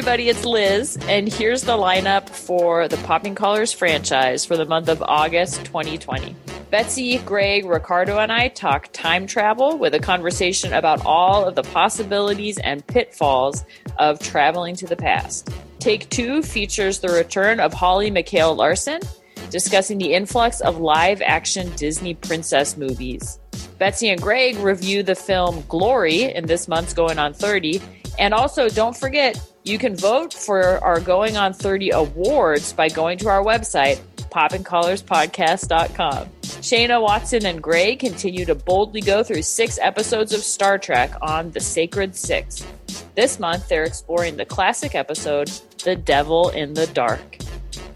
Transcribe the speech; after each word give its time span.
everybody, 0.00 0.30
it's 0.30 0.46
Liz, 0.46 0.96
and 1.08 1.30
here's 1.30 1.60
the 1.60 1.76
lineup 1.76 2.26
for 2.30 2.88
the 2.88 2.96
Popping 3.04 3.34
Collars 3.34 3.70
franchise 3.70 4.46
for 4.46 4.56
the 4.56 4.64
month 4.64 4.88
of 4.88 5.02
August 5.02 5.62
2020. 5.66 6.34
Betsy, 6.70 7.18
Greg, 7.18 7.66
Ricardo, 7.66 8.16
and 8.16 8.32
I 8.32 8.48
talk 8.48 8.88
time 8.94 9.26
travel 9.26 9.76
with 9.76 9.94
a 9.94 9.98
conversation 9.98 10.72
about 10.72 11.04
all 11.04 11.44
of 11.44 11.54
the 11.54 11.64
possibilities 11.64 12.56
and 12.56 12.86
pitfalls 12.86 13.62
of 13.98 14.18
traveling 14.20 14.74
to 14.76 14.86
the 14.86 14.96
past. 14.96 15.50
Take 15.80 16.08
two 16.08 16.40
features 16.40 17.00
the 17.00 17.10
return 17.10 17.60
of 17.60 17.74
Holly 17.74 18.10
McHale 18.10 18.56
Larson, 18.56 19.02
discussing 19.50 19.98
the 19.98 20.14
influx 20.14 20.62
of 20.62 20.80
live 20.80 21.20
action 21.20 21.70
Disney 21.76 22.14
princess 22.14 22.78
movies. 22.78 23.38
Betsy 23.78 24.08
and 24.08 24.20
Greg 24.20 24.56
review 24.56 25.02
the 25.02 25.14
film 25.14 25.62
Glory 25.68 26.22
in 26.34 26.46
this 26.46 26.68
month's 26.68 26.94
Going 26.94 27.18
on 27.18 27.34
30. 27.34 27.82
And 28.20 28.32
also, 28.34 28.68
don't 28.68 28.94
forget, 28.94 29.40
you 29.64 29.78
can 29.78 29.96
vote 29.96 30.34
for 30.34 30.78
our 30.84 31.00
Going 31.00 31.38
on 31.38 31.54
30 31.54 31.90
awards 31.90 32.74
by 32.74 32.90
going 32.90 33.16
to 33.18 33.28
our 33.28 33.42
website, 33.42 33.98
poppingcollarspodcast.com. 34.30 36.28
Shayna 36.42 37.00
Watson 37.00 37.46
and 37.46 37.62
Gray 37.62 37.96
continue 37.96 38.44
to 38.44 38.54
boldly 38.54 39.00
go 39.00 39.22
through 39.22 39.40
six 39.40 39.78
episodes 39.80 40.34
of 40.34 40.40
Star 40.40 40.76
Trek 40.76 41.14
on 41.22 41.50
The 41.52 41.60
Sacred 41.60 42.14
Six. 42.14 42.66
This 43.14 43.40
month, 43.40 43.68
they're 43.68 43.84
exploring 43.84 44.36
the 44.36 44.44
classic 44.44 44.94
episode, 44.94 45.48
The 45.82 45.96
Devil 45.96 46.50
in 46.50 46.74
the 46.74 46.88
Dark. 46.88 47.38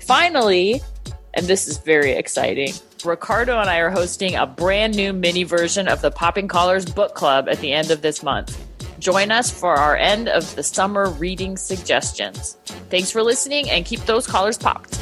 Finally, 0.01 0.81
and 1.35 1.47
this 1.47 1.69
is 1.69 1.77
very 1.79 2.13
exciting, 2.13 2.73
Ricardo 3.05 3.61
and 3.61 3.69
I 3.69 3.77
are 3.79 3.91
hosting 3.91 4.37
a 4.37 4.47
brand 4.47 4.97
new 4.97 5.13
mini 5.13 5.45
version 5.45 5.87
of 5.87 6.01
the 6.01 6.11
Popping 6.11 6.49
Collars 6.49 6.87
Book 6.87 7.15
Club 7.15 7.47
at 7.51 7.59
the 7.59 7.73
end 7.73 7.91
of 7.91 8.01
this 8.01 8.23
month. 8.23 8.59
Join 9.05 9.31
us 9.31 9.51
for 9.51 9.75
our 9.75 9.95
end 9.99 10.31
of 10.31 10.57
the 10.57 10.63
summer 10.63 11.11
reading 11.11 11.59
suggestions. 11.59 12.57
Thanks 12.89 13.11
for 13.11 13.23
listening 13.23 13.69
and 13.69 13.85
keep 13.85 14.01
those 14.07 14.27
collars 14.27 14.57
popped. 14.57 14.97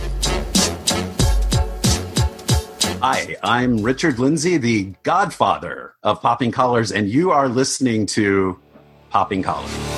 Hi, 3.01 3.37
I'm 3.45 3.81
Richard 3.81 4.19
Lindsay, 4.19 4.57
the 4.57 4.93
godfather 5.05 5.95
of 6.03 6.21
Popping 6.21 6.51
Collars, 6.51 6.91
and 6.91 7.09
you 7.09 7.31
are 7.31 7.49
listening 7.49 8.07
to 8.07 8.59
Popping 9.11 9.45
Collars. 9.45 9.92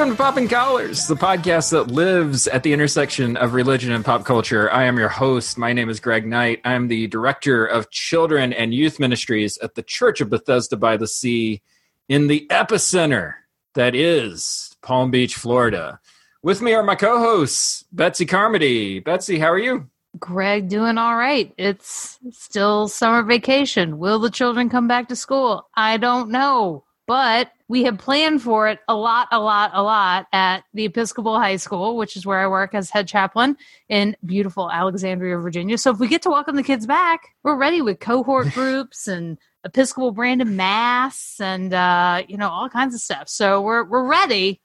Welcome 0.00 0.16
to 0.16 0.22
Popping 0.22 0.48
Collars, 0.48 1.06
the 1.08 1.14
podcast 1.14 1.72
that 1.72 1.88
lives 1.88 2.48
at 2.48 2.62
the 2.62 2.72
intersection 2.72 3.36
of 3.36 3.52
religion 3.52 3.92
and 3.92 4.02
pop 4.02 4.24
culture. 4.24 4.72
I 4.72 4.84
am 4.84 4.96
your 4.96 5.10
host. 5.10 5.58
My 5.58 5.74
name 5.74 5.90
is 5.90 6.00
Greg 6.00 6.26
Knight. 6.26 6.62
I'm 6.64 6.88
the 6.88 7.06
director 7.08 7.66
of 7.66 7.90
children 7.90 8.54
and 8.54 8.72
youth 8.72 8.98
ministries 8.98 9.58
at 9.58 9.74
the 9.74 9.82
Church 9.82 10.22
of 10.22 10.30
Bethesda 10.30 10.78
by 10.78 10.96
the 10.96 11.06
Sea 11.06 11.60
in 12.08 12.28
the 12.28 12.46
epicenter 12.48 13.34
that 13.74 13.94
is 13.94 14.74
Palm 14.80 15.10
Beach, 15.10 15.34
Florida. 15.34 16.00
With 16.42 16.62
me 16.62 16.72
are 16.72 16.82
my 16.82 16.94
co 16.94 17.18
hosts, 17.18 17.84
Betsy 17.92 18.24
Carmody. 18.24 19.00
Betsy, 19.00 19.38
how 19.38 19.52
are 19.52 19.58
you? 19.58 19.90
Greg 20.18 20.70
doing 20.70 20.96
all 20.96 21.14
right. 21.14 21.52
It's 21.58 22.18
still 22.30 22.88
summer 22.88 23.22
vacation. 23.22 23.98
Will 23.98 24.18
the 24.18 24.30
children 24.30 24.70
come 24.70 24.88
back 24.88 25.08
to 25.08 25.14
school? 25.14 25.68
I 25.74 25.98
don't 25.98 26.30
know. 26.30 26.84
But 27.10 27.50
we 27.66 27.82
have 27.82 27.98
planned 27.98 28.40
for 28.40 28.68
it 28.68 28.78
a 28.86 28.94
lot, 28.94 29.26
a 29.32 29.40
lot, 29.40 29.72
a 29.74 29.82
lot 29.82 30.28
at 30.32 30.62
the 30.74 30.84
Episcopal 30.84 31.40
High 31.40 31.56
School, 31.56 31.96
which 31.96 32.16
is 32.16 32.24
where 32.24 32.38
I 32.38 32.46
work 32.46 32.72
as 32.72 32.88
head 32.88 33.08
chaplain 33.08 33.56
in 33.88 34.16
beautiful 34.24 34.70
Alexandria, 34.70 35.36
Virginia. 35.38 35.76
So 35.76 35.90
if 35.90 35.98
we 35.98 36.06
get 36.06 36.22
to 36.22 36.30
welcome 36.30 36.54
the 36.54 36.62
kids 36.62 36.86
back, 36.86 37.22
we're 37.42 37.56
ready 37.56 37.82
with 37.82 37.98
cohort 37.98 38.50
groups 38.54 39.08
and 39.08 39.38
Episcopal 39.64 40.12
branded 40.12 40.46
mass 40.46 41.40
and 41.40 41.74
uh, 41.74 42.22
you 42.28 42.36
know 42.36 42.48
all 42.48 42.68
kinds 42.68 42.94
of 42.94 43.00
stuff. 43.00 43.28
So 43.28 43.60
we're 43.60 43.82
we're 43.82 44.06
ready 44.06 44.60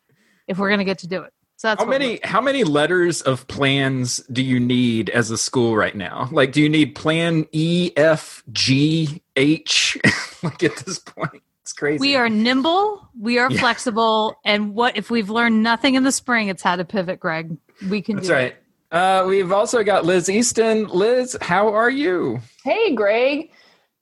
if 0.48 0.60
we're 0.60 0.70
going 0.70 0.78
to 0.78 0.86
get 0.86 1.00
to 1.00 1.08
do 1.08 1.24
it. 1.24 1.34
So 1.56 1.70
that's 1.70 1.82
how 1.82 1.90
many 1.90 2.20
how 2.24 2.42
many 2.42 2.64
letters 2.64 3.24
of 3.24 3.48
plans 3.48 4.18
do 4.32 4.44
you 4.44 4.60
need 4.60 5.10
as 5.10 5.32
a 5.32 5.38
school 5.40 5.76
right 5.76 5.96
now? 5.96 6.30
Like, 6.32 6.52
do 6.52 6.62
you 6.62 6.70
need 6.70 6.94
Plan 6.94 7.48
E, 7.54 7.92
F, 7.98 8.44
G, 8.52 9.24
H? 9.36 9.98
like 10.44 10.62
at 10.62 10.76
this 10.76 11.00
point. 11.00 11.42
It's 11.66 11.74
crazy. 11.74 12.00
We 12.00 12.16
are 12.16 12.30
nimble, 12.30 13.10
we 13.20 13.40
are 13.40 13.50
yeah. 13.50 13.60
flexible, 13.60 14.40
and 14.46 14.76
what 14.76 14.98
if 14.98 15.10
we've 15.10 15.32
learned 15.32 15.64
nothing 15.64 15.96
in 15.96 16.04
the 16.04 16.12
spring? 16.12 16.48
It's 16.48 16.62
how 16.62 16.76
to 16.76 16.86
pivot, 16.86 17.20
Greg. 17.20 17.58
We 17.90 18.04
can. 18.04 18.18
That's 18.18 18.30
right. 18.30 18.56
Uh, 18.92 19.26
we've 19.28 19.52
also 19.52 19.84
got 19.84 20.06
Liz 20.06 20.30
Easton. 20.30 20.88
Liz, 20.90 21.36
how 21.42 21.74
are 21.74 21.90
you? 21.90 22.40
Hey, 22.64 22.94
Greg. 22.94 23.50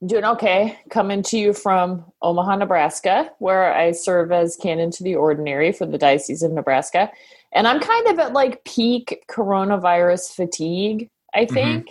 Doing 0.05 0.25
okay. 0.25 0.77
Coming 0.89 1.23
to 1.23 1.37
you 1.37 1.53
from 1.53 2.03
Omaha, 2.21 2.57
Nebraska, 2.57 3.31
where 3.39 3.73
I 3.73 3.93
serve 3.93 4.33
as 4.33 4.57
canon 4.57 4.91
to 4.91 5.03
the 5.05 5.15
ordinary 5.15 5.71
for 5.71 5.85
the 5.85 5.97
Diocese 5.97 6.43
of 6.43 6.51
Nebraska. 6.51 7.09
And 7.53 7.65
I'm 7.65 7.79
kind 7.79 8.07
of 8.07 8.19
at 8.19 8.33
like 8.33 8.65
peak 8.65 9.23
coronavirus 9.31 10.35
fatigue, 10.35 11.09
I 11.33 11.45
mm-hmm. 11.45 11.53
think. 11.53 11.85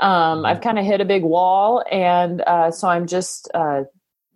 Mm-hmm. 0.00 0.06
Um, 0.06 0.46
I've 0.46 0.60
kind 0.60 0.78
of 0.78 0.84
hit 0.84 1.00
a 1.00 1.04
big 1.04 1.24
wall. 1.24 1.84
And 1.90 2.42
uh, 2.42 2.70
so 2.70 2.86
I'm 2.86 3.08
just 3.08 3.50
uh, 3.52 3.82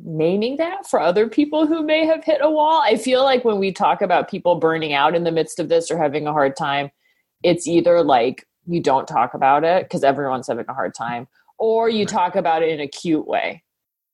naming 0.05 0.59
that 0.59 0.87
for 0.87 1.01
other 1.01 1.29
people 1.29 1.67
who 1.67 1.83
may 1.83 2.05
have 2.05 2.23
hit 2.23 2.39
a 2.43 2.51
wall. 2.51 2.83
I 2.85 2.97
feel 2.97 3.25
like 3.25 3.45
when 3.45 3.59
we 3.59 3.73
talk 3.73 4.03
about 4.03 4.31
people 4.31 4.57
burning 4.57 4.93
out 4.93 5.15
in 5.15 5.25
the 5.25 5.33
midst 5.33 5.59
of 5.59 5.71
this 5.71 5.91
or 5.91 5.97
having 5.97 6.27
a 6.27 6.33
hard 6.33 6.57
time, 6.57 6.91
it's 7.43 7.67
either 7.67 8.05
like 8.05 8.47
you 8.67 8.83
don't 8.83 9.09
talk 9.09 9.35
about 9.35 9.65
it 9.65 9.85
because 9.85 10.05
everyone's 10.05 10.47
having 10.47 10.67
a 10.69 10.75
hard 10.75 10.95
time, 10.95 11.27
or 11.59 11.89
you 11.89 12.07
talk 12.07 12.37
about 12.37 12.63
it 12.63 12.69
in 12.69 12.81
a 12.81 12.89
cute 12.89 13.27
way. 13.27 13.63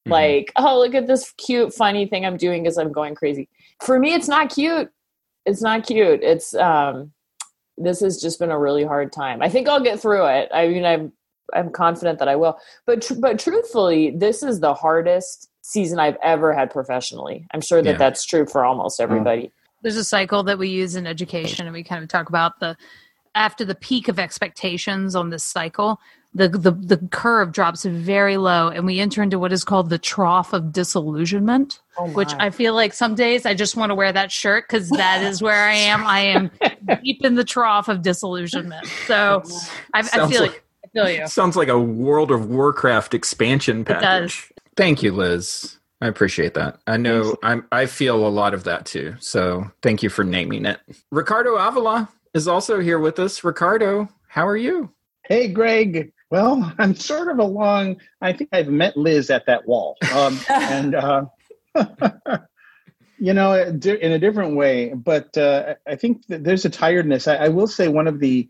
Mm-hmm. 0.06 0.12
Like, 0.12 0.52
oh, 0.56 0.78
look 0.78 0.94
at 0.94 1.06
this 1.06 1.32
cute, 1.32 1.74
funny 1.74 2.06
thing 2.06 2.24
I'm 2.24 2.36
doing 2.36 2.62
because 2.62 2.78
I'm 2.78 2.92
going 2.92 3.14
crazy. 3.14 3.48
For 3.84 3.98
me, 3.98 4.14
it's 4.14 4.28
not 4.28 4.54
cute. 4.54 4.90
It's 5.44 5.62
not 5.62 5.86
cute. 5.86 6.20
It's, 6.22 6.54
um, 6.54 7.12
this 7.76 8.00
has 8.00 8.20
just 8.20 8.38
been 8.38 8.50
a 8.50 8.58
really 8.58 8.84
hard 8.84 9.12
time. 9.12 9.42
I 9.42 9.48
think 9.48 9.68
I'll 9.68 9.82
get 9.82 10.00
through 10.00 10.26
it. 10.26 10.48
I 10.52 10.68
mean, 10.68 10.84
I'm, 10.84 11.12
I'm 11.52 11.70
confident 11.70 12.18
that 12.20 12.28
I 12.28 12.36
will. 12.36 12.58
But, 12.86 13.02
tr- 13.02 13.14
but 13.14 13.38
truthfully, 13.38 14.10
this 14.10 14.42
is 14.42 14.60
the 14.60 14.74
hardest 14.74 15.49
season 15.62 15.98
I've 15.98 16.16
ever 16.22 16.52
had 16.52 16.70
professionally. 16.70 17.46
I'm 17.52 17.60
sure 17.60 17.82
that 17.82 17.92
yeah. 17.92 17.96
that's 17.96 18.24
true 18.24 18.46
for 18.46 18.64
almost 18.64 19.00
everybody. 19.00 19.52
There's 19.82 19.96
a 19.96 20.04
cycle 20.04 20.42
that 20.44 20.58
we 20.58 20.68
use 20.68 20.94
in 20.94 21.06
education, 21.06 21.66
and 21.66 21.74
we 21.74 21.82
kind 21.82 22.02
of 22.02 22.08
talk 22.08 22.28
about 22.28 22.60
the 22.60 22.76
after 23.34 23.64
the 23.64 23.74
peak 23.74 24.08
of 24.08 24.18
expectations 24.18 25.14
on 25.14 25.30
this 25.30 25.44
cycle. 25.44 26.00
The, 26.32 26.48
the 26.48 26.70
the 26.70 26.96
curve 27.10 27.50
drops 27.50 27.84
very 27.84 28.36
low 28.36 28.68
and 28.68 28.86
we 28.86 29.00
enter 29.00 29.20
into 29.20 29.36
what 29.36 29.52
is 29.52 29.64
called 29.64 29.90
the 29.90 29.98
trough 29.98 30.52
of 30.52 30.70
disillusionment 30.72 31.80
oh 31.98 32.06
which 32.10 32.32
i 32.38 32.50
feel 32.50 32.72
like 32.72 32.92
some 32.92 33.16
days 33.16 33.44
i 33.44 33.52
just 33.52 33.74
want 33.74 33.90
to 33.90 33.96
wear 33.96 34.12
that 34.12 34.30
shirt 34.30 34.68
because 34.68 34.88
that 34.90 35.24
is 35.24 35.42
where 35.42 35.64
i 35.64 35.72
am 35.72 36.06
i 36.06 36.20
am 36.20 36.48
deep 37.02 37.24
in 37.24 37.34
the 37.34 37.42
trough 37.42 37.88
of 37.88 38.02
disillusionment 38.02 38.86
so 39.08 39.42
I, 39.92 39.98
I, 39.98 40.28
feel 40.28 40.42
like, 40.42 40.62
I 40.84 40.88
feel 40.92 41.10
you 41.10 41.26
sounds 41.26 41.56
like 41.56 41.66
a 41.66 41.80
world 41.80 42.30
of 42.30 42.48
warcraft 42.48 43.12
expansion 43.12 43.84
package 43.84 44.49
Thank 44.76 45.02
you, 45.02 45.12
Liz. 45.12 45.78
I 46.00 46.06
appreciate 46.06 46.54
that. 46.54 46.80
I 46.86 46.96
know 46.96 47.36
I'm, 47.42 47.66
I 47.70 47.86
feel 47.86 48.26
a 48.26 48.28
lot 48.28 48.54
of 48.54 48.64
that 48.64 48.86
too. 48.86 49.16
So 49.20 49.70
thank 49.82 50.02
you 50.02 50.08
for 50.08 50.24
naming 50.24 50.64
it. 50.64 50.80
Ricardo 51.10 51.56
Avila 51.56 52.08
is 52.32 52.48
also 52.48 52.80
here 52.80 52.98
with 52.98 53.18
us. 53.18 53.44
Ricardo, 53.44 54.08
how 54.28 54.46
are 54.46 54.56
you? 54.56 54.90
Hey, 55.26 55.48
Greg. 55.48 56.12
Well, 56.30 56.72
I'm 56.78 56.94
sort 56.94 57.28
of 57.28 57.38
along. 57.38 58.00
I 58.22 58.32
think 58.32 58.50
I've 58.52 58.68
met 58.68 58.96
Liz 58.96 59.30
at 59.30 59.46
that 59.46 59.66
wall. 59.66 59.96
Um, 60.14 60.40
and, 60.48 60.94
uh, 60.94 61.24
you 63.18 63.34
know, 63.34 63.52
in 63.54 64.12
a 64.12 64.18
different 64.18 64.56
way. 64.56 64.94
But 64.94 65.36
uh, 65.36 65.74
I 65.86 65.96
think 65.96 66.22
there's 66.28 66.64
a 66.64 66.70
tiredness. 66.70 67.28
I, 67.28 67.36
I 67.36 67.48
will 67.48 67.66
say 67.66 67.88
one 67.88 68.06
of 68.06 68.20
the 68.20 68.48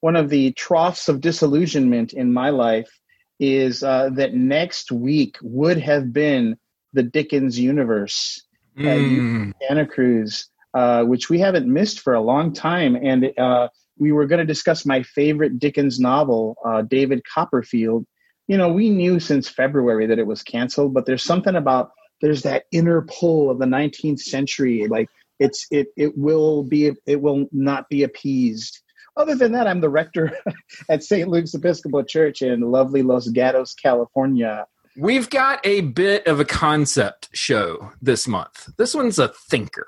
one 0.00 0.14
of 0.14 0.28
the 0.28 0.52
troughs 0.52 1.08
of 1.08 1.20
disillusionment 1.20 2.12
in 2.12 2.32
my 2.32 2.50
life 2.50 3.00
is 3.38 3.82
uh, 3.82 4.10
that 4.14 4.34
next 4.34 4.90
week 4.90 5.36
would 5.42 5.78
have 5.78 6.12
been 6.12 6.56
the 6.92 7.02
Dickens 7.02 7.58
universe 7.58 8.42
mm. 8.76 9.50
at 9.50 9.54
Santa 9.68 9.86
Cruz, 9.86 10.48
uh, 10.74 11.04
which 11.04 11.30
we 11.30 11.38
haven't 11.38 11.66
missed 11.66 12.00
for 12.00 12.14
a 12.14 12.20
long 12.20 12.52
time. 12.52 12.96
And 12.96 13.32
uh, 13.38 13.68
we 13.98 14.12
were 14.12 14.26
going 14.26 14.40
to 14.40 14.46
discuss 14.46 14.86
my 14.86 15.02
favorite 15.02 15.58
Dickens 15.58 16.00
novel, 16.00 16.56
uh, 16.64 16.82
David 16.82 17.22
Copperfield. 17.24 18.06
You 18.46 18.56
know, 18.56 18.68
we 18.72 18.90
knew 18.90 19.20
since 19.20 19.48
February 19.48 20.06
that 20.06 20.18
it 20.18 20.26
was 20.26 20.42
canceled, 20.42 20.94
but 20.94 21.06
there's 21.06 21.22
something 21.22 21.54
about 21.54 21.90
there's 22.20 22.42
that 22.42 22.64
inner 22.72 23.02
pull 23.02 23.50
of 23.50 23.58
the 23.58 23.66
19th 23.66 24.20
century, 24.20 24.86
like 24.88 25.08
it's 25.38 25.66
it 25.70 25.88
it 25.96 26.16
will 26.16 26.64
be 26.64 26.92
it 27.06 27.20
will 27.20 27.46
not 27.52 27.88
be 27.88 28.02
appeased 28.02 28.80
other 29.18 29.34
than 29.34 29.52
that, 29.52 29.66
I'm 29.66 29.80
the 29.80 29.90
rector 29.90 30.32
at 30.88 31.02
St. 31.02 31.28
Luke's 31.28 31.52
Episcopal 31.52 32.04
Church 32.04 32.40
in 32.40 32.60
lovely 32.60 33.02
Los 33.02 33.28
Gatos, 33.28 33.74
California. 33.74 34.66
We've 34.96 35.28
got 35.28 35.60
a 35.64 35.82
bit 35.82 36.26
of 36.26 36.40
a 36.40 36.44
concept 36.44 37.28
show 37.32 37.90
this 38.00 38.26
month. 38.26 38.70
This 38.78 38.94
one's 38.94 39.18
a 39.18 39.28
thinker. 39.28 39.86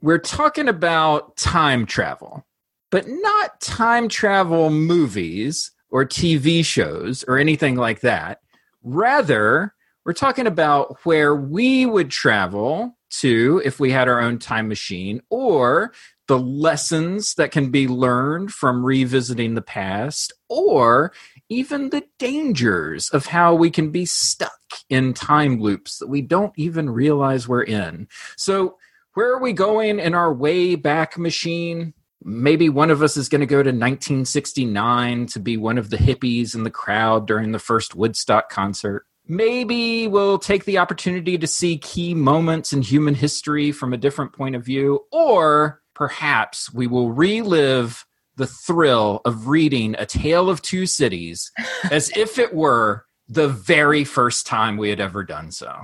we're 0.00 0.18
talking 0.18 0.68
about 0.68 1.36
time 1.36 1.86
travel, 1.86 2.46
but 2.90 3.06
not 3.08 3.60
time 3.60 4.08
travel 4.08 4.70
movies 4.70 5.72
or 5.90 6.04
TV 6.04 6.64
shows 6.64 7.24
or 7.26 7.38
anything 7.38 7.76
like 7.76 8.00
that. 8.00 8.40
Rather, 8.82 9.74
we're 10.04 10.12
talking 10.12 10.46
about 10.46 10.98
where 11.04 11.34
we 11.34 11.86
would 11.86 12.10
travel 12.10 12.96
to 13.10 13.60
if 13.64 13.80
we 13.80 13.90
had 13.90 14.08
our 14.08 14.20
own 14.20 14.38
time 14.38 14.68
machine 14.68 15.20
or 15.30 15.92
the 16.28 16.38
lessons 16.38 17.34
that 17.34 17.52
can 17.52 17.70
be 17.70 17.86
learned 17.86 18.52
from 18.52 18.84
revisiting 18.84 19.54
the 19.54 19.62
past 19.62 20.32
or 20.48 21.12
even 21.48 21.90
the 21.90 22.02
dangers 22.18 23.08
of 23.10 23.26
how 23.26 23.54
we 23.54 23.70
can 23.70 23.90
be 23.90 24.04
stuck 24.04 24.52
in 24.88 25.14
time 25.14 25.60
loops 25.60 25.98
that 25.98 26.08
we 26.08 26.22
don't 26.22 26.52
even 26.56 26.90
realize 26.90 27.46
we're 27.46 27.62
in. 27.62 28.08
So, 28.36 28.76
where 29.14 29.32
are 29.32 29.40
we 29.40 29.52
going 29.54 29.98
in 29.98 30.14
our 30.14 30.32
way 30.32 30.74
back 30.74 31.16
machine? 31.16 31.94
Maybe 32.22 32.68
one 32.68 32.90
of 32.90 33.02
us 33.02 33.16
is 33.16 33.28
going 33.28 33.40
to 33.40 33.46
go 33.46 33.62
to 33.62 33.70
1969 33.70 35.26
to 35.26 35.40
be 35.40 35.56
one 35.56 35.78
of 35.78 35.88
the 35.88 35.96
hippies 35.96 36.54
in 36.54 36.64
the 36.64 36.70
crowd 36.70 37.26
during 37.26 37.52
the 37.52 37.58
first 37.58 37.94
Woodstock 37.94 38.50
concert. 38.50 39.06
Maybe 39.26 40.06
we'll 40.06 40.38
take 40.38 40.66
the 40.66 40.78
opportunity 40.78 41.38
to 41.38 41.46
see 41.46 41.78
key 41.78 42.14
moments 42.14 42.72
in 42.72 42.82
human 42.82 43.14
history 43.14 43.72
from 43.72 43.92
a 43.92 43.96
different 43.96 44.32
point 44.32 44.54
of 44.54 44.64
view, 44.64 45.04
or 45.10 45.80
perhaps 45.96 46.72
we 46.72 46.86
will 46.86 47.10
relive 47.10 48.04
the 48.36 48.46
thrill 48.46 49.22
of 49.24 49.48
reading 49.48 49.96
A 49.98 50.04
Tale 50.04 50.50
of 50.50 50.60
Two 50.60 50.84
Cities 50.84 51.50
as 51.90 52.14
if 52.14 52.38
it 52.38 52.54
were 52.54 53.06
the 53.28 53.48
very 53.48 54.04
first 54.04 54.46
time 54.46 54.76
we 54.76 54.90
had 54.90 55.00
ever 55.00 55.24
done 55.24 55.50
so. 55.50 55.74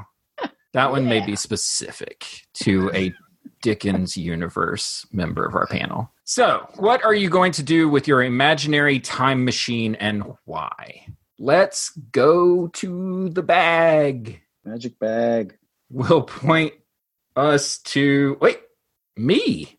That 0.75 0.91
one 0.91 1.06
may 1.06 1.25
be 1.25 1.35
specific 1.35 2.26
to 2.55 2.91
a 2.94 3.12
Dickens 3.62 4.17
universe 4.17 5.06
member 5.12 5.47
of 5.47 5.55
our 5.55 5.67
panel. 5.70 6.12
So, 6.25 6.69
what 6.76 7.05
are 7.05 7.15
you 7.15 7.31
going 7.31 7.53
to 7.53 7.62
do 7.62 7.88
with 7.88 8.06
your 8.06 8.23
imaginary 8.23 9.00
time 9.00 9.44
machine 9.44 9.94
and 9.97 10.23
why? 10.44 11.06
Let's 11.38 11.91
go 12.12 12.69
to 12.69 13.29
the 13.31 13.43
bag. 13.43 14.43
Magic 14.65 14.99
bag. 14.99 15.56
We'll 15.91 16.23
point 16.23 16.75
us 17.35 17.79
to 17.79 18.37
wait, 18.41 18.61
me. 19.17 19.79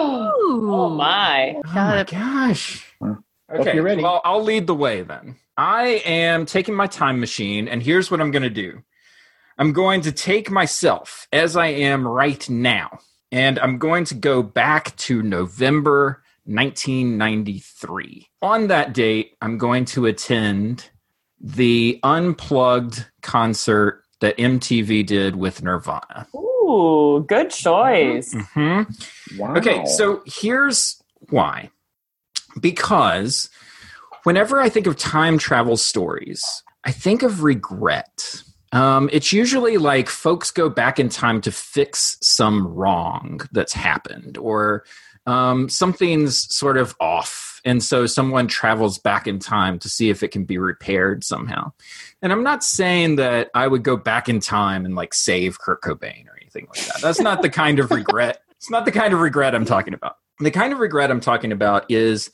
Oh 0.00 0.90
my. 0.90 1.54
Oh 1.64 1.72
my 1.74 2.04
gosh. 2.04 2.84
Well, 3.00 3.22
Okay, 3.50 3.74
you're 3.74 3.82
ready. 3.82 4.02
well, 4.02 4.20
I'll 4.24 4.42
lead 4.42 4.66
the 4.66 4.74
way 4.74 5.00
then. 5.02 5.36
I 5.56 6.02
am 6.04 6.44
taking 6.44 6.74
my 6.74 6.86
time 6.86 7.18
machine, 7.18 7.66
and 7.66 7.82
here's 7.82 8.10
what 8.10 8.20
I'm 8.20 8.30
going 8.30 8.42
to 8.42 8.50
do 8.50 8.82
I'm 9.56 9.72
going 9.72 10.02
to 10.02 10.12
take 10.12 10.50
myself 10.50 11.26
as 11.32 11.56
I 11.56 11.68
am 11.68 12.06
right 12.06 12.48
now, 12.50 12.98
and 13.32 13.58
I'm 13.58 13.78
going 13.78 14.04
to 14.06 14.14
go 14.14 14.42
back 14.42 14.94
to 14.98 15.22
November 15.22 16.22
1993. 16.44 18.28
On 18.42 18.66
that 18.68 18.92
date, 18.92 19.32
I'm 19.40 19.58
going 19.58 19.84
to 19.86 20.06
attend 20.06 20.90
the 21.40 21.98
unplugged 22.02 23.06
concert 23.22 24.02
that 24.20 24.36
MTV 24.36 25.06
did 25.06 25.36
with 25.36 25.62
Nirvana. 25.62 26.26
Ooh, 26.34 26.57
good 27.28 27.50
choice. 27.50 28.34
hmm 28.54 28.82
Wow. 29.36 29.54
Okay, 29.56 29.84
so 29.84 30.22
here's 30.26 31.02
why. 31.30 31.70
Because 32.60 33.50
whenever 34.24 34.60
I 34.60 34.68
think 34.68 34.86
of 34.86 34.96
time 34.96 35.38
travel 35.38 35.76
stories, 35.76 36.42
I 36.84 36.92
think 36.92 37.22
of 37.22 37.42
regret. 37.42 38.42
Um, 38.72 39.08
it's 39.12 39.32
usually 39.32 39.78
like 39.78 40.08
folks 40.08 40.50
go 40.50 40.68
back 40.68 40.98
in 40.98 41.08
time 41.08 41.40
to 41.42 41.52
fix 41.52 42.18
some 42.22 42.66
wrong 42.68 43.40
that's 43.52 43.72
happened, 43.72 44.36
or 44.36 44.84
um, 45.26 45.68
something's 45.68 46.54
sort 46.54 46.76
of 46.76 46.94
off. 47.00 47.60
And 47.64 47.82
so 47.82 48.06
someone 48.06 48.46
travels 48.46 48.98
back 48.98 49.26
in 49.26 49.38
time 49.38 49.78
to 49.80 49.88
see 49.88 50.10
if 50.10 50.22
it 50.22 50.28
can 50.28 50.44
be 50.44 50.58
repaired 50.58 51.24
somehow. 51.24 51.72
And 52.22 52.32
I'm 52.32 52.42
not 52.42 52.64
saying 52.64 53.16
that 53.16 53.50
I 53.54 53.66
would 53.66 53.82
go 53.82 53.96
back 53.96 54.28
in 54.28 54.40
time 54.40 54.84
and 54.84 54.94
like 54.94 55.12
save 55.12 55.58
Kurt 55.58 55.82
Cobain 55.82 56.26
or 56.28 56.37
anything 56.48 56.68
like 56.68 56.86
that. 56.86 57.02
That's 57.02 57.20
not 57.20 57.42
the 57.42 57.50
kind 57.50 57.78
of 57.78 57.90
regret. 57.90 58.40
It's 58.58 58.70
not 58.70 58.84
the 58.84 58.90
kind 58.90 59.14
of 59.14 59.20
regret 59.20 59.54
I'm 59.54 59.64
talking 59.64 59.94
about. 59.94 60.16
The 60.40 60.50
kind 60.50 60.72
of 60.72 60.80
regret 60.80 61.12
I'm 61.12 61.20
talking 61.20 61.52
about 61.52 61.88
is 61.88 62.28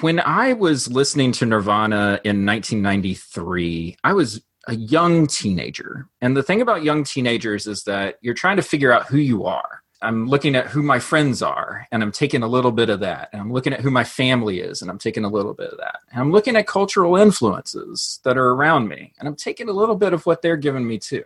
when 0.00 0.18
I 0.18 0.54
was 0.54 0.90
listening 0.90 1.30
to 1.34 1.46
Nirvana 1.46 2.18
in 2.24 2.44
1993, 2.44 3.96
I 4.02 4.12
was 4.12 4.42
a 4.66 4.74
young 4.74 5.28
teenager. 5.28 6.08
And 6.20 6.36
the 6.36 6.42
thing 6.42 6.62
about 6.62 6.82
young 6.82 7.04
teenagers 7.04 7.68
is 7.68 7.84
that 7.84 8.16
you're 8.22 8.34
trying 8.34 8.56
to 8.56 8.62
figure 8.62 8.90
out 8.90 9.06
who 9.06 9.18
you 9.18 9.44
are. 9.44 9.84
I'm 10.00 10.26
looking 10.26 10.56
at 10.56 10.66
who 10.66 10.82
my 10.82 10.98
friends 10.98 11.42
are, 11.42 11.86
and 11.92 12.02
I'm 12.02 12.10
taking 12.10 12.42
a 12.42 12.48
little 12.48 12.72
bit 12.72 12.90
of 12.90 12.98
that. 13.00 13.28
And 13.32 13.40
I'm 13.40 13.52
looking 13.52 13.72
at 13.72 13.82
who 13.82 13.90
my 13.92 14.02
family 14.02 14.58
is, 14.58 14.82
and 14.82 14.90
I'm 14.90 14.98
taking 14.98 15.24
a 15.24 15.28
little 15.28 15.54
bit 15.54 15.70
of 15.70 15.78
that. 15.78 16.00
And 16.10 16.20
I'm 16.20 16.32
looking 16.32 16.56
at 16.56 16.66
cultural 16.66 17.14
influences 17.14 18.18
that 18.24 18.36
are 18.36 18.48
around 18.48 18.88
me, 18.88 19.12
and 19.20 19.28
I'm 19.28 19.36
taking 19.36 19.68
a 19.68 19.72
little 19.72 19.94
bit 19.94 20.12
of 20.12 20.26
what 20.26 20.42
they're 20.42 20.56
giving 20.56 20.88
me 20.88 20.98
too. 20.98 21.22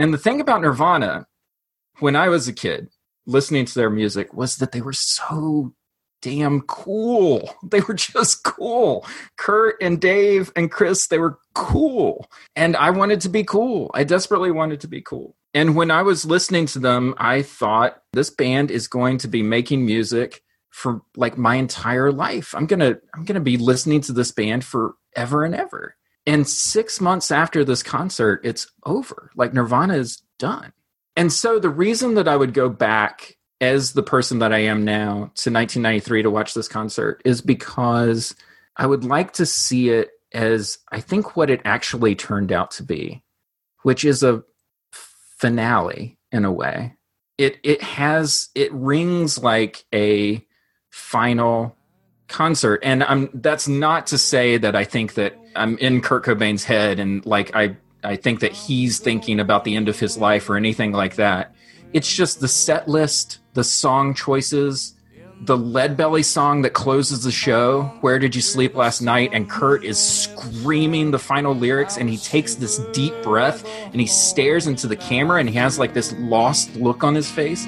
And 0.00 0.14
the 0.14 0.18
thing 0.18 0.40
about 0.40 0.62
Nirvana, 0.62 1.26
when 1.98 2.16
I 2.16 2.30
was 2.30 2.48
a 2.48 2.54
kid, 2.54 2.88
listening 3.26 3.66
to 3.66 3.74
their 3.74 3.90
music, 3.90 4.32
was 4.32 4.56
that 4.56 4.72
they 4.72 4.80
were 4.80 4.94
so 4.94 5.74
damn 6.22 6.62
cool. 6.62 7.54
They 7.70 7.80
were 7.80 7.94
just 7.94 8.42
cool. 8.42 9.06
Kurt 9.36 9.76
and 9.82 10.00
Dave 10.00 10.52
and 10.56 10.72
Chris, 10.72 11.06
they 11.06 11.18
were 11.18 11.38
cool. 11.54 12.30
And 12.56 12.76
I 12.76 12.88
wanted 12.88 13.20
to 13.20 13.28
be 13.28 13.44
cool. 13.44 13.90
I 13.92 14.04
desperately 14.04 14.50
wanted 14.50 14.80
to 14.80 14.88
be 14.88 15.02
cool. 15.02 15.36
And 15.52 15.76
when 15.76 15.90
I 15.90 16.00
was 16.00 16.24
listening 16.24 16.64
to 16.66 16.78
them, 16.78 17.14
I 17.18 17.42
thought 17.42 18.00
this 18.14 18.30
band 18.30 18.70
is 18.70 18.88
going 18.88 19.18
to 19.18 19.28
be 19.28 19.42
making 19.42 19.84
music 19.84 20.42
for 20.70 21.02
like 21.14 21.36
my 21.36 21.56
entire 21.56 22.10
life. 22.10 22.54
I'm 22.54 22.66
going 22.66 22.80
to 22.80 22.98
I'm 23.14 23.24
going 23.24 23.34
to 23.34 23.40
be 23.40 23.58
listening 23.58 24.00
to 24.02 24.14
this 24.14 24.32
band 24.32 24.64
forever 24.64 25.44
and 25.44 25.54
ever. 25.54 25.94
And 26.30 26.48
6 26.48 27.00
months 27.00 27.32
after 27.32 27.64
this 27.64 27.82
concert, 27.82 28.40
it's 28.44 28.70
over. 28.84 29.32
Like 29.34 29.52
Nirvana 29.52 29.94
is 29.94 30.22
done. 30.38 30.72
And 31.16 31.32
so 31.32 31.58
the 31.58 31.68
reason 31.68 32.14
that 32.14 32.28
I 32.28 32.36
would 32.36 32.54
go 32.54 32.68
back 32.68 33.36
as 33.60 33.94
the 33.94 34.02
person 34.04 34.38
that 34.38 34.52
I 34.52 34.60
am 34.60 34.84
now 34.84 35.12
to 35.12 35.50
1993 35.50 36.22
to 36.22 36.30
watch 36.30 36.54
this 36.54 36.68
concert 36.68 37.20
is 37.24 37.40
because 37.40 38.36
I 38.76 38.86
would 38.86 39.04
like 39.04 39.32
to 39.34 39.44
see 39.44 39.88
it 39.88 40.10
as 40.32 40.78
I 40.92 41.00
think 41.00 41.36
what 41.36 41.50
it 41.50 41.62
actually 41.64 42.14
turned 42.14 42.52
out 42.52 42.70
to 42.72 42.84
be, 42.84 43.24
which 43.82 44.04
is 44.04 44.22
a 44.22 44.44
finale 44.92 46.16
in 46.30 46.44
a 46.44 46.52
way. 46.52 46.94
It 47.38 47.58
it 47.64 47.82
has 47.82 48.50
it 48.54 48.72
rings 48.72 49.36
like 49.36 49.84
a 49.92 50.46
final 50.90 51.76
concert 52.28 52.80
and 52.84 53.02
I'm 53.02 53.30
that's 53.34 53.66
not 53.66 54.06
to 54.08 54.18
say 54.18 54.58
that 54.58 54.76
I 54.76 54.84
think 54.84 55.14
that 55.14 55.34
I'm 55.56 55.78
in 55.78 56.00
Kurt 56.00 56.24
Cobain's 56.24 56.64
head 56.64 56.98
and 56.98 57.24
like 57.26 57.54
I 57.54 57.76
I 58.02 58.16
think 58.16 58.40
that 58.40 58.52
he's 58.52 58.98
thinking 58.98 59.40
about 59.40 59.64
the 59.64 59.76
end 59.76 59.88
of 59.88 59.98
his 59.98 60.16
life 60.16 60.48
or 60.48 60.56
anything 60.56 60.92
like 60.92 61.16
that. 61.16 61.54
It's 61.92 62.12
just 62.12 62.40
the 62.40 62.48
set 62.48 62.88
list, 62.88 63.38
the 63.54 63.64
song 63.64 64.14
choices, 64.14 64.94
the 65.42 65.56
Lead 65.56 65.96
Belly 65.96 66.22
song 66.22 66.62
that 66.62 66.74
closes 66.74 67.24
the 67.24 67.32
show, 67.32 67.84
Where 68.02 68.18
Did 68.18 68.34
You 68.34 68.42
Sleep 68.42 68.74
Last 68.74 69.00
Night? 69.00 69.30
And 69.32 69.48
Kurt 69.48 69.84
is 69.84 69.98
screaming 69.98 71.10
the 71.10 71.18
final 71.18 71.54
lyrics 71.54 71.96
and 71.96 72.10
he 72.10 72.18
takes 72.18 72.54
this 72.54 72.78
deep 72.92 73.14
breath 73.22 73.66
and 73.86 74.00
he 74.00 74.06
stares 74.06 74.66
into 74.66 74.86
the 74.86 74.96
camera 74.96 75.40
and 75.40 75.48
he 75.48 75.56
has 75.56 75.78
like 75.78 75.94
this 75.94 76.14
lost 76.18 76.76
look 76.76 77.02
on 77.04 77.14
his 77.14 77.30
face. 77.30 77.66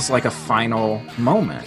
Feels 0.00 0.08
like 0.08 0.24
a 0.24 0.30
final 0.30 1.02
moment. 1.18 1.66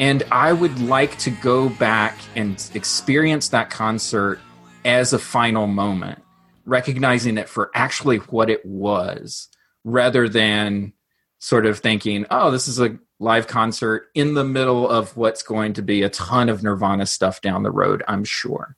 And 0.00 0.24
I 0.32 0.52
would 0.52 0.80
like 0.80 1.16
to 1.18 1.30
go 1.30 1.68
back 1.68 2.18
and 2.34 2.60
experience 2.74 3.50
that 3.50 3.70
concert 3.70 4.40
as 4.84 5.12
a 5.12 5.20
final 5.20 5.68
moment, 5.68 6.20
recognizing 6.64 7.38
it 7.38 7.48
for 7.48 7.70
actually 7.72 8.16
what 8.16 8.50
it 8.50 8.66
was, 8.66 9.46
rather 9.84 10.28
than 10.28 10.94
sort 11.38 11.64
of 11.64 11.78
thinking, 11.78 12.26
oh, 12.32 12.50
this 12.50 12.66
is 12.66 12.80
a 12.80 12.98
live 13.20 13.46
concert 13.46 14.08
in 14.16 14.34
the 14.34 14.42
middle 14.42 14.88
of 14.88 15.16
what's 15.16 15.44
going 15.44 15.74
to 15.74 15.82
be 15.82 16.02
a 16.02 16.10
ton 16.10 16.48
of 16.48 16.64
Nirvana 16.64 17.06
stuff 17.06 17.40
down 17.40 17.62
the 17.62 17.70
road, 17.70 18.02
I'm 18.08 18.24
sure. 18.24 18.74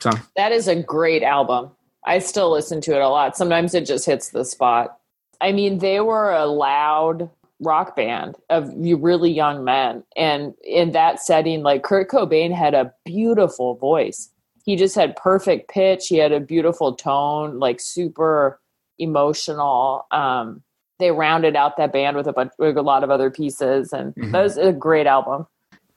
So, 0.00 0.10
That 0.34 0.50
is 0.50 0.66
a 0.66 0.82
great 0.82 1.22
album. 1.22 1.70
I 2.04 2.18
still 2.18 2.50
listen 2.50 2.80
to 2.80 2.96
it 2.96 3.02
a 3.02 3.08
lot. 3.08 3.36
Sometimes 3.36 3.72
it 3.72 3.86
just 3.86 4.04
hits 4.04 4.30
the 4.30 4.44
spot. 4.44 4.98
I 5.40 5.52
mean, 5.52 5.78
they 5.78 6.00
were 6.00 6.32
a 6.32 6.46
loud, 6.46 7.30
rock 7.62 7.96
band 7.96 8.36
of 8.50 8.72
you 8.76 8.96
really 8.96 9.30
young 9.30 9.64
men. 9.64 10.02
And 10.16 10.54
in 10.64 10.92
that 10.92 11.20
setting, 11.20 11.62
like 11.62 11.82
Kurt 11.82 12.10
Cobain 12.10 12.52
had 12.54 12.74
a 12.74 12.92
beautiful 13.04 13.76
voice. 13.76 14.30
He 14.64 14.76
just 14.76 14.94
had 14.94 15.16
perfect 15.16 15.70
pitch. 15.70 16.08
He 16.08 16.18
had 16.18 16.32
a 16.32 16.40
beautiful 16.40 16.94
tone, 16.94 17.58
like 17.58 17.80
super 17.80 18.60
emotional. 18.98 20.06
Um, 20.10 20.62
they 20.98 21.10
rounded 21.10 21.56
out 21.56 21.76
that 21.76 21.92
band 21.92 22.16
with 22.16 22.26
a 22.28 22.32
bunch 22.32 22.52
with 22.58 22.76
a 22.76 22.82
lot 22.82 23.02
of 23.02 23.10
other 23.10 23.30
pieces 23.30 23.92
and 23.92 24.14
Mhm. 24.14 24.32
that 24.32 24.42
was 24.42 24.56
a 24.56 24.72
great 24.72 25.06
album. 25.06 25.46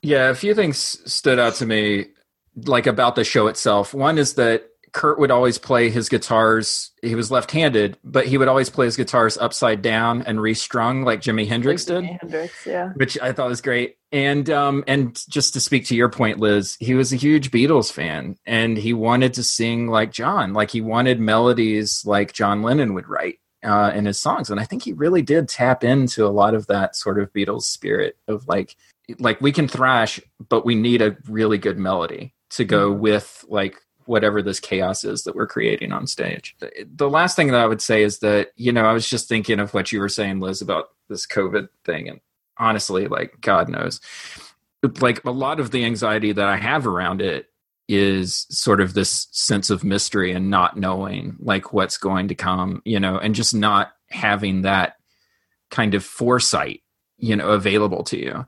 Yeah, 0.02 0.30
a 0.30 0.34
few 0.34 0.54
things 0.54 0.78
stood 1.10 1.38
out 1.38 1.54
to 1.56 1.66
me, 1.66 2.06
like 2.64 2.86
about 2.86 3.14
the 3.14 3.22
show 3.24 3.46
itself. 3.46 3.94
One 3.94 4.18
is 4.18 4.34
that 4.34 4.68
Kurt 4.96 5.18
would 5.18 5.30
always 5.30 5.58
play 5.58 5.90
his 5.90 6.08
guitars. 6.08 6.90
He 7.02 7.14
was 7.14 7.30
left-handed, 7.30 7.98
but 8.02 8.26
he 8.26 8.38
would 8.38 8.48
always 8.48 8.70
play 8.70 8.86
his 8.86 8.96
guitars 8.96 9.36
upside 9.36 9.82
down 9.82 10.22
and 10.22 10.40
restrung, 10.40 11.02
like 11.02 11.20
Jimi 11.20 11.46
Hendrix 11.46 11.86
Like 11.86 12.02
did, 12.02 12.16
Hendrix, 12.22 12.66
yeah. 12.66 12.92
which 12.94 13.20
I 13.20 13.32
thought 13.32 13.50
was 13.50 13.60
great. 13.60 13.98
And 14.10 14.48
um, 14.48 14.84
and 14.86 15.22
just 15.28 15.52
to 15.52 15.60
speak 15.60 15.84
to 15.88 15.94
your 15.94 16.08
point, 16.08 16.38
Liz, 16.38 16.78
he 16.80 16.94
was 16.94 17.12
a 17.12 17.16
huge 17.16 17.50
Beatles 17.50 17.92
fan, 17.92 18.36
and 18.46 18.78
he 18.78 18.94
wanted 18.94 19.34
to 19.34 19.42
sing 19.42 19.88
like 19.88 20.12
John, 20.12 20.54
like 20.54 20.70
he 20.70 20.80
wanted 20.80 21.20
melodies 21.20 22.02
like 22.06 22.32
John 22.32 22.62
Lennon 22.62 22.94
would 22.94 23.06
write 23.06 23.38
uh, 23.62 23.92
in 23.94 24.06
his 24.06 24.18
songs. 24.18 24.48
And 24.48 24.58
I 24.58 24.64
think 24.64 24.82
he 24.82 24.94
really 24.94 25.20
did 25.20 25.46
tap 25.50 25.84
into 25.84 26.24
a 26.24 26.32
lot 26.32 26.54
of 26.54 26.68
that 26.68 26.96
sort 26.96 27.18
of 27.18 27.30
Beatles 27.34 27.64
spirit 27.64 28.16
of 28.28 28.48
like 28.48 28.74
like 29.18 29.42
we 29.42 29.52
can 29.52 29.68
thrash, 29.68 30.20
but 30.48 30.64
we 30.64 30.74
need 30.74 31.02
a 31.02 31.18
really 31.28 31.58
good 31.58 31.78
melody 31.78 32.32
to 32.48 32.64
go 32.64 32.90
with 32.90 33.44
like 33.48 33.82
whatever 34.06 34.42
this 34.42 34.60
chaos 34.60 35.04
is 35.04 35.24
that 35.24 35.34
we're 35.34 35.46
creating 35.46 35.92
on 35.92 36.06
stage. 36.06 36.56
The, 36.60 37.08
last 37.08 37.36
thing 37.36 37.48
that 37.48 37.60
I 37.60 37.66
would 37.66 37.82
say 37.82 38.02
is 38.02 38.20
that, 38.20 38.52
you 38.56 38.72
know, 38.72 38.84
I 38.84 38.92
was 38.92 39.08
just 39.08 39.28
thinking 39.28 39.60
of 39.60 39.74
what 39.74 39.92
you 39.92 40.00
were 40.00 40.08
saying, 40.08 40.40
Liz, 40.40 40.62
about 40.62 40.90
this 41.08 41.26
COVID 41.26 41.68
thing. 41.84 42.08
And 42.08 42.20
honestly, 42.58 43.08
like, 43.08 43.40
God 43.40 43.68
knows, 43.68 44.00
like 45.00 45.24
a 45.24 45.30
lot 45.30 45.60
of 45.60 45.70
the 45.70 45.84
anxiety 45.84 46.32
that 46.32 46.46
I 46.46 46.56
have 46.56 46.86
around 46.86 47.20
it 47.20 47.48
is 47.88 48.46
sort 48.50 48.80
of 48.80 48.94
this 48.94 49.28
sense 49.30 49.70
of 49.70 49.84
mystery 49.84 50.32
and 50.32 50.50
not 50.50 50.76
knowing 50.76 51.36
like 51.38 51.72
what's 51.72 51.98
going 51.98 52.28
to 52.28 52.34
come, 52.34 52.82
you 52.84 52.98
know, 52.98 53.18
and 53.18 53.34
just 53.34 53.54
not 53.54 53.92
having 54.10 54.62
that 54.62 54.96
kind 55.70 55.94
of 55.94 56.04
foresight, 56.04 56.82
you 57.18 57.36
know, 57.36 57.48
available 57.48 58.02
to 58.04 58.18
you. 58.18 58.46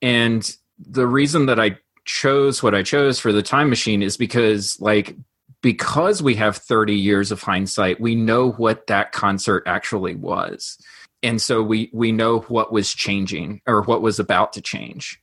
And 0.00 0.56
the 0.78 1.06
reason 1.06 1.46
that 1.46 1.60
I 1.60 1.78
chose 2.04 2.62
what 2.62 2.74
I 2.74 2.82
chose 2.82 3.18
for 3.18 3.32
the 3.32 3.42
time 3.42 3.68
machine 3.68 4.02
is 4.02 4.16
because 4.16 4.80
like 4.80 5.16
because 5.62 6.22
we 6.22 6.34
have 6.34 6.56
30 6.56 6.94
years 6.94 7.30
of 7.30 7.40
hindsight, 7.40 8.00
we 8.00 8.16
know 8.16 8.50
what 8.50 8.88
that 8.88 9.12
concert 9.12 9.62
actually 9.66 10.16
was. 10.16 10.76
And 11.22 11.40
so 11.40 11.62
we 11.62 11.88
we 11.92 12.10
know 12.10 12.40
what 12.40 12.72
was 12.72 12.92
changing 12.92 13.60
or 13.66 13.82
what 13.82 14.02
was 14.02 14.18
about 14.18 14.52
to 14.54 14.60
change. 14.60 15.20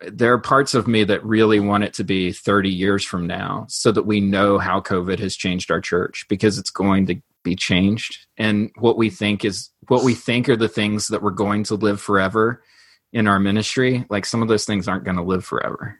There 0.00 0.32
are 0.32 0.38
parts 0.38 0.74
of 0.74 0.88
me 0.88 1.04
that 1.04 1.24
really 1.24 1.60
want 1.60 1.84
it 1.84 1.94
to 1.94 2.04
be 2.04 2.32
30 2.32 2.68
years 2.68 3.04
from 3.04 3.26
now 3.26 3.64
so 3.68 3.92
that 3.92 4.02
we 4.02 4.20
know 4.20 4.58
how 4.58 4.80
COVID 4.80 5.18
has 5.20 5.36
changed 5.36 5.70
our 5.70 5.80
church 5.80 6.26
because 6.28 6.58
it's 6.58 6.70
going 6.70 7.06
to 7.06 7.16
be 7.44 7.54
changed. 7.54 8.26
And 8.36 8.70
what 8.76 8.98
we 8.98 9.08
think 9.08 9.44
is 9.44 9.70
what 9.88 10.02
we 10.04 10.14
think 10.14 10.48
are 10.48 10.56
the 10.56 10.68
things 10.68 11.08
that 11.08 11.22
we're 11.22 11.30
going 11.30 11.62
to 11.64 11.76
live 11.76 12.00
forever 12.00 12.62
in 13.12 13.28
our 13.28 13.38
ministry. 13.38 14.04
Like 14.10 14.26
some 14.26 14.42
of 14.42 14.48
those 14.48 14.66
things 14.66 14.88
aren't 14.88 15.04
going 15.04 15.16
to 15.16 15.22
live 15.22 15.44
forever. 15.44 15.96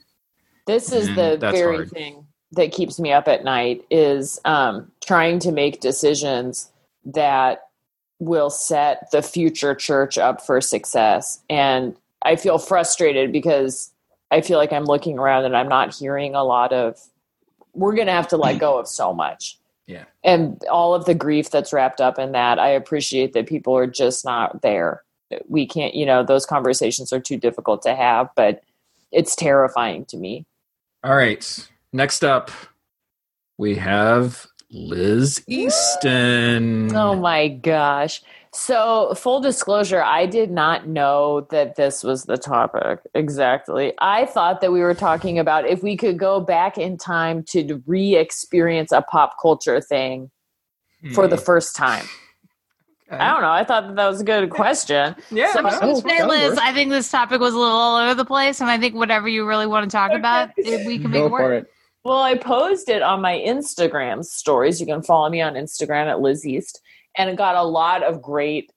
This 0.66 0.92
is 0.92 1.08
And 1.08 1.16
the 1.16 1.50
very 1.52 1.76
hard. 1.76 1.90
thing 1.90 2.26
that 2.52 2.72
keeps 2.72 2.98
me 2.98 3.12
up 3.12 3.28
at 3.28 3.44
night 3.44 3.84
is 3.90 4.40
um, 4.44 4.90
trying 5.04 5.38
to 5.40 5.52
make 5.52 5.80
decisions 5.80 6.70
that 7.04 7.68
will 8.18 8.50
set 8.50 9.10
the 9.12 9.22
future 9.22 9.74
church 9.74 10.18
up 10.18 10.44
for 10.44 10.60
success. 10.60 11.40
And 11.48 11.96
I 12.22 12.36
feel 12.36 12.58
frustrated 12.58 13.30
because 13.30 13.92
I 14.30 14.40
feel 14.40 14.58
like 14.58 14.72
I'm 14.72 14.84
looking 14.84 15.18
around 15.18 15.44
and 15.44 15.56
I'm 15.56 15.68
not 15.68 15.94
hearing 15.94 16.34
a 16.34 16.42
lot 16.42 16.72
of, 16.72 16.98
we're 17.74 17.94
going 17.94 18.06
to 18.06 18.12
have 18.12 18.28
to 18.28 18.36
let 18.36 18.58
go 18.58 18.78
of 18.78 18.88
so 18.88 19.12
much. 19.12 19.58
Yeah. 19.88 20.06
And 20.24 20.60
all 20.68 20.96
of 20.96 21.04
the 21.04 21.14
grief 21.14 21.50
that's 21.50 21.72
wrapped 21.72 22.00
up 22.00 22.18
in 22.18 22.32
that, 22.32 22.58
I 22.58 22.70
appreciate 22.70 23.34
that 23.34 23.46
people 23.46 23.76
are 23.76 23.86
just 23.86 24.24
not 24.24 24.60
there. 24.60 25.04
We 25.46 25.64
can't, 25.64 25.94
you 25.94 26.04
know, 26.04 26.24
those 26.24 26.44
conversations 26.44 27.12
are 27.12 27.20
too 27.20 27.36
difficult 27.36 27.82
to 27.82 27.94
have, 27.94 28.30
but 28.34 28.64
it's 29.12 29.36
terrifying 29.36 30.04
to 30.06 30.16
me. 30.16 30.44
All 31.06 31.14
right. 31.14 31.68
Next 31.92 32.24
up, 32.24 32.50
we 33.58 33.76
have 33.76 34.44
Liz 34.72 35.40
Easton. 35.46 36.92
Oh 36.96 37.14
my 37.14 37.46
gosh. 37.46 38.22
So, 38.52 39.14
full 39.14 39.40
disclosure, 39.40 40.02
I 40.02 40.26
did 40.26 40.50
not 40.50 40.88
know 40.88 41.42
that 41.52 41.76
this 41.76 42.02
was 42.02 42.24
the 42.24 42.36
topic 42.36 42.98
exactly. 43.14 43.92
I 44.00 44.26
thought 44.26 44.60
that 44.62 44.72
we 44.72 44.80
were 44.80 44.94
talking 44.94 45.38
about 45.38 45.64
if 45.64 45.80
we 45.80 45.96
could 45.96 46.18
go 46.18 46.40
back 46.40 46.76
in 46.76 46.96
time 46.96 47.44
to 47.50 47.80
re 47.86 48.16
experience 48.16 48.90
a 48.90 49.00
pop 49.00 49.36
culture 49.40 49.80
thing 49.80 50.32
for 51.14 51.28
the 51.28 51.36
hmm. 51.36 51.44
first 51.44 51.76
time. 51.76 52.06
I 53.10 53.30
don't 53.32 53.42
know. 53.42 53.50
I 53.50 53.62
thought 53.64 53.86
that, 53.86 53.96
that 53.96 54.08
was 54.08 54.20
a 54.20 54.24
good 54.24 54.50
question. 54.50 55.14
Yeah. 55.30 55.52
So- 55.52 55.60
no, 55.60 55.68
Oh, 55.82 56.00
Hey, 56.00 56.18
that 56.18 56.28
Liz. 56.28 56.58
I 56.58 56.72
think 56.72 56.90
this 56.90 57.10
topic 57.10 57.40
was 57.40 57.54
a 57.54 57.58
little 57.58 57.76
all 57.76 57.96
over 57.96 58.14
the 58.14 58.24
place, 58.24 58.60
and 58.60 58.68
I 58.68 58.78
think 58.78 58.94
whatever 58.94 59.28
you 59.28 59.46
really 59.46 59.66
want 59.66 59.88
to 59.90 59.94
talk 59.96 60.12
about, 60.12 60.50
we 60.56 60.98
can 60.98 61.10
make 61.10 61.20
Go 61.20 61.26
it 61.26 61.30
work. 61.30 61.42
for 61.42 61.54
it. 61.54 61.70
Well, 62.04 62.18
I 62.20 62.36
posed 62.36 62.88
it 62.88 63.02
on 63.02 63.20
my 63.20 63.36
Instagram 63.36 64.24
stories. 64.24 64.80
You 64.80 64.86
can 64.86 65.02
follow 65.02 65.28
me 65.28 65.40
on 65.40 65.54
Instagram 65.54 66.06
at 66.06 66.20
Liz 66.20 66.46
East, 66.46 66.80
and 67.16 67.28
it 67.30 67.36
got 67.36 67.56
a 67.56 67.62
lot 67.64 68.02
of 68.02 68.22
great 68.22 68.70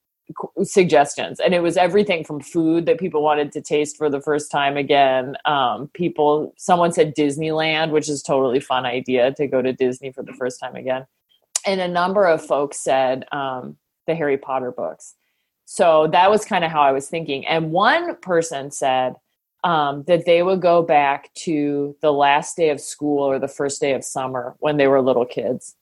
suggestions. 0.63 1.39
And 1.39 1.53
it 1.53 1.61
was 1.61 1.77
everything 1.77 2.23
from 2.23 2.39
food 2.39 2.85
that 2.85 2.99
people 2.99 3.23
wanted 3.23 3.51
to 3.53 3.61
taste 3.61 3.97
for 3.97 4.09
the 4.09 4.21
first 4.21 4.51
time 4.51 4.77
again. 4.77 5.35
Um, 5.45 5.89
people, 5.93 6.53
someone 6.57 6.91
said 6.91 7.15
Disneyland, 7.15 7.91
which 7.91 8.09
is 8.09 8.21
totally 8.21 8.59
fun 8.59 8.85
idea 8.85 9.33
to 9.33 9.47
go 9.47 9.61
to 9.61 9.73
Disney 9.73 10.11
for 10.11 10.23
the 10.23 10.33
first 10.33 10.59
time 10.59 10.75
again. 10.75 11.05
And 11.65 11.81
a 11.81 11.87
number 11.87 12.25
of 12.25 12.45
folks 12.45 12.79
said 12.79 13.25
um, 13.31 13.77
the 14.09 14.15
Harry 14.15 14.37
Potter 14.37 14.71
books. 14.71 15.15
So 15.65 16.07
that 16.07 16.29
was 16.29 16.43
kind 16.43 16.65
of 16.65 16.71
how 16.71 16.81
I 16.81 16.91
was 16.91 17.07
thinking. 17.07 17.45
And 17.45 17.71
one 17.71 18.15
person 18.17 18.71
said, 18.71 19.15
um, 19.63 20.03
that 20.07 20.25
they 20.25 20.41
would 20.41 20.61
go 20.61 20.81
back 20.81 21.33
to 21.33 21.95
the 22.01 22.13
last 22.13 22.55
day 22.55 22.69
of 22.69 22.79
school 22.79 23.19
or 23.23 23.39
the 23.39 23.47
first 23.47 23.81
day 23.81 23.93
of 23.93 24.03
summer 24.03 24.55
when 24.59 24.77
they 24.77 24.87
were 24.87 25.01
little 25.01 25.25
kids. 25.25 25.75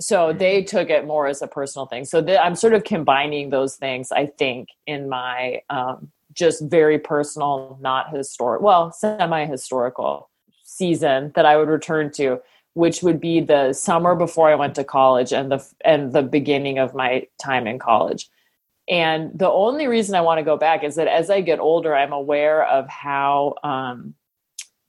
So 0.00 0.32
they 0.32 0.62
took 0.62 0.90
it 0.90 1.06
more 1.06 1.26
as 1.26 1.42
a 1.42 1.48
personal 1.48 1.86
thing. 1.86 2.04
So 2.04 2.22
th- 2.22 2.38
I'm 2.40 2.54
sort 2.54 2.74
of 2.74 2.84
combining 2.84 3.50
those 3.50 3.74
things, 3.74 4.12
I 4.12 4.26
think, 4.26 4.68
in 4.86 5.08
my 5.08 5.62
um, 5.68 6.12
just 6.32 6.62
very 6.62 6.98
personal, 7.00 7.78
not 7.80 8.14
historic, 8.14 8.62
well, 8.62 8.92
semi 8.92 9.44
historical 9.46 10.30
season 10.62 11.32
that 11.34 11.46
I 11.46 11.56
would 11.56 11.68
return 11.68 12.12
to, 12.12 12.40
which 12.78 13.02
would 13.02 13.20
be 13.20 13.40
the 13.40 13.72
summer 13.72 14.14
before 14.14 14.48
I 14.48 14.54
went 14.54 14.76
to 14.76 14.84
college 14.84 15.32
and 15.32 15.50
the 15.50 15.66
and 15.84 16.12
the 16.12 16.22
beginning 16.22 16.78
of 16.78 16.94
my 16.94 17.26
time 17.42 17.66
in 17.66 17.80
college. 17.80 18.30
And 18.88 19.36
the 19.36 19.50
only 19.50 19.88
reason 19.88 20.14
I 20.14 20.20
want 20.20 20.38
to 20.38 20.44
go 20.44 20.56
back 20.56 20.84
is 20.84 20.94
that 20.94 21.08
as 21.08 21.28
I 21.28 21.40
get 21.40 21.58
older, 21.58 21.94
I'm 21.94 22.12
aware 22.12 22.64
of 22.64 22.88
how 22.88 23.56
um, 23.64 24.14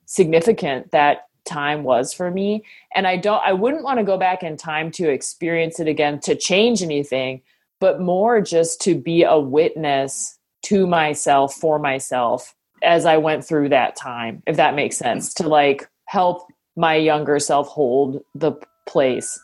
significant 0.06 0.92
that 0.92 1.26
time 1.46 1.84
was 1.84 2.14
for 2.14 2.30
me. 2.30 2.64
And 2.94 3.08
I 3.08 3.18
don't, 3.18 3.42
I 3.44 3.54
wouldn't 3.54 3.84
want 3.84 3.98
to 3.98 4.06
go 4.06 4.18
back 4.18 4.44
in 4.44 4.56
time 4.56 4.92
to 4.92 5.10
experience 5.10 5.80
it 5.80 5.88
again 5.88 6.20
to 6.22 6.36
change 6.36 6.84
anything, 6.84 7.42
but 7.80 8.00
more 8.00 8.40
just 8.40 8.82
to 8.82 8.94
be 8.94 9.24
a 9.24 9.40
witness 9.40 10.38
to 10.66 10.86
myself 10.86 11.56
for 11.56 11.80
myself 11.80 12.56
as 12.84 13.06
I 13.06 13.18
went 13.18 13.44
through 13.44 13.70
that 13.70 13.96
time, 13.96 14.44
if 14.46 14.58
that 14.58 14.76
makes 14.76 14.96
sense, 14.96 15.34
to 15.36 15.50
like 15.50 15.90
help 16.06 16.48
my 16.80 16.96
younger 16.96 17.40
self 17.40 17.68
hold 17.68 18.22
the 18.34 18.54
place 18.88 19.38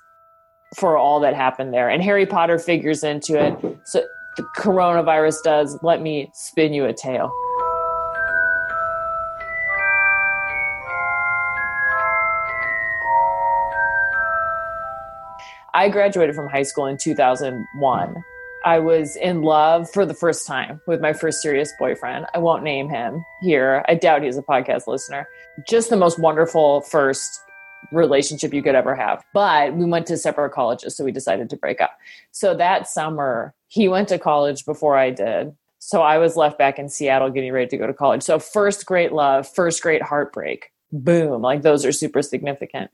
for 0.78 0.98
all 0.98 1.20
that 1.20 1.36
happened 1.36 1.74
there. 1.74 1.90
And 1.90 2.02
Harry 2.02 2.26
Potter 2.26 2.58
figures 2.58 3.04
into 3.04 3.38
it. 3.38 3.78
So 3.84 4.06
the 4.38 4.44
coronavirus 4.58 5.44
does. 5.44 5.78
Let 5.84 6.02
me 6.02 6.32
spin 6.34 6.74
you 6.74 6.86
a 6.86 6.94
tale. 6.94 7.30
I 15.74 15.90
graduated 15.90 16.36
from 16.36 16.48
high 16.48 16.64
school 16.64 16.86
in 16.86 16.96
2001. 16.96 18.24
I 18.66 18.80
was 18.80 19.16
in 19.16 19.44
love 19.44 19.88
for 19.92 20.08
the 20.08 20.16
first 20.16 20.48
time 20.48 20.82
with 20.88 21.00
my 21.00 21.14
first 21.14 21.40
serious 21.40 21.72
boyfriend. 21.78 22.26
I 22.34 22.40
won't 22.40 22.64
name 22.64 22.90
him 22.90 23.24
here. 23.42 23.86
I 23.88 23.94
doubt 23.94 24.24
he's 24.24 24.40
a 24.40 24.42
podcast 24.42 24.88
listener. 24.88 25.28
Just 25.68 25.92
the 25.92 25.98
most 25.98 26.18
wonderful 26.18 26.82
first 26.82 27.42
relationship 27.92 28.56
you 28.56 28.64
could 28.64 28.74
ever 28.74 28.96
have. 28.96 29.24
But 29.36 29.76
we 29.76 29.86
went 29.86 30.08
to 30.08 30.18
separate 30.18 30.52
colleges, 30.52 30.98
so 30.98 31.04
we 31.04 31.12
decided 31.12 31.48
to 31.52 31.58
break 31.58 31.80
up. 31.80 31.92
So 32.32 32.56
that 32.56 32.88
summer, 32.88 33.54
he 33.68 33.88
went 33.88 34.08
to 34.10 34.18
college 34.18 34.66
before 34.66 34.98
I 34.98 35.12
did. 35.12 35.56
So 35.78 36.02
I 36.02 36.18
was 36.18 36.36
left 36.36 36.58
back 36.58 36.80
in 36.80 36.90
Seattle 36.90 37.30
getting 37.30 37.52
ready 37.52 37.68
to 37.68 37.78
go 37.78 37.86
to 37.86 37.94
college. 37.94 38.24
So 38.24 38.40
first 38.40 38.88
great 38.88 39.14
love, 39.14 39.48
first 39.48 39.84
great 39.84 40.02
heartbreak. 40.02 40.72
Boom. 40.92 41.44
Like 41.44 41.62
those 41.62 41.86
are 41.86 41.92
super 41.92 42.24
significant. 42.24 42.90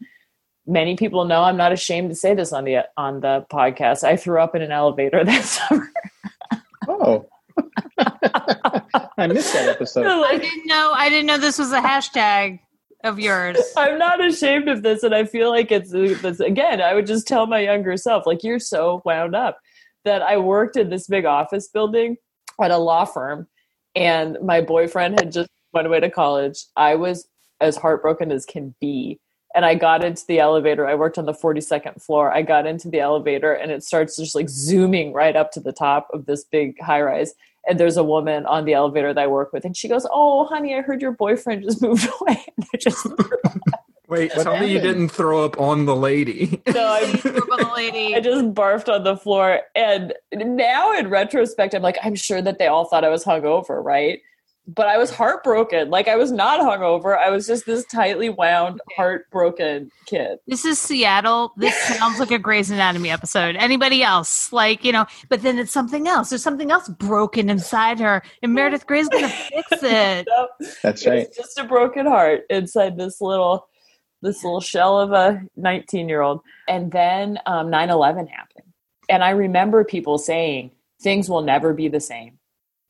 Many 0.68 0.96
people 0.96 1.26
know 1.26 1.44
I'm 1.44 1.58
not 1.58 1.72
ashamed 1.72 2.10
to 2.10 2.16
say 2.16 2.36
this 2.36 2.54
on 2.54 2.66
the 2.66 2.86
on 2.98 3.22
the 3.22 3.46
podcast. 3.52 4.04
I 4.04 4.16
threw 4.16 4.40
up 4.40 4.56
in 4.56 4.62
an 4.62 4.72
elevator 4.72 5.24
that 5.26 5.44
summer. 5.44 5.92
Oh, 6.88 7.28
I 9.18 9.28
missed 9.28 9.54
that 9.54 9.70
episode. 9.70 10.06
I 10.06 10.38
didn't 10.38 10.68
know. 10.68 10.94
I 10.96 11.10
didn't 11.10 11.28
know 11.28 11.38
this 11.38 11.60
was 11.60 11.72
a 11.72 11.82
hashtag 11.82 12.60
of 13.04 13.20
yours. 13.20 13.58
I'm 13.78 13.98
not 13.98 14.24
ashamed 14.24 14.68
of 14.68 14.84
this, 14.84 15.04
and 15.04 15.14
I 15.14 15.26
feel 15.26 15.50
like 15.50 15.72
it's, 15.72 15.92
it's 15.94 16.40
again. 16.40 16.82
I 16.82 16.94
would 16.94 17.08
just 17.08 17.28
tell 17.28 17.48
my 17.48 17.60
younger 17.60 17.98
self, 17.98 18.26
like 18.26 18.44
you're 18.44 18.60
so 18.60 19.02
wound 19.06 19.36
up 19.36 19.60
that 20.06 20.22
I 20.22 20.38
worked 20.38 20.78
in 20.78 20.90
this 20.90 21.08
big 21.08 21.26
office 21.26 21.68
building 21.68 22.18
at 22.62 22.72
a 22.72 22.78
law 22.78 23.06
firm, 23.06 23.48
and 23.96 24.38
my 24.44 24.62
boyfriend 24.62 25.20
had 25.20 25.32
just 25.32 25.50
went 25.74 25.88
away 25.88 26.00
to 26.00 26.10
college. 26.10 26.66
I 26.76 26.96
was 26.96 27.28
as 27.60 27.78
heartbroken 27.78 28.32
as 28.32 28.46
can 28.46 28.76
be. 28.82 29.20
And 29.54 29.66
I 29.66 29.76
got 29.76 30.04
into 30.04 30.26
the 30.28 30.40
elevator. 30.40 30.88
I 30.88 30.96
worked 30.96 31.18
on 31.18 31.26
the 31.26 31.34
42nd 31.34 32.02
floor. 32.02 32.32
I 32.34 32.42
got 32.42 32.66
into 32.66 32.90
the 32.90 33.00
elevator 33.00 33.54
and 33.54 33.72
it 33.72 33.84
starts 33.84 34.16
just 34.16 34.36
like 34.36 34.50
zooming 34.50 35.14
right 35.14 35.36
up 35.36 35.52
to 35.54 35.60
the 35.60 35.74
top 35.74 36.08
of 36.14 36.26
this 36.26 36.44
big 36.44 36.80
high 36.82 37.02
rise. 37.02 37.34
And 37.68 37.80
there's 37.80 37.98
a 37.98 38.04
woman 38.04 38.46
on 38.46 38.66
the 38.66 38.74
elevator 38.74 39.14
that 39.14 39.22
I 39.22 39.28
work 39.28 39.54
with. 39.54 39.66
And 39.66 39.76
she 39.76 39.88
goes, 39.88 40.08
Oh, 40.12 40.46
honey, 40.46 40.76
I 40.76 40.82
heard 40.82 41.02
your 41.02 41.12
boyfriend 41.12 41.64
just 41.64 41.82
moved 41.82 42.08
away. 42.22 42.44
And 42.58 42.66
I 42.74 42.78
just, 42.78 43.06
Wait, 44.08 44.36
What 44.36 44.44
tell 44.44 44.60
me 44.60 44.68
you 44.68 44.80
didn't 44.80 45.10
throw 45.10 45.46
up 45.46 45.60
on 45.60 45.86
the 45.86 45.96
lady. 45.96 46.62
so 46.72 46.84
I, 46.86 47.12
Group 47.22 47.50
of 47.52 47.60
the 47.60 47.72
lady. 47.76 48.16
I 48.16 48.20
just 48.20 48.54
barfed 48.54 48.94
on 48.94 49.04
the 49.04 49.16
floor. 49.16 49.62
And 49.76 50.14
now 50.34 50.98
in 50.98 51.10
retrospect, 51.10 51.74
I'm 51.74 51.82
like, 51.82 51.98
I'm 52.04 52.16
sure 52.16 52.42
that 52.42 52.58
they 52.60 52.68
all 52.68 52.86
thought 52.86 53.06
I 53.06 53.10
was 53.10 53.24
hungover, 53.24 53.82
right? 53.84 54.20
But 54.68 54.88
I 54.88 54.98
was 54.98 55.10
heartbroken. 55.10 55.90
Like 55.90 56.08
I 56.08 56.16
was 56.16 56.32
not 56.32 56.60
hungover. 56.60 57.18
I 57.18 57.30
was 57.30 57.48
just 57.48 57.66
this 57.66 57.84
tightly 57.86 58.30
wound, 58.30 58.80
heartbroken 58.96 59.92
kid. 60.06 60.38
This 60.48 60.66
is 60.66 60.80
Seattle. 60.80 61.52
This 61.58 61.76
sounds 61.98 62.20
like 62.20 62.32
a 62.32 62.40
Grey's 62.40 62.70
Anatomy 62.70 63.10
episode. 63.10 63.56
Anybody 63.56 64.04
else? 64.04 64.54
Like, 64.54 64.86
you 64.86 64.92
know, 64.92 65.08
but 65.30 65.42
then 65.42 65.58
it's 65.58 65.72
something 65.72 66.08
else. 66.08 66.30
There's 66.30 66.44
something 66.44 66.72
else 66.72 66.88
broken 66.88 67.50
inside 67.50 68.00
her, 68.00 68.22
and 68.44 68.54
Meredith 68.54 68.86
Grey's 68.86 69.10
going 69.10 69.24
to 69.24 69.30
fix 69.30 69.68
it. 69.84 70.28
So 70.28 70.48
That's 70.84 71.06
right. 71.06 71.28
was 71.28 71.36
just 71.36 71.58
a 71.58 71.64
broken 71.64 72.06
heart 72.06 72.44
inside 72.50 72.98
this 72.98 73.20
little 73.20 73.68
this 74.22 74.44
little 74.44 74.62
shell 74.62 75.00
of 75.00 75.12
a 75.12 75.42
19 75.56 76.08
year 76.08 76.22
old. 76.22 76.42
And 76.68 76.92
then 76.92 77.40
um, 77.46 77.68
9-11 77.68 78.30
happened. 78.30 78.72
And 79.10 79.24
I 79.24 79.32
remember 79.32 79.84
people 79.84 80.18
saying, 80.18 80.72
things 81.02 81.30
will 81.30 81.42
never 81.42 81.74
be 81.74 81.88
the 81.88 82.00
same. 82.00 82.38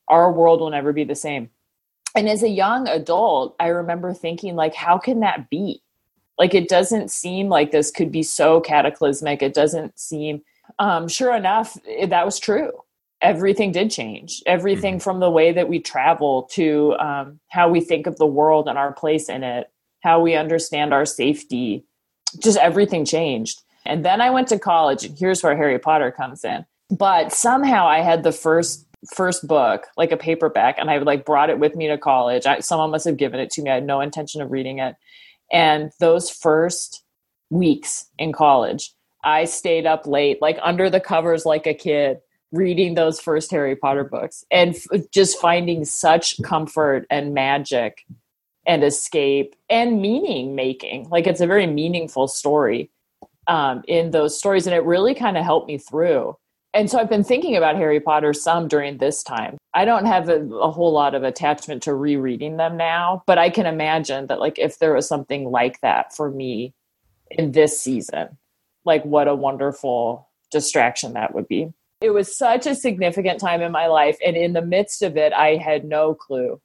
Our 0.08 0.32
world 0.32 0.60
will 0.60 0.70
never 0.70 0.92
be 0.94 1.04
the 1.04 1.16
same. 1.16 1.50
And 2.15 2.27
as 2.27 2.44
a 2.44 2.50
young 2.50 2.88
adult, 2.88 3.56
I 3.60 3.68
remember 3.68 4.13
thinking, 4.13 4.56
like, 4.56 4.75
how 4.75 4.98
can 4.98 5.22
that 5.22 5.50
be? 5.50 5.82
Like, 6.38 6.53
it 6.53 6.68
doesn't 6.68 7.12
seem 7.12 7.50
like 7.50 7.72
this 7.72 7.91
could 7.91 8.12
be 8.12 8.24
so 8.24 8.60
cataclysmic. 8.62 9.41
It 9.41 9.53
doesn't 9.53 9.98
seem, 10.00 10.41
um, 10.80 11.08
sure 11.08 11.36
enough, 11.36 11.77
it- 11.86 12.10
that 12.10 12.25
was 12.25 12.39
true. 12.39 12.72
Everything 13.22 13.72
did 13.72 13.91
change. 13.91 14.41
Everything 14.48 15.00
from 15.00 15.20
the 15.20 15.30
way 15.30 15.51
that 15.51 15.70
we 15.70 15.80
travel 15.80 16.44
to 16.53 16.96
um, 17.00 17.39
how 17.50 17.70
we 17.70 17.80
think 17.80 18.08
of 18.08 18.18
the 18.18 18.25
world 18.25 18.68
and 18.68 18.77
our 18.80 18.91
place 18.91 19.30
in 19.30 19.44
it, 19.44 19.70
how 20.01 20.20
we 20.20 20.34
understand 20.36 20.94
our 20.94 21.06
safety, 21.06 21.86
just 22.39 22.58
everything 22.58 23.06
changed. 23.06 23.62
And 23.86 24.03
then 24.03 24.22
I 24.22 24.32
went 24.32 24.48
to 24.50 24.60
college, 24.60 25.06
and 25.06 25.18
here's 25.18 25.44
where 25.44 25.56
Harry 25.56 25.77
Potter 25.77 26.12
comes 26.12 26.44
in. 26.44 26.65
But 26.89 27.32
somehow 27.32 27.88
I 27.88 28.00
had 28.00 28.24
the 28.24 28.32
first 28.32 28.86
first 29.13 29.48
book, 29.48 29.88
like 29.98 30.12
a 30.12 30.17
paperback, 30.17 30.77
and 30.77 30.89
I 30.89 30.98
like 31.00 31.25
brought 31.25 31.50
it 31.50 31.60
with 31.60 31.75
me 31.75 31.88
to 31.88 31.98
college. 31.98 32.46
I, 32.46 32.60
someone 32.60 32.91
must 32.91 33.05
have 33.05 33.17
given 33.17 33.39
it 33.39 33.50
to 33.51 33.62
me. 33.62 33.72
I 33.72 33.75
had 33.75 33.86
no 33.86 34.01
intention 34.01 34.41
of 34.41 34.51
reading 34.51 34.79
it. 34.79 34.96
And 35.51 35.91
those 36.00 36.29
first 36.29 37.03
weeks 37.50 38.05
in 38.17 38.31
college, 38.31 38.91
I 39.24 39.46
stayed 39.46 39.86
up 39.86 40.08
late, 40.08 40.41
like 40.41 40.58
under 40.62 40.89
the 40.89 41.00
covers, 41.00 41.46
like 41.46 41.67
a 41.67 41.74
kid, 41.74 42.20
reading 42.51 42.96
those 42.96 43.20
first 43.20 43.51
Harry 43.51 43.75
Potter 43.75 44.03
books 44.03 44.43
and 44.51 44.75
f- 44.75 45.01
just 45.12 45.39
finding 45.39 45.86
such 45.86 46.41
comfort 46.43 47.05
and 47.10 47.34
magic 47.34 48.05
and 48.65 48.84
escape 48.84 49.55
and 49.70 50.01
meaning 50.01 50.55
making. 50.55 51.10
Like 51.10 51.27
it's 51.27 51.42
a 51.42 51.48
very 51.48 51.68
meaningful 51.68 52.27
story 52.27 52.90
um, 53.48 53.83
in 53.87 54.11
those 54.11 54.37
stories, 54.37 54.68
and 54.68 54.75
it 54.75 54.83
really 54.83 55.16
kind 55.16 55.37
of 55.37 55.44
helped 55.44 55.68
me 55.68 55.77
through. 55.77 56.37
And 56.74 56.90
so 56.90 57.00
I've 57.00 57.10
been 57.10 57.24
thinking 57.24 57.57
about 57.57 57.75
Harry 57.75 58.00
Potter 58.00 58.34
some 58.34 58.68
during 58.68 58.98
this 58.98 59.24
time. 59.24 59.57
I 59.74 59.84
don't 59.84 60.05
have 60.05 60.29
a, 60.29 60.42
a 60.55 60.72
whole 60.72 60.94
lot 60.94 61.16
of 61.16 61.24
attachment 61.24 61.84
to 61.84 61.94
rereading 61.94 62.57
them 62.57 62.77
now, 62.77 63.24
but 63.27 63.38
I 63.38 63.50
can 63.50 63.66
imagine 63.66 64.27
that, 64.27 64.40
like, 64.40 64.57
if 64.57 64.79
there 64.79 64.94
was 64.94 65.07
something 65.07 65.51
like 65.51 65.81
that 65.81 66.16
for 66.16 66.31
me 66.31 66.74
in 67.29 67.51
this 67.51 67.79
season, 67.79 68.38
like, 68.86 69.03
what 69.03 69.27
a 69.27 69.36
wonderful 69.36 70.29
distraction 70.50 71.14
that 71.14 71.36
would 71.36 71.48
be. 71.48 71.74
It 72.00 72.12
was 72.12 72.36
such 72.36 72.66
a 72.66 72.75
significant 72.75 73.40
time 73.40 73.62
in 73.62 73.72
my 73.72 73.88
life. 73.88 74.18
And 74.25 74.38
in 74.38 74.53
the 74.53 74.62
midst 74.62 75.01
of 75.01 75.18
it, 75.18 75.34
I 75.34 75.57
had 75.57 75.84
no 75.84 76.16
clue. 76.16 76.62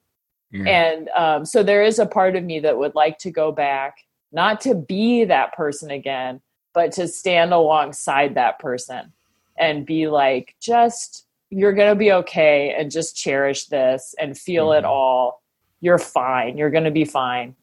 Yeah. 0.51 0.63
And 0.67 1.09
um, 1.09 1.45
so 1.45 1.63
there 1.63 1.83
is 1.83 1.99
a 1.99 2.05
part 2.05 2.37
of 2.37 2.43
me 2.45 2.61
that 2.61 2.77
would 2.77 2.95
like 2.95 3.17
to 3.19 3.31
go 3.31 3.51
back, 3.51 3.97
not 4.31 4.61
to 4.61 4.73
be 4.73 5.25
that 5.25 5.53
person 5.53 5.91
again, 5.91 6.41
but 6.73 6.93
to 6.93 7.07
stand 7.09 7.53
alongside 7.53 8.35
that 8.35 8.59
person 8.59 9.11
and 9.57 9.85
be 9.85 10.07
like, 10.07 10.55
just, 10.59 11.25
you're 11.49 11.73
going 11.73 11.89
to 11.91 11.95
be 11.95 12.11
okay 12.11 12.75
and 12.77 12.91
just 12.91 13.15
cherish 13.15 13.65
this 13.67 14.13
and 14.19 14.37
feel 14.37 14.71
it 14.73 14.83
Mhm. 14.83 14.89
all. 14.89 15.41
You're 15.81 15.97
fine. 15.99 16.57
You're 16.57 16.69
going 16.71 16.83
to 16.85 16.91
be 16.91 17.05
fine. 17.05 17.55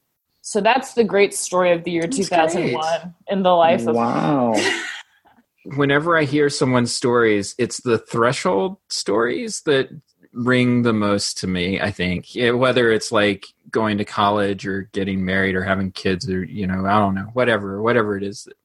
So 0.42 0.61
that's 0.61 0.94
the 0.94 1.04
great 1.04 1.33
story 1.35 1.72
of 1.72 1.85
the 1.85 1.90
year 1.90 2.02
That's 2.02 2.16
2001 2.16 3.14
in 3.28 3.42
the 3.42 3.54
life 3.54 3.87
of 3.87 3.96
wow. 3.96 4.54
Whenever 5.76 6.18
I 6.18 6.24
hear 6.24 6.50
someone's 6.50 6.94
stories, 6.94 7.54
it's 7.59 7.80
the 7.83 7.96
threshold 7.96 8.76
stories 8.90 9.62
that 9.62 9.88
ring 10.35 10.83
the 10.83 10.92
most 10.92 11.38
to 11.38 11.46
me, 11.46 11.80
I 11.80 11.90
think. 11.90 12.35
Yeah, 12.35 12.50
whether 12.50 12.92
it's 12.92 13.11
like 13.11 13.46
going 13.70 13.96
to 13.98 14.04
college 14.04 14.66
or 14.66 14.83
getting 14.92 15.24
married 15.24 15.54
or 15.57 15.62
having 15.62 15.90
kids 15.92 16.28
or, 16.28 16.44
you 16.44 16.66
know, 16.66 16.85
I 16.85 16.98
don't 16.98 17.14
know, 17.14 17.30
whatever, 17.33 17.80
whatever 17.80 18.16
it 18.18 18.22
is 18.22 18.44
that 18.44 18.57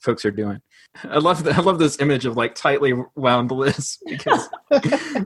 folks 0.00 0.24
are 0.24 0.30
doing. 0.30 0.62
I 1.04 1.18
love 1.18 1.44
the, 1.44 1.54
I 1.54 1.60
love 1.60 1.78
this 1.78 2.00
image 2.00 2.26
of 2.26 2.36
like 2.36 2.54
tightly 2.54 2.92
wound 3.14 3.50
Liz 3.50 3.98
because 4.06 4.48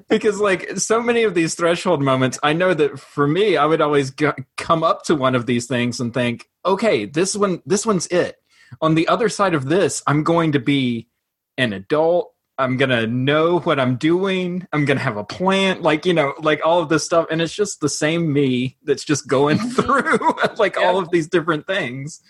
because 0.08 0.40
like 0.40 0.78
so 0.78 1.00
many 1.00 1.24
of 1.24 1.34
these 1.34 1.54
threshold 1.54 2.02
moments, 2.02 2.38
I 2.42 2.52
know 2.52 2.74
that 2.74 2.98
for 2.98 3.26
me, 3.26 3.56
I 3.56 3.64
would 3.64 3.80
always 3.80 4.10
go, 4.10 4.34
come 4.56 4.84
up 4.84 5.04
to 5.04 5.14
one 5.14 5.34
of 5.34 5.46
these 5.46 5.66
things 5.66 6.00
and 6.00 6.12
think, 6.12 6.48
okay, 6.64 7.06
this 7.06 7.34
one, 7.34 7.62
this 7.66 7.86
one's 7.86 8.06
it. 8.08 8.36
On 8.80 8.94
the 8.94 9.08
other 9.08 9.28
side 9.28 9.54
of 9.54 9.66
this, 9.66 10.02
I'm 10.06 10.22
going 10.22 10.52
to 10.52 10.60
be 10.60 11.08
an 11.56 11.72
adult. 11.72 12.32
I'm 12.56 12.76
gonna 12.76 13.06
know 13.06 13.58
what 13.60 13.80
I'm 13.80 13.96
doing. 13.96 14.66
I'm 14.72 14.84
gonna 14.84 15.00
have 15.00 15.16
a 15.16 15.24
plan, 15.24 15.82
like 15.82 16.06
you 16.06 16.14
know, 16.14 16.34
like 16.40 16.60
all 16.64 16.80
of 16.80 16.88
this 16.88 17.04
stuff, 17.04 17.26
and 17.30 17.42
it's 17.42 17.54
just 17.54 17.80
the 17.80 17.88
same 17.88 18.32
me 18.32 18.76
that's 18.84 19.02
just 19.02 19.26
going 19.26 19.58
mm-hmm. 19.58 19.70
through 19.70 20.54
like 20.58 20.76
all 20.76 20.98
of 20.98 21.10
these 21.10 21.26
different 21.26 21.66
things, 21.66 22.20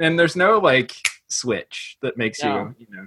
and 0.00 0.18
there's 0.18 0.34
no 0.34 0.58
like 0.58 0.96
switch 1.28 1.96
that 2.02 2.16
makes 2.16 2.42
No. 2.42 2.74
you, 2.78 2.86
you 2.88 2.96
know, 2.96 3.06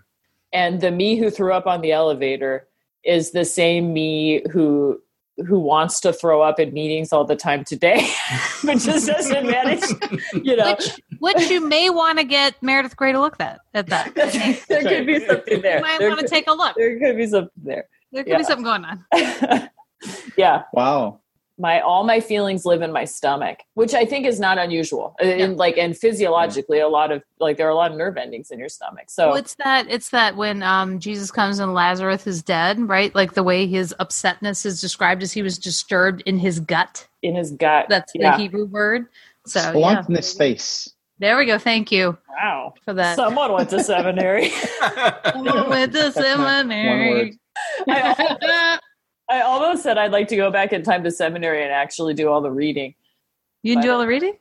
and 0.54 0.82
the 0.82 0.92
me 0.92 1.16
who 1.18 1.30
threw 1.30 1.54
up 1.54 1.66
on 1.68 1.82
the 1.82 1.92
elevator 1.92 2.68
is 3.04 3.32
the 3.32 3.46
same 3.46 3.94
me 3.94 4.44
who 4.52 5.00
who 5.48 5.60
wants 5.60 6.00
to 6.02 6.14
throw 6.14 6.42
up 6.42 6.60
in 6.60 6.72
meetings 6.74 7.12
all 7.12 7.24
the 7.26 7.36
time 7.36 7.64
today 7.64 8.08
but 8.64 8.78
just 8.78 9.08
doesn't 9.08 9.48
manage 9.48 9.82
you 10.44 10.56
know 10.56 10.76
Which, 10.76 11.00
which 11.20 11.50
you 11.50 11.66
may 11.68 11.90
want 11.90 12.20
to 12.20 12.24
get 12.26 12.62
Meredith 12.62 12.96
Grey 12.96 13.12
to 13.14 13.20
look 13.20 13.40
at 13.40 13.60
at 13.74 13.88
that. 13.88 14.14
there 14.68 14.82
could 14.84 15.08
be 15.08 15.26
something 15.26 15.62
there 15.62 15.78
You 15.78 15.82
might 15.82 16.00
there, 16.00 16.10
want 16.10 16.20
to 16.22 16.28
take 16.28 16.48
a 16.48 16.54
look. 16.54 16.76
there 16.78 17.00
could 17.00 17.18
be 17.18 17.26
something 17.26 17.52
there 17.64 17.86
There 18.12 18.24
could 18.24 18.32
yeah. 18.32 18.38
be 18.38 18.44
something 18.44 18.64
going 18.66 18.86
on. 18.86 19.70
yeah 20.38 20.64
Wow. 20.74 21.22
My 21.58 21.80
all 21.82 22.04
my 22.04 22.20
feelings 22.20 22.66
live 22.66 22.82
in 22.82 22.92
my 22.92 23.06
stomach 23.06 23.60
which 23.76 23.94
i 23.94 24.06
think 24.06 24.26
is 24.26 24.40
not 24.40 24.58
unusual 24.58 25.16
and 25.22 25.58
like 25.58 25.78
and 25.78 25.98
physiologically 25.98 26.80
a 26.80 26.88
lot 26.88 27.12
of 27.12 27.22
like 27.40 27.58
there 27.58 27.68
are 27.68 27.72
a 27.72 27.76
lot 27.76 27.92
of 27.92 27.98
nerve 27.98 28.18
endings 28.18 28.52
in 28.52 28.60
your 28.60 28.70
stomach 28.70 29.10
so 29.10 29.28
Well, 29.30 29.38
it's 29.38 29.56
that 29.56 29.88
it's 29.90 30.10
that 30.10 30.36
when 30.36 30.64
um, 30.64 31.00
Jesus 31.00 31.32
comes 31.32 31.60
and 31.60 31.74
Lazarus 31.74 32.28
is 32.28 32.42
dead, 32.42 32.80
right? 32.88 33.14
Like 33.14 33.34
the 33.34 33.44
way 33.44 33.68
his 33.68 33.94
upsetness 34.00 34.66
is 34.66 34.80
described 34.80 35.24
as 35.24 35.32
he 35.32 35.42
was 35.42 35.58
disturbed 35.58 36.22
in 36.26 36.38
his 36.38 36.60
gut. 36.60 37.08
in 37.22 37.36
his 37.36 37.52
gut 37.52 37.88
That's 37.90 38.12
yeah. 38.16 38.36
the 38.36 38.44
Hebrew 38.44 38.66
word. 38.66 39.08
So 39.46 39.60
yeah, 39.78 40.04
in 40.08 40.16
his 40.16 40.34
face. 40.34 40.94
there 41.20 41.38
we 41.38 41.46
go. 41.46 41.58
Thank 41.58 41.92
you 41.92 42.18
wow 42.30 42.74
for 42.86 42.94
that. 42.94 43.16
someone 43.16 43.52
went 43.52 43.70
to 43.72 43.84
seminary 43.84 44.52
With 45.36 45.92
the 45.94 46.12
One 46.16 46.24
seminary. 46.24 47.40
I, 47.88 48.80
I 49.32 49.42
almost 49.42 49.82
said 49.82 49.98
I'd 49.98 50.12
like 50.12 50.28
to 50.28 50.36
go 50.36 50.52
back 50.52 50.74
in 50.74 50.84
time 50.84 51.04
to 51.06 51.12
seminary 51.12 51.64
and 51.64 51.72
actually 51.72 52.14
do 52.14 52.28
all 52.28 52.42
the 52.42 52.52
reading. 52.52 52.96
you 53.64 53.76
can 53.76 53.82
do 53.84 53.92
all 53.92 54.00
the 54.00 54.08
reading. 54.08 54.34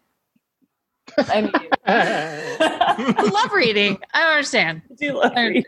I 1.16 1.42
mean, 1.42 1.53
I 1.87 3.31
love 3.33 3.53
reading. 3.53 3.98
I 4.12 4.20
don't 4.22 4.33
understand. 4.33 4.83
I 4.90 4.94
do 4.94 5.12
love 5.12 5.33
reading. 5.37 5.64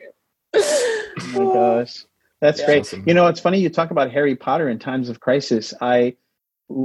Oh 0.54 1.12
my 1.34 1.54
gosh. 1.54 2.04
That's 2.40 2.60
Yeah. 2.60 2.66
great. 2.66 2.80
Awesome. 2.80 3.04
You 3.06 3.14
know, 3.14 3.28
it's 3.28 3.38
funny 3.40 3.60
you 3.60 3.70
talk 3.70 3.92
about 3.92 4.10
Harry 4.10 4.34
Potter 4.34 4.68
in 4.68 4.78
times 4.80 5.08
of 5.08 5.20
crisis. 5.20 5.72
I 5.80 6.16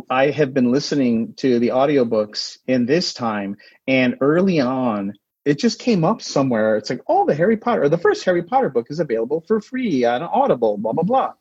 I 0.10 0.30
have 0.32 0.54
been 0.54 0.72
listening 0.72 1.34
to 1.38 1.60
the 1.60 1.70
audiobooks 1.70 2.58
in 2.68 2.86
this 2.86 3.14
time 3.14 3.58
and 3.88 4.16
early 4.22 4.60
on 4.60 5.14
it 5.46 5.58
just 5.60 5.80
came 5.80 6.04
up 6.04 6.22
somewhere. 6.22 6.76
It's 6.76 6.90
like, 6.90 7.02
oh, 7.08 7.26
the 7.26 7.34
Harry 7.34 7.56
Potter 7.56 7.84
or 7.84 7.90
the 7.90 7.98
first 7.98 8.26
Harry 8.26 8.44
Potter 8.44 8.70
book 8.70 8.88
is 8.90 9.00
available 9.00 9.46
for 9.48 9.62
free 9.62 10.04
on 10.04 10.22
Audible, 10.22 10.78
blah 10.78 10.92
blah 10.94 11.04
blah. 11.04 11.34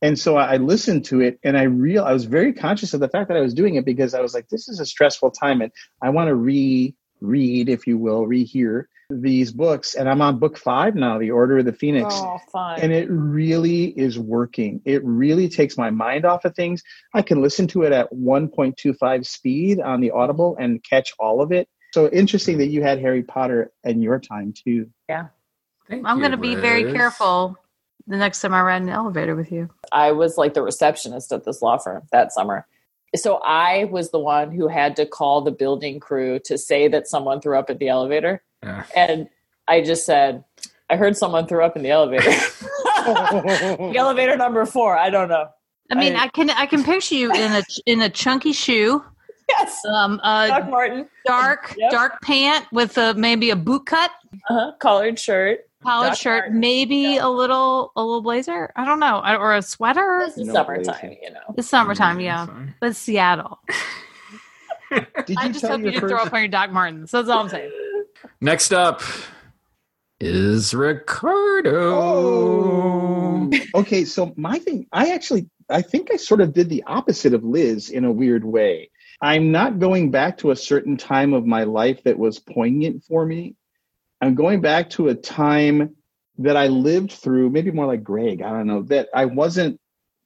And 0.00 0.18
so 0.18 0.36
I 0.36 0.58
listened 0.58 1.04
to 1.06 1.20
it 1.20 1.40
and 1.42 1.58
I 1.58 1.64
real 1.64 2.04
I 2.04 2.12
was 2.12 2.24
very 2.24 2.52
conscious 2.52 2.94
of 2.94 3.00
the 3.00 3.08
fact 3.08 3.28
that 3.28 3.36
I 3.36 3.40
was 3.40 3.54
doing 3.54 3.74
it 3.74 3.84
because 3.84 4.14
I 4.14 4.20
was 4.20 4.34
like, 4.34 4.48
this 4.48 4.68
is 4.68 4.80
a 4.80 4.86
stressful 4.86 5.32
time 5.32 5.60
and 5.60 5.72
I 6.00 6.10
want 6.10 6.28
to 6.28 6.34
re 6.34 6.94
read, 7.20 7.68
if 7.68 7.86
you 7.86 7.98
will, 7.98 8.26
rehear 8.26 8.84
these 9.10 9.52
books. 9.52 9.94
And 9.94 10.08
I'm 10.08 10.20
on 10.20 10.38
book 10.38 10.58
five 10.58 10.94
now, 10.94 11.18
The 11.18 11.30
Order 11.30 11.58
of 11.58 11.64
the 11.64 11.72
Phoenix. 11.72 12.14
Oh, 12.16 12.38
fun. 12.52 12.80
And 12.80 12.92
it 12.92 13.08
really 13.10 13.86
is 13.86 14.18
working. 14.18 14.80
It 14.84 15.04
really 15.04 15.48
takes 15.48 15.76
my 15.76 15.90
mind 15.90 16.24
off 16.24 16.44
of 16.44 16.54
things. 16.54 16.82
I 17.14 17.22
can 17.22 17.42
listen 17.42 17.66
to 17.68 17.82
it 17.82 17.92
at 17.92 18.12
1.25 18.12 19.26
speed 19.26 19.80
on 19.80 20.00
the 20.00 20.10
Audible 20.10 20.56
and 20.60 20.82
catch 20.84 21.12
all 21.18 21.40
of 21.40 21.52
it. 21.52 21.68
So 21.92 22.08
interesting 22.10 22.58
that 22.58 22.66
you 22.66 22.82
had 22.82 23.00
Harry 23.00 23.22
Potter 23.22 23.72
in 23.82 24.02
your 24.02 24.20
time 24.20 24.52
too. 24.52 24.90
Thank 25.08 26.06
I'm 26.06 26.18
you, 26.18 26.22
going 26.22 26.32
to 26.32 26.36
be 26.36 26.54
very 26.54 26.92
careful 26.92 27.56
the 28.08 28.16
next 28.16 28.40
time 28.40 28.54
I 28.54 28.62
ride 28.62 28.82
an 28.82 28.88
elevator 28.88 29.36
with 29.36 29.52
you. 29.52 29.68
I 29.92 30.12
was 30.12 30.36
like 30.36 30.54
the 30.54 30.62
receptionist 30.62 31.30
at 31.32 31.44
this 31.44 31.62
law 31.62 31.78
firm 31.78 32.02
that 32.12 32.32
summer. 32.32 32.66
So 33.16 33.36
I 33.44 33.84
was 33.84 34.10
the 34.10 34.18
one 34.18 34.50
who 34.50 34.68
had 34.68 34.96
to 34.96 35.06
call 35.06 35.40
the 35.42 35.50
building 35.50 36.00
crew 36.00 36.38
to 36.40 36.58
say 36.58 36.88
that 36.88 37.06
someone 37.06 37.40
threw 37.40 37.58
up 37.58 37.70
at 37.70 37.78
the 37.78 37.88
elevator. 37.88 38.42
Yeah. 38.62 38.84
And 38.96 39.28
I 39.66 39.80
just 39.82 40.04
said, 40.04 40.44
I 40.90 40.96
heard 40.96 41.16
someone 41.16 41.46
threw 41.46 41.64
up 41.64 41.76
in 41.76 41.82
the 41.82 41.90
elevator. 41.90 42.30
the 43.06 43.94
elevator 43.96 44.36
number 44.36 44.64
four. 44.66 44.96
I 44.96 45.10
don't 45.10 45.28
know. 45.28 45.48
I 45.90 45.94
mean, 45.94 46.16
I- 46.16 46.24
I, 46.24 46.28
can 46.28 46.50
I 46.50 46.66
can 46.66 46.84
picture 46.84 47.14
you 47.14 47.32
in 47.32 47.52
a 47.52 47.62
in 47.86 48.02
a 48.02 48.10
chunky 48.10 48.52
shoe, 48.52 49.02
Yes. 49.48 49.80
um, 49.86 50.20
a 50.22 50.48
Doc 50.48 50.68
Marten. 50.68 51.08
dark 51.24 51.74
Yep. 51.78 51.90
dark 51.90 52.20
pant 52.22 52.66
with 52.72 52.98
a 52.98 53.14
maybe 53.14 53.48
a 53.50 53.56
boot 53.56 53.86
cut, 53.86 54.10
Uh-huh. 54.50 54.72
Collared 54.80 55.18
shirt. 55.18 55.60
Collared 55.82 56.08
Doc 56.10 56.18
shirt, 56.18 56.42
Marten. 56.44 56.60
maybe 56.60 56.96
Yeah. 56.96 57.26
a 57.26 57.28
little 57.30 57.92
a 57.96 58.02
little 58.02 58.22
blazer. 58.22 58.72
I 58.76 58.84
don't 58.84 59.00
know, 59.00 59.20
or 59.24 59.54
a 59.54 59.62
sweater. 59.62 60.22
This 60.26 60.38
is 60.38 60.46
No 60.48 60.54
summertime, 60.54 60.84
blazer. 61.00 61.16
you 61.22 61.30
know. 61.30 61.54
It's 61.56 61.68
summertime, 61.68 62.18
Mm, 62.18 62.22
yeah, 62.24 62.46
fine. 62.46 62.74
but 62.80 62.96
Seattle. 62.96 63.58
Did 65.26 65.36
I 65.36 65.46
you 65.46 65.52
just 65.52 65.60
tell 65.60 65.72
hope 65.72 65.80
you 65.80 65.84
your 65.84 65.92
didn't 65.92 66.08
throw 66.08 66.18
up 66.22 66.32
on 66.32 66.40
your 66.40 66.48
Doc 66.48 66.70
Martens. 66.72 67.10
That's 67.10 67.28
all 67.28 67.40
I'm 67.40 67.48
saying. 67.48 67.70
Next 68.40 68.72
up 68.72 69.02
is 70.20 70.72
Ricardo. 70.74 71.94
Oh. 71.94 73.50
Okay, 73.74 74.04
so 74.04 74.32
my 74.36 74.58
thing, 74.58 74.86
I 74.92 75.10
actually, 75.12 75.48
I 75.68 75.82
think 75.82 76.10
I 76.12 76.16
sort 76.16 76.40
of 76.40 76.52
did 76.54 76.68
the 76.70 76.82
opposite 76.86 77.34
of 77.34 77.44
Liz 77.44 77.90
in 77.90 78.04
a 78.04 78.10
weird 78.10 78.44
way. 78.44 78.90
I'm 79.20 79.52
not 79.52 79.78
going 79.78 80.10
back 80.10 80.38
to 80.38 80.50
a 80.52 80.56
certain 80.56 80.96
time 80.96 81.34
of 81.34 81.44
my 81.44 81.64
life 81.64 82.02
that 82.04 82.18
was 82.18 82.38
poignant 82.38 83.04
for 83.04 83.26
me. 83.26 83.56
I'm 84.20 84.34
going 84.34 84.60
back 84.60 84.90
to 84.90 85.08
a 85.08 85.14
time 85.14 85.96
that 86.38 86.56
I 86.56 86.68
lived 86.68 87.12
through, 87.12 87.50
maybe 87.50 87.70
more 87.70 87.86
like 87.86 88.02
Greg, 88.04 88.42
I 88.42 88.50
don't 88.50 88.66
know, 88.66 88.82
that 88.84 89.08
I 89.14 89.24
wasn't, 89.24 89.80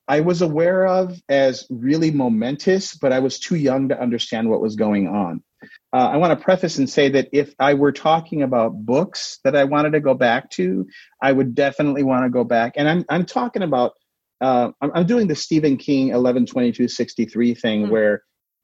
I 0.09 0.21
was 0.21 0.43
aware 0.43 0.87
of 0.87 1.19
as 1.29 1.67
really 1.71 2.11
momentous, 2.11 2.95
but 2.95 3.13
I 3.13 3.21
was 3.21 3.39
too 3.39 3.57
young 3.57 3.89
to 3.89 4.01
understand 4.01 4.49
what 4.51 4.61
was 4.61 4.77
going 4.77 5.09
on. 5.09 5.43
Uh, 5.93 6.09
I 6.13 6.17
want 6.17 6.37
to 6.37 6.45
preface 6.45 6.79
and 6.79 6.91
say 6.91 7.11
that 7.11 7.29
if 7.33 7.55
I 7.59 7.75
were 7.75 7.93
talking 7.93 8.43
about 8.43 8.85
books 8.85 9.39
that 9.45 9.55
I 9.55 9.65
wanted 9.65 9.93
to 9.93 10.01
go 10.01 10.15
back 10.15 10.51
to, 10.53 10.87
I 11.23 11.31
would 11.33 11.55
definitely 11.55 12.03
want 12.03 12.25
to 12.25 12.31
go 12.31 12.45
back. 12.45 12.73
And 12.77 12.89
I'm 12.89 13.05
I'm 13.09 13.25
talking 13.27 13.63
about 13.63 13.93
uh, 14.41 14.73
I'm, 14.81 14.91
I'm 14.93 15.07
doing 15.07 15.29
the 15.29 15.37
Stephen 15.37 15.77
King 15.77 16.09
11 16.09 16.47
22 16.47 16.89
63 16.89 17.55
thing 17.55 17.85
Hmm. 17.85 17.91
where 17.91 18.23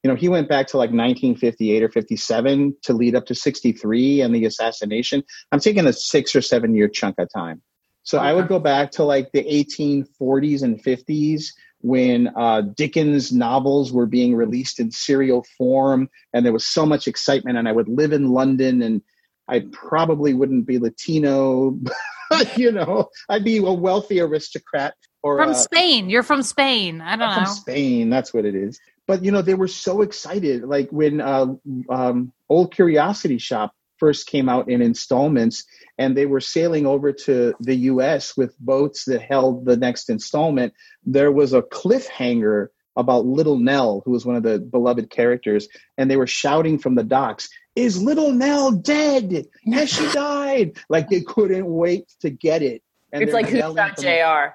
you 0.08 0.14
know 0.14 0.18
he 0.18 0.30
went 0.30 0.48
back 0.48 0.66
to 0.68 0.78
like 0.78 0.88
1958 0.88 1.82
or 1.82 1.90
57 1.90 2.76
to 2.84 2.92
lead 2.94 3.14
up 3.14 3.26
to 3.26 3.34
63 3.34 4.22
and 4.22 4.34
the 4.34 4.46
assassination. 4.46 5.22
I'm 5.52 5.60
taking 5.60 5.86
a 5.86 5.92
six 5.92 6.34
or 6.34 6.40
seven 6.40 6.74
year 6.74 6.88
chunk 6.88 7.16
of 7.18 7.28
time. 7.30 7.60
So 8.04 8.16
I 8.16 8.32
would 8.32 8.48
go 8.48 8.58
back 8.58 8.90
to 8.92 9.04
like 9.04 9.32
the 9.32 9.44
1840s 9.44 10.62
and 10.62 10.82
50s 10.82 11.48
when 11.82 12.30
uh, 12.34 12.62
Dickens 12.62 13.32
novels 13.32 13.92
were 13.92 14.06
being 14.06 14.34
released 14.34 14.80
in 14.80 14.90
serial 14.90 15.44
form, 15.58 16.08
and 16.32 16.46
there 16.46 16.54
was 16.54 16.66
so 16.66 16.86
much 16.86 17.06
excitement. 17.06 17.58
And 17.58 17.68
I 17.68 17.72
would 17.72 17.88
live 17.88 18.14
in 18.14 18.30
London, 18.30 18.80
and 18.80 19.02
I 19.46 19.66
probably 19.72 20.32
wouldn't 20.32 20.66
be 20.66 20.78
Latino, 20.78 21.78
you 22.56 22.72
know, 22.72 23.10
I'd 23.28 23.44
be 23.44 23.58
a 23.58 23.72
wealthy 23.72 24.20
aristocrat 24.20 24.94
or 25.22 25.36
From 25.36 25.50
uh, 25.50 25.54
Spain, 25.54 26.08
you're 26.08 26.22
from 26.22 26.42
Spain. 26.42 27.02
I 27.02 27.16
don't 27.16 27.28
know. 27.28 27.34
from 27.34 27.44
know. 27.44 27.50
Spain. 27.50 28.08
That's 28.08 28.32
what 28.32 28.46
it 28.46 28.54
is. 28.54 28.80
But 29.08 29.24
you 29.24 29.32
know, 29.32 29.42
they 29.42 29.54
were 29.54 29.68
so 29.68 30.02
excited. 30.02 30.62
Like 30.62 30.90
when 30.90 31.20
uh, 31.22 31.46
um, 31.88 32.32
Old 32.48 32.72
Curiosity 32.74 33.38
Shop 33.38 33.72
first 33.96 34.28
came 34.28 34.48
out 34.48 34.68
in 34.70 34.82
installments, 34.82 35.64
and 35.96 36.16
they 36.16 36.26
were 36.26 36.40
sailing 36.40 36.86
over 36.86 37.12
to 37.12 37.54
the 37.58 37.74
U.S. 37.74 38.36
with 38.36 38.56
boats 38.60 39.06
that 39.06 39.22
held 39.22 39.64
the 39.64 39.78
next 39.78 40.10
installment. 40.10 40.74
There 41.04 41.32
was 41.32 41.54
a 41.54 41.62
cliffhanger 41.62 42.68
about 42.96 43.24
Little 43.24 43.58
Nell, 43.58 44.02
who 44.04 44.10
was 44.10 44.26
one 44.26 44.36
of 44.36 44.42
the 44.42 44.58
beloved 44.58 45.08
characters, 45.08 45.68
and 45.96 46.10
they 46.10 46.16
were 46.16 46.26
shouting 46.26 46.78
from 46.78 46.94
the 46.94 47.02
docks, 47.02 47.48
"Is 47.74 48.00
Little 48.00 48.32
Nell 48.32 48.72
dead? 48.72 49.46
Has 49.72 49.88
she 49.88 50.06
died?" 50.12 50.76
Like 50.90 51.08
they 51.08 51.22
couldn't 51.22 51.66
wait 51.66 52.12
to 52.20 52.28
get 52.28 52.62
it. 52.62 52.82
And 53.10 53.22
It's 53.22 53.32
like 53.32 53.48
who 53.48 53.56
yelling 53.56 53.76
shot 53.78 53.94
from 53.96 54.04
the- 54.04 54.52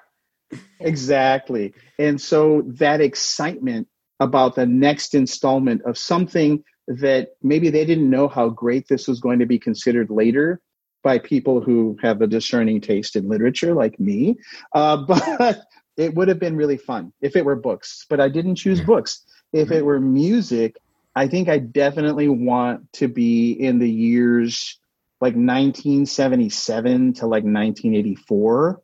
JR? 0.52 0.58
Exactly. 0.78 1.74
And 1.98 2.20
so 2.20 2.62
that 2.78 3.00
excitement 3.00 3.88
about 4.20 4.54
the 4.54 4.66
next 4.66 5.14
installment 5.14 5.82
of 5.82 5.98
something 5.98 6.62
that 6.86 7.30
maybe 7.42 7.70
they 7.70 7.84
didn't 7.84 8.10
know 8.10 8.28
how 8.28 8.48
great 8.48 8.86
this 8.88 9.08
was 9.08 9.20
going 9.20 9.38
to 9.38 9.46
be 9.46 9.58
considered 9.58 10.10
later 10.10 10.60
by 11.02 11.18
people 11.18 11.60
who 11.60 11.96
have 12.02 12.20
a 12.20 12.26
discerning 12.26 12.80
taste 12.80 13.16
in 13.16 13.28
literature 13.28 13.74
like 13.74 13.98
me. 13.98 14.36
Uh, 14.74 14.96
but 15.06 15.62
it 15.96 16.14
would 16.14 16.28
have 16.28 16.38
been 16.38 16.56
really 16.56 16.76
fun 16.76 17.12
if 17.20 17.36
it 17.36 17.44
were 17.44 17.56
books, 17.56 18.06
but 18.08 18.20
I 18.20 18.28
didn't 18.28 18.56
choose 18.56 18.80
books. 18.80 19.24
If 19.52 19.70
it 19.70 19.84
were 19.84 20.00
music, 20.00 20.76
I 21.14 21.28
think 21.28 21.48
I 21.48 21.58
definitely 21.58 22.28
want 22.28 22.92
to 22.94 23.08
be 23.08 23.52
in 23.52 23.78
the 23.78 23.90
years 23.90 24.78
like 25.20 25.34
1977 25.34 27.14
to 27.14 27.26
like 27.26 27.44
1984 27.44 28.82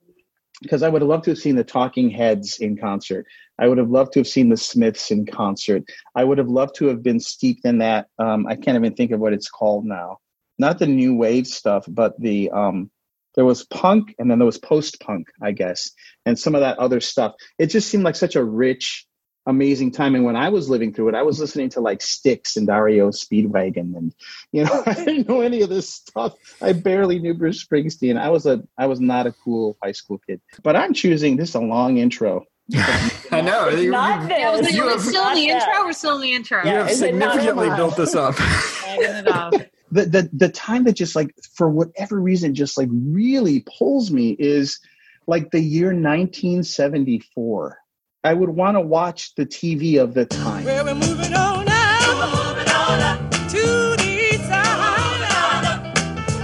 because 0.62 0.82
I 0.82 0.88
would 0.88 1.02
have 1.02 1.08
loved 1.08 1.24
to 1.24 1.30
have 1.30 1.38
seen 1.38 1.56
the 1.56 1.64
Talking 1.64 2.10
Heads 2.10 2.58
in 2.58 2.76
concert. 2.76 3.26
I 3.58 3.68
would 3.68 3.78
have 3.78 3.90
loved 3.90 4.12
to 4.14 4.20
have 4.20 4.28
seen 4.28 4.48
the 4.48 4.56
Smiths 4.56 5.10
in 5.10 5.26
concert. 5.26 5.84
I 6.14 6.24
would 6.24 6.38
have 6.38 6.48
loved 6.48 6.76
to 6.76 6.86
have 6.86 7.02
been 7.02 7.20
steeped 7.20 7.64
in 7.64 7.78
that. 7.78 8.08
Um, 8.18 8.46
I 8.46 8.56
can't 8.56 8.76
even 8.76 8.94
think 8.94 9.10
of 9.10 9.20
what 9.20 9.32
it's 9.32 9.48
called 9.48 9.84
now. 9.84 10.18
Not 10.58 10.78
the 10.78 10.86
new 10.86 11.14
wave 11.14 11.46
stuff, 11.46 11.84
but 11.88 12.20
the 12.20 12.50
um, 12.50 12.90
there 13.34 13.44
was 13.44 13.64
punk 13.64 14.14
and 14.18 14.30
then 14.30 14.38
there 14.38 14.46
was 14.46 14.58
post 14.58 15.00
punk, 15.00 15.28
I 15.40 15.52
guess, 15.52 15.90
and 16.26 16.38
some 16.38 16.54
of 16.54 16.60
that 16.62 16.78
other 16.78 17.00
stuff. 17.00 17.34
It 17.58 17.66
just 17.66 17.88
seemed 17.88 18.04
like 18.04 18.16
such 18.16 18.36
a 18.36 18.44
rich, 18.44 19.06
amazing 19.46 19.90
time. 19.92 20.14
And 20.14 20.24
when 20.24 20.37
I 20.37 20.48
was 20.48 20.68
living 20.70 20.92
through 20.92 21.09
it, 21.11 21.14
I 21.14 21.22
was 21.22 21.38
listening 21.40 21.68
to 21.70 21.81
like 21.81 22.03
Styx 22.03 22.57
and 22.57 22.68
REO 22.68 23.11
Speedwagon, 23.11 23.96
and 23.96 24.14
you 24.53 24.64
know, 24.64 24.83
I 24.87 24.94
didn't 24.94 25.29
know 25.29 25.40
any 25.40 25.62
of 25.62 25.68
this 25.68 25.92
stuff. 25.92 26.35
I 26.61 26.72
barely 26.72 27.18
knew 27.18 27.35
Bruce 27.35 27.64
Springsteen. 27.64 28.18
I 28.18 28.31
was 28.31 28.46
a 28.46 28.62
I 28.79 28.87
was 28.87 29.00
not 29.00 29.26
a 29.26 29.33
cool 29.33 29.76
high 29.83 29.92
school 29.92 30.18
kid. 30.26 30.40
But 30.62 30.76
I'm 30.76 30.94
choosing 30.94 31.37
this 31.37 31.50
is 31.50 31.55
a 31.55 31.61
long 31.61 31.98
intro. 31.98 32.44
I 33.33 33.40
know. 33.40 33.68
It's 33.68 33.83
You, 33.83 33.90
not 33.90 34.29
this. 34.29 34.38
Yeah, 34.38 34.57
was 34.57 34.66
it- 34.68 34.74
You 34.74 34.85
we're 34.85 34.98
still 34.98 35.29
in 35.29 35.35
the 35.35 35.46
Not 35.48 35.62
intro. 35.68 35.85
We're 35.85 35.92
still 35.92 36.14
in 36.16 36.20
the 36.22 36.33
intro. 36.33 36.62
you 36.64 36.70
have 36.70 36.88
is 36.90 37.03
it 37.03 37.14
not 37.14 37.35
significantly 37.35 37.76
built 37.76 37.96
this 37.96 38.14
up. 38.14 38.35
Dragging 38.96 39.66
the, 39.92 40.07
the 40.07 40.31
the 40.33 40.48
time 40.48 40.85
that 40.85 40.92
just 40.92 41.16
like 41.16 41.35
for 41.55 41.68
whatever 41.68 42.20
reason 42.20 42.55
just 42.55 42.79
like 42.79 42.88
really 42.92 43.64
pulls 43.79 44.11
me 44.11 44.37
is 44.38 44.79
like 45.26 45.50
the 45.50 45.61
year 45.61 45.88
1974 45.88 47.79
i 48.24 48.35
would 48.35 48.50
want 48.50 48.76
to 48.76 48.80
watch 48.80 49.35
the 49.37 49.46
tv 49.46 50.00
of 50.00 50.14
the 50.14 50.26
time 50.26 50.64
Well, 50.64 50.85
we're 50.85 50.94
moving 50.94 51.33
on 51.35 51.64
now. 51.64 51.98
We're 52.18 52.26
moving 52.26 52.68
on 52.68 53.30
to 53.48 53.96
the 53.96 54.28
east 54.33 54.44
side. 54.44 55.28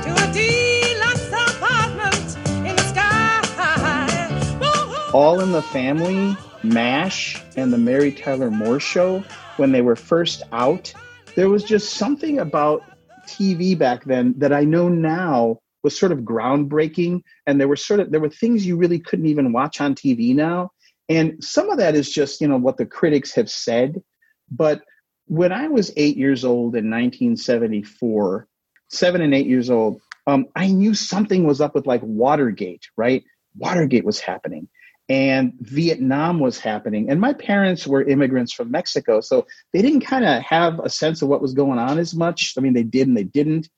To 0.05 0.11
a 0.13 0.33
deluxe 0.33 1.29
apartment 1.33 2.37
in 2.67 2.77
the 2.77 2.83
sky. 2.83 4.59
Woo-hoo. 4.61 5.13
all 5.13 5.41
in 5.41 5.53
the 5.53 5.63
family 5.63 6.37
mash 6.63 7.41
and 7.57 7.73
the 7.73 7.79
mary 7.79 8.11
tyler 8.11 8.51
moore 8.51 8.81
show 8.81 9.23
when 9.57 9.71
they 9.73 9.83
were 9.83 9.95
first 9.97 10.43
out 10.53 10.93
there 11.37 11.49
was 11.49 11.63
just 11.63 11.95
something 11.95 12.39
about 12.39 12.83
tv 13.29 13.79
back 13.79 14.05
then 14.05 14.35
that 14.39 14.53
i 14.53 14.65
know 14.65 14.89
now 14.89 15.59
was 15.85 15.97
sort 15.97 16.11
of 16.11 16.21
groundbreaking 16.21 17.21
and 17.47 17.61
there 17.61 17.69
were 17.69 17.77
sort 17.77 18.01
of 18.01 18.11
there 18.11 18.21
were 18.21 18.29
things 18.31 18.67
you 18.67 18.77
really 18.77 18.99
couldn't 18.99 19.27
even 19.27 19.53
watch 19.53 19.81
on 19.81 19.95
tv 19.95 20.35
now 20.35 20.71
and 21.09 21.43
some 21.43 21.71
of 21.71 21.79
that 21.79 21.95
is 21.95 22.11
just 22.11 22.41
you 22.41 22.49
know 22.49 22.59
what 22.59 22.77
the 22.77 22.87
critics 22.87 23.35
have 23.35 23.51
said. 23.51 24.03
But 24.51 24.83
when 25.27 25.53
i 25.53 25.69
was 25.69 25.93
eight 25.97 26.17
years 26.17 26.45
old 26.45 26.75
in 26.77 26.91
1974 26.91 28.47
seven 28.89 29.21
and 29.21 29.35
eight 29.35 29.47
years 29.47 29.71
old 29.71 30.01
um, 30.27 30.47
i 30.55 30.69
knew 30.69 30.95
something 30.95 31.45
was 31.45 31.61
up 31.61 31.75
with 31.75 31.87
like 31.87 32.03
watergate 32.03 32.87
right? 32.97 33.25
Watergate 33.57 34.05
was 34.05 34.21
happening. 34.21 34.69
And 35.09 35.53
vietnam 35.61 36.41
was 36.41 36.59
happening. 36.59 37.11
And 37.11 37.21
my 37.21 37.33
parents 37.33 37.87
were 37.87 38.03
immigrants 38.03 38.53
from 38.53 38.71
mexico 38.71 39.21
so 39.21 39.47
they 39.73 39.83
didn't 39.83 40.01
kind 40.01 40.25
of 40.25 40.43
have 40.43 40.79
a 40.81 40.91
sense 40.91 41.23
of 41.23 41.29
what 41.29 41.43
was 41.43 41.55
going 41.55 41.79
on 41.79 41.99
as 41.99 42.15
much. 42.15 42.55
I 42.57 42.61
mean 42.61 42.73
they 42.75 42.83
did 42.83 43.09
and 43.09 43.17
they 43.17 43.25
didn't. 43.25 43.69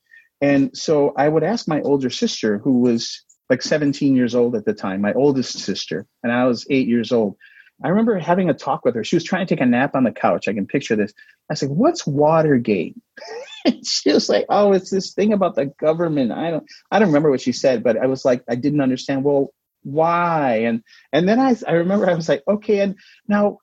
And 0.41 0.75
so 0.77 1.13
i 1.17 1.27
would 1.27 1.43
ask 1.43 1.67
my 1.67 1.81
older 1.81 2.09
sister 2.09 2.59
who 2.59 2.79
was 2.79 3.23
like 3.49 3.61
17 3.61 4.15
years 4.15 4.35
old 4.35 4.55
at 4.55 4.65
the 4.65 4.73
time, 4.73 5.01
my 5.01 5.13
oldest 5.13 5.59
sister, 5.59 6.05
and 6.23 6.31
I 6.31 6.45
was 6.45 6.67
eight 6.69 6.87
years 6.87 7.11
old. 7.11 7.35
I 7.83 7.89
remember 7.89 8.17
having 8.19 8.49
a 8.49 8.53
talk 8.53 8.83
with 8.83 8.95
her. 8.95 9.03
She 9.03 9.15
was 9.15 9.23
trying 9.23 9.47
to 9.47 9.55
take 9.55 9.61
a 9.61 9.65
nap 9.65 9.95
on 9.95 10.03
the 10.03 10.11
couch. 10.11 10.47
I 10.47 10.53
can 10.53 10.67
picture 10.67 10.95
this. 10.95 11.13
I 11.49 11.53
said, 11.53 11.69
"What's 11.69 12.05
Watergate?" 12.05 12.95
she 13.83 14.11
was 14.11 14.27
like, 14.27 14.45
"Oh, 14.49 14.73
it's 14.73 14.89
this 14.89 15.13
thing 15.13 15.33
about 15.33 15.55
the 15.55 15.67
government." 15.67 16.31
I 16.31 16.51
don't, 16.51 16.65
I 16.91 16.99
don't 16.99 17.07
remember 17.07 17.29
what 17.29 17.41
she 17.41 17.53
said, 17.53 17.83
but 17.83 17.97
I 17.97 18.07
was 18.07 18.25
like, 18.25 18.43
I 18.49 18.55
didn't 18.55 18.81
understand. 18.81 19.23
Well, 19.23 19.53
why? 19.83 20.63
And 20.65 20.83
and 21.13 21.27
then 21.27 21.39
I, 21.39 21.55
I 21.67 21.73
remember 21.73 22.09
I 22.09 22.15
was 22.15 22.27
like, 22.27 22.43
okay, 22.47 22.81
and 22.81 22.95
now 23.27 23.59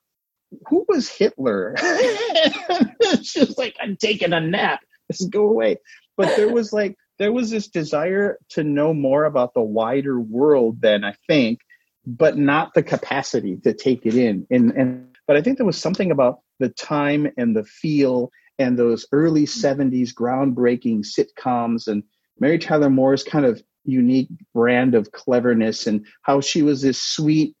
who 0.67 0.85
was 0.87 1.09
Hitler? 1.09 1.75
she 3.21 3.39
was 3.39 3.55
like, 3.57 3.75
I'm 3.79 3.97
taking 3.97 4.33
a 4.33 4.39
nap. 4.39 4.79
Just 5.11 5.29
go 5.29 5.47
away. 5.47 5.77
But 6.15 6.35
there 6.35 6.51
was 6.51 6.73
like 6.73 6.97
there 7.19 7.31
was 7.31 7.49
this 7.49 7.67
desire 7.67 8.37
to 8.49 8.63
know 8.63 8.93
more 8.93 9.25
about 9.25 9.53
the 9.53 9.61
wider 9.61 10.19
world 10.19 10.81
than 10.81 11.03
I 11.03 11.13
think, 11.27 11.59
but 12.05 12.37
not 12.37 12.73
the 12.73 12.83
capacity 12.83 13.57
to 13.57 13.73
take 13.73 14.05
it 14.05 14.15
in. 14.15 14.47
And 14.49 14.71
and 14.71 15.07
but 15.27 15.35
I 15.35 15.41
think 15.41 15.57
there 15.57 15.65
was 15.65 15.79
something 15.79 16.11
about 16.11 16.39
the 16.59 16.69
time 16.69 17.27
and 17.37 17.55
the 17.55 17.65
feel 17.65 18.31
and 18.59 18.77
those 18.77 19.05
early 19.11 19.45
70s 19.45 20.13
groundbreaking 20.13 21.05
sitcoms 21.05 21.87
and 21.87 22.03
Mary 22.39 22.57
Tyler 22.57 22.89
Moore's 22.89 23.23
kind 23.23 23.45
of 23.45 23.61
unique 23.83 24.29
brand 24.53 24.95
of 24.95 25.11
cleverness 25.11 25.87
and 25.87 26.05
how 26.21 26.41
she 26.41 26.61
was 26.61 26.81
this 26.81 27.01
sweet 27.01 27.55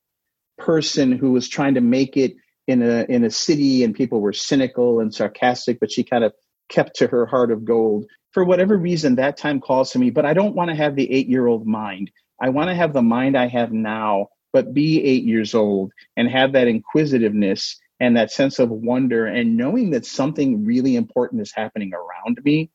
person 0.57 1.11
who 1.11 1.31
was 1.31 1.47
trying 1.47 1.75
to 1.75 1.81
make 1.81 2.17
it 2.17 2.35
in 2.67 2.81
a 2.81 3.05
in 3.07 3.23
a 3.23 3.29
city 3.29 3.83
and 3.83 3.95
people 3.95 4.19
were 4.19 4.33
cynical 4.33 4.99
and 4.99 5.13
sarcastic 5.13 5.79
but 5.79 5.91
she 5.91 6.03
kind 6.03 6.23
of 6.23 6.33
kept 6.67 6.97
to 6.97 7.07
her 7.07 7.25
heart 7.25 7.51
of 7.51 7.63
gold 7.63 8.05
for 8.37 8.43
whatever 8.43 8.77
reason 8.77 9.15
that 9.15 9.35
time 9.35 9.59
calls 9.59 9.89
to 9.89 9.97
me 9.97 10.11
but 10.11 10.23
i 10.23 10.31
don't 10.31 10.53
want 10.53 10.69
to 10.69 10.75
have 10.75 10.95
the 10.95 11.11
8 11.11 11.27
year 11.27 11.47
old 11.47 11.65
mind 11.65 12.11
i 12.39 12.49
want 12.49 12.69
to 12.69 12.75
have 12.75 12.93
the 12.93 13.01
mind 13.01 13.35
i 13.35 13.47
have 13.47 13.71
now 13.71 14.27
but 14.53 14.75
be 14.75 15.03
8 15.03 15.23
years 15.23 15.55
old 15.55 15.91
and 16.15 16.29
have 16.29 16.51
that 16.51 16.67
inquisitiveness 16.67 17.79
and 17.99 18.15
that 18.15 18.31
sense 18.31 18.59
of 18.59 18.69
wonder 18.69 19.25
and 19.25 19.57
knowing 19.57 19.89
that 19.89 20.05
something 20.05 20.63
really 20.63 20.95
important 20.95 21.41
is 21.41 21.51
happening 21.51 21.93
around 21.95 22.39
me 22.45 22.69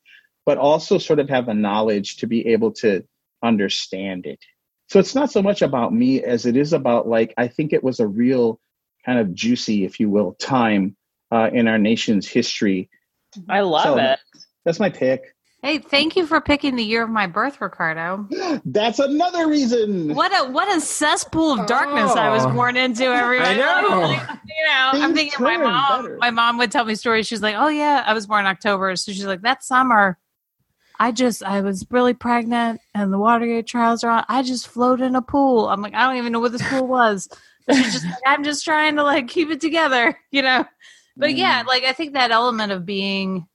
but 0.45 0.59
also 0.59 0.99
sort 0.99 1.21
of 1.21 1.29
have 1.29 1.47
the 1.47 1.55
knowledge 1.55 2.17
to 2.17 2.27
be 2.27 2.45
able 2.49 2.73
to 2.73 3.05
understand 3.45 4.27
it 4.27 4.41
so 4.89 4.99
it's 4.99 5.15
not 5.15 5.31
so 5.31 5.43
much 5.43 5.63
about 5.63 5.95
me 5.95 6.25
as 6.25 6.45
it 6.45 6.57
is 6.57 6.73
about 6.73 7.07
like 7.07 7.33
i 7.39 7.47
think 7.47 7.73
it 7.73 7.85
was 7.85 8.01
a 8.01 8.07
real 8.09 8.59
kind 9.07 9.21
of 9.21 9.33
juicy, 9.33 9.85
if 9.85 10.01
you 10.01 10.09
will, 10.11 10.35
time 10.35 10.97
uh, 11.31 11.51
in 11.53 11.67
our 11.69 11.79
nation's 11.79 12.27
history. 12.29 12.91
I 13.49 13.61
love 13.61 13.85
So- 13.85 13.97
it. 13.99 14.19
That's 14.65 14.79
my 14.79 14.91
pick. 14.91 15.32
Hey, 15.63 15.79
thank 15.79 16.17
you 16.17 16.27
for 16.27 16.41
picking 16.41 16.75
the 16.75 16.83
year 16.83 17.05
of 17.05 17.11
my 17.11 17.29
birth, 17.29 17.61
Ricardo. 17.61 18.27
That's 18.65 18.99
another 18.99 19.47
reason. 19.49 20.13
What 20.13 20.33
a 20.37 20.51
what 20.51 20.67
a 20.77 20.81
cesspool 20.81 21.53
of 21.61 21.67
darkness 21.69 22.11
I 22.17 22.31
was 22.31 22.45
Oh. 22.45 22.51
born 22.53 22.77
into. 22.77 23.05
Everyone, 23.05 23.47
I 23.47 23.57
know. 23.57 24.01
Like, 24.01 24.29
you 24.45 24.65
know, 24.67 24.91
I'm 24.95 25.15
thinking 25.15 25.41
my 25.41 25.57
mom. 25.57 26.03
better. 26.03 26.17
My 26.19 26.31
mom 26.31 26.59
would 26.59 26.73
tell 26.73 26.85
me 26.85 26.97
stories. 26.97 27.29
She's 27.29 27.43
like, 27.43 27.55
"Oh 27.57 27.69
yeah, 27.69 28.03
I 28.05 28.13
was 28.13 28.27
born 28.27 28.41
in 28.41 28.47
October." 28.51 28.97
So 28.97 29.13
she's 29.13 29.25
like, 29.25 29.43
"That 29.43 29.63
summer, 29.63 30.19
I 30.99 31.13
just 31.13 31.45
I 31.45 31.61
was 31.61 31.87
really 31.93 32.15
pregnant, 32.15 32.81
and 32.93 33.13
the 33.13 33.19
Watergate 33.19 33.69
trials 33.69 34.03
are 34.03 34.11
on. 34.11 34.25
I 34.29 34.43
just 34.43 34.67
floated 34.67 35.05
in 35.05 35.15
a 35.15 35.23
pool. 35.23 35.69
I'm 35.69 35.81
like, 35.81 35.95
I 35.95 36.03
don't 36.09 36.17
even 36.17 36.33
know 36.33 36.41
what 36.41 36.51
this 36.51 36.69
pool 36.69 36.89
was. 36.89 37.29
She's 37.71 37.93
just 37.93 38.05
like, 38.05 38.17
I'm 38.27 38.43
just 38.43 38.65
trying 38.65 38.97
to 38.97 39.05
like 39.05 39.29
keep 39.29 39.49
it 39.51 39.61
together, 39.61 40.19
you 40.33 40.43
know. 40.43 40.65
But 41.17 41.31
Mm. 41.31 41.37
yeah, 41.39 41.63
like 41.69 41.85
I 41.85 41.93
think 41.93 42.15
that 42.15 42.33
element 42.33 42.73
of 42.73 42.85
being 42.85 43.47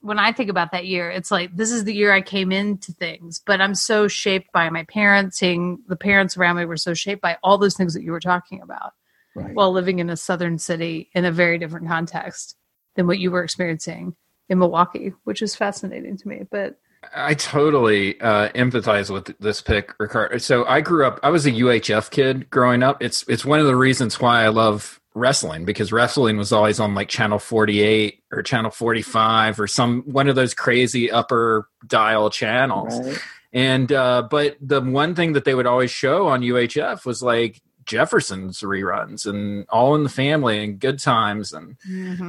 when 0.00 0.18
I 0.18 0.32
think 0.32 0.48
about 0.50 0.72
that 0.72 0.86
year, 0.86 1.10
it's 1.10 1.30
like 1.30 1.54
this 1.54 1.70
is 1.70 1.84
the 1.84 1.94
year 1.94 2.12
I 2.12 2.22
came 2.22 2.52
into 2.52 2.92
things, 2.92 3.40
but 3.44 3.60
I'm 3.60 3.74
so 3.74 4.08
shaped 4.08 4.50
by 4.52 4.70
my 4.70 4.84
parents, 4.84 5.38
seeing 5.38 5.80
the 5.88 5.96
parents 5.96 6.36
around 6.36 6.56
me 6.56 6.64
were 6.64 6.76
so 6.76 6.94
shaped 6.94 7.20
by 7.22 7.36
all 7.42 7.58
those 7.58 7.76
things 7.76 7.94
that 7.94 8.02
you 8.02 8.12
were 8.12 8.20
talking 8.20 8.62
about 8.62 8.92
Right. 9.34 9.54
while 9.54 9.70
living 9.70 10.00
in 10.00 10.10
a 10.10 10.16
southern 10.16 10.58
city 10.58 11.08
in 11.14 11.24
a 11.24 11.30
very 11.30 11.56
different 11.58 11.86
context 11.86 12.56
than 12.96 13.06
what 13.06 13.20
you 13.20 13.30
were 13.30 13.44
experiencing 13.44 14.16
in 14.48 14.58
Milwaukee, 14.58 15.12
which 15.24 15.40
is 15.40 15.54
fascinating 15.54 16.16
to 16.16 16.28
me. 16.28 16.42
But 16.50 16.78
I 17.14 17.34
totally 17.34 18.20
uh, 18.20 18.48
empathize 18.50 19.08
with 19.10 19.34
this 19.38 19.62
pick, 19.62 19.94
Ricardo. 19.98 20.38
So 20.38 20.66
I 20.66 20.80
grew 20.80 21.06
up. 21.06 21.20
I 21.22 21.30
was 21.30 21.46
a 21.46 21.52
UHF 21.52 22.10
kid 22.10 22.50
growing 22.50 22.82
up. 22.82 23.02
It's 23.02 23.24
it's 23.28 23.44
one 23.44 23.60
of 23.60 23.66
the 23.66 23.76
reasons 23.76 24.20
why 24.20 24.42
I 24.44 24.48
love 24.48 24.99
wrestling 25.14 25.64
because 25.64 25.92
wrestling 25.92 26.36
was 26.36 26.52
always 26.52 26.78
on 26.78 26.94
like 26.94 27.08
channel 27.08 27.38
48 27.38 28.22
or 28.30 28.42
channel 28.42 28.70
45 28.70 29.58
or 29.58 29.66
some 29.66 30.02
one 30.02 30.28
of 30.28 30.36
those 30.36 30.54
crazy 30.54 31.10
upper 31.10 31.68
dial 31.86 32.30
channels. 32.30 33.00
Right. 33.00 33.18
And 33.52 33.90
uh, 33.90 34.28
but 34.30 34.56
the 34.60 34.80
one 34.80 35.14
thing 35.14 35.32
that 35.32 35.44
they 35.44 35.54
would 35.54 35.66
always 35.66 35.90
show 35.90 36.28
on 36.28 36.42
UHF 36.42 37.04
was 37.04 37.22
like 37.22 37.60
Jeffersons 37.84 38.60
reruns 38.60 39.26
and 39.26 39.66
All 39.68 39.96
in 39.96 40.04
the 40.04 40.08
Family 40.08 40.62
and 40.62 40.78
Good 40.78 41.00
Times 41.00 41.52
and 41.52 41.76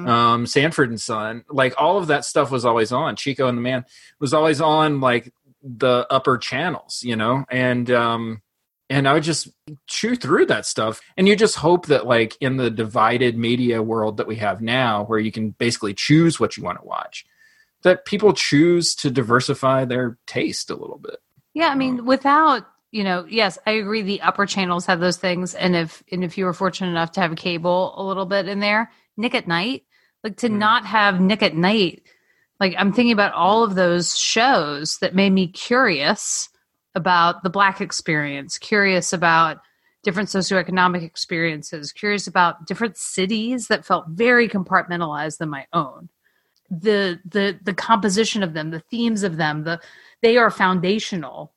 um, 0.07 0.47
Sanford 0.47 0.89
and 0.89 0.99
Son. 0.99 1.43
Like 1.49 1.75
all 1.77 1.99
of 1.99 2.07
that 2.07 2.25
stuff 2.25 2.49
was 2.49 2.65
always 2.65 2.91
on. 2.91 3.15
Chico 3.15 3.47
and 3.47 3.57
the 3.57 3.61
Man 3.61 3.85
was 4.19 4.33
always 4.33 4.59
on 4.59 5.01
like 5.01 5.31
the 5.61 6.07
upper 6.09 6.39
channels, 6.39 7.03
you 7.03 7.15
know, 7.15 7.45
and 7.49 7.91
um, 7.91 8.41
and 8.91 9.07
I 9.07 9.13
would 9.13 9.23
just 9.23 9.47
chew 9.87 10.15
through 10.15 10.47
that 10.47 10.65
stuff. 10.65 10.99
And 11.15 11.27
you 11.27 11.35
just 11.35 11.55
hope 11.55 11.87
that 11.87 12.05
like 12.05 12.35
in 12.41 12.57
the 12.57 12.69
divided 12.69 13.37
media 13.37 13.81
world 13.81 14.17
that 14.17 14.27
we 14.27 14.35
have 14.35 14.61
now, 14.61 15.05
where 15.05 15.17
you 15.17 15.31
can 15.31 15.51
basically 15.51 15.93
choose 15.93 16.39
what 16.39 16.57
you 16.57 16.63
want 16.63 16.79
to 16.79 16.85
watch, 16.85 17.25
that 17.83 18.05
people 18.05 18.33
choose 18.33 18.93
to 18.95 19.09
diversify 19.09 19.85
their 19.85 20.17
taste 20.27 20.69
a 20.69 20.75
little 20.75 20.97
bit. 20.97 21.17
Yeah, 21.53 21.69
I 21.69 21.75
mean, 21.75 22.05
without 22.05 22.67
you 22.91 23.05
know, 23.05 23.25
yes, 23.29 23.57
I 23.65 23.71
agree. 23.71 24.01
The 24.01 24.19
upper 24.19 24.45
channels 24.45 24.85
have 24.87 24.99
those 24.99 25.15
things, 25.15 25.55
and 25.55 25.75
if 25.75 26.03
and 26.11 26.25
if 26.25 26.37
you 26.37 26.43
were 26.43 26.53
fortunate 26.53 26.89
enough 26.89 27.13
to 27.13 27.21
have 27.21 27.33
cable 27.37 27.93
a 27.95 28.03
little 28.03 28.25
bit 28.25 28.49
in 28.49 28.59
there, 28.59 28.91
Nick 29.15 29.33
at 29.33 29.47
Night, 29.47 29.85
like 30.25 30.35
to 30.37 30.49
Mm. 30.49 30.57
not 30.57 30.85
have 30.85 31.21
Nick 31.21 31.41
at 31.41 31.55
Night, 31.55 32.03
like 32.59 32.75
I'm 32.77 32.91
thinking 32.91 33.13
about 33.13 33.33
all 33.33 33.63
of 33.63 33.75
those 33.75 34.17
shows 34.19 34.97
that 34.97 35.15
made 35.15 35.31
me 35.31 35.47
curious 35.47 36.49
about 36.95 37.43
the 37.43 37.49
Black 37.49 37.81
experience, 37.81 38.57
curious 38.57 39.13
about 39.13 39.57
different 40.03 40.29
socioeconomic 40.29 41.03
experiences, 41.03 41.91
curious 41.91 42.27
about 42.27 42.65
different 42.65 42.97
cities 42.97 43.67
that 43.67 43.85
felt 43.85 44.05
very 44.09 44.49
compartmentalized 44.49 45.37
than 45.37 45.49
my 45.49 45.67
own. 45.73 46.09
The 46.69 47.19
the 47.25 47.59
the 47.61 47.73
composition 47.73 48.43
of 48.43 48.53
them, 48.53 48.71
the 48.71 48.79
themes 48.79 49.23
of 49.23 49.37
them, 49.37 49.63
the 49.63 49.79
they 50.21 50.37
are 50.37 50.49
foundational 50.49 51.53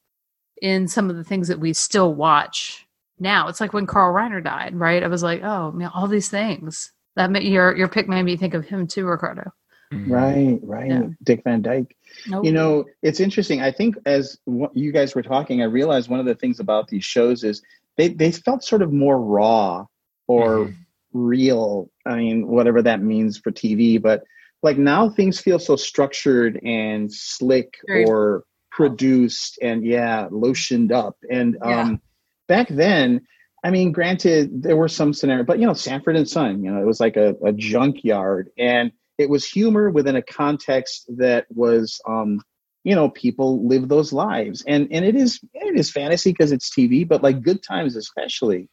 in 0.60 0.88
some 0.88 1.10
of 1.10 1.16
the 1.16 1.24
things 1.24 1.48
that 1.48 1.60
we 1.60 1.72
still 1.72 2.14
watch 2.14 2.86
now. 3.18 3.48
It's 3.48 3.60
like 3.60 3.72
when 3.72 3.86
Carl 3.86 4.14
Reiner 4.14 4.42
died, 4.42 4.74
right? 4.74 5.02
I 5.02 5.08
was 5.08 5.22
like, 5.22 5.42
oh, 5.42 5.70
man, 5.72 5.90
all 5.94 6.08
these 6.08 6.28
things. 6.28 6.92
That 7.16 7.30
made, 7.30 7.44
your 7.44 7.76
your 7.76 7.88
pick 7.88 8.08
made 8.08 8.24
me 8.24 8.36
think 8.36 8.54
of 8.54 8.66
him 8.66 8.88
too, 8.88 9.06
Ricardo. 9.06 9.52
Mm-hmm. 9.92 10.12
Right, 10.12 10.58
right. 10.62 10.90
Yeah. 10.90 11.08
Dick 11.22 11.44
Van 11.44 11.62
Dyke. 11.62 11.96
Nope. 12.26 12.44
You 12.44 12.52
know, 12.52 12.84
it's 13.02 13.20
interesting. 13.20 13.60
I 13.60 13.70
think 13.70 13.96
as 14.06 14.38
what 14.44 14.76
you 14.76 14.92
guys 14.92 15.14
were 15.14 15.22
talking, 15.22 15.60
I 15.62 15.66
realized 15.66 16.08
one 16.08 16.20
of 16.20 16.26
the 16.26 16.34
things 16.34 16.60
about 16.60 16.88
these 16.88 17.04
shows 17.04 17.44
is 17.44 17.62
they, 17.96 18.08
they 18.08 18.32
felt 18.32 18.64
sort 18.64 18.82
of 18.82 18.92
more 18.92 19.20
raw 19.20 19.86
or 20.26 20.66
Mhm. 20.66 20.74
real. 21.12 21.90
I 22.06 22.16
mean, 22.16 22.46
whatever 22.46 22.82
that 22.82 23.02
means 23.02 23.38
for 23.38 23.50
TV, 23.52 24.00
but 24.00 24.24
like 24.62 24.78
now 24.78 25.10
things 25.10 25.40
feel 25.40 25.58
so 25.58 25.76
structured 25.76 26.58
and 26.64 27.12
slick 27.12 27.74
Very- 27.86 28.04
or 28.06 28.44
produced 28.70 29.58
and 29.62 29.84
yeah, 29.84 30.26
lotioned 30.30 30.90
up. 30.92 31.16
And 31.30 31.56
Yeah. 31.62 31.80
um, 31.82 32.00
back 32.48 32.68
then, 32.68 33.20
I 33.62 33.70
mean, 33.70 33.92
granted, 33.92 34.62
there 34.62 34.76
were 34.76 34.88
some 34.88 35.14
scenarios, 35.14 35.46
but 35.46 35.58
you 35.58 35.66
know, 35.66 35.72
Sanford 35.74 36.16
and 36.16 36.28
Son, 36.28 36.62
you 36.64 36.70
know, 36.70 36.80
it 36.80 36.86
was 36.86 37.00
like 37.00 37.16
a, 37.16 37.34
a 37.44 37.52
junkyard 37.52 38.50
and 38.58 38.90
it 39.18 39.28
was 39.30 39.44
humor 39.44 39.90
within 39.90 40.16
a 40.16 40.22
context 40.22 41.06
that 41.16 41.46
was, 41.50 42.00
um, 42.08 42.40
you 42.82 42.94
know, 42.94 43.08
people 43.08 43.66
live 43.66 43.88
those 43.88 44.12
lives. 44.12 44.62
And, 44.66 44.88
and 44.90 45.04
it 45.04 45.14
is, 45.14 45.40
it 45.54 45.78
is 45.78 45.90
fantasy 45.90 46.32
because 46.32 46.52
it's 46.52 46.70
TV, 46.70 47.06
but 47.06 47.22
like 47.22 47.42
good 47.42 47.62
times, 47.62 47.96
especially, 47.96 48.68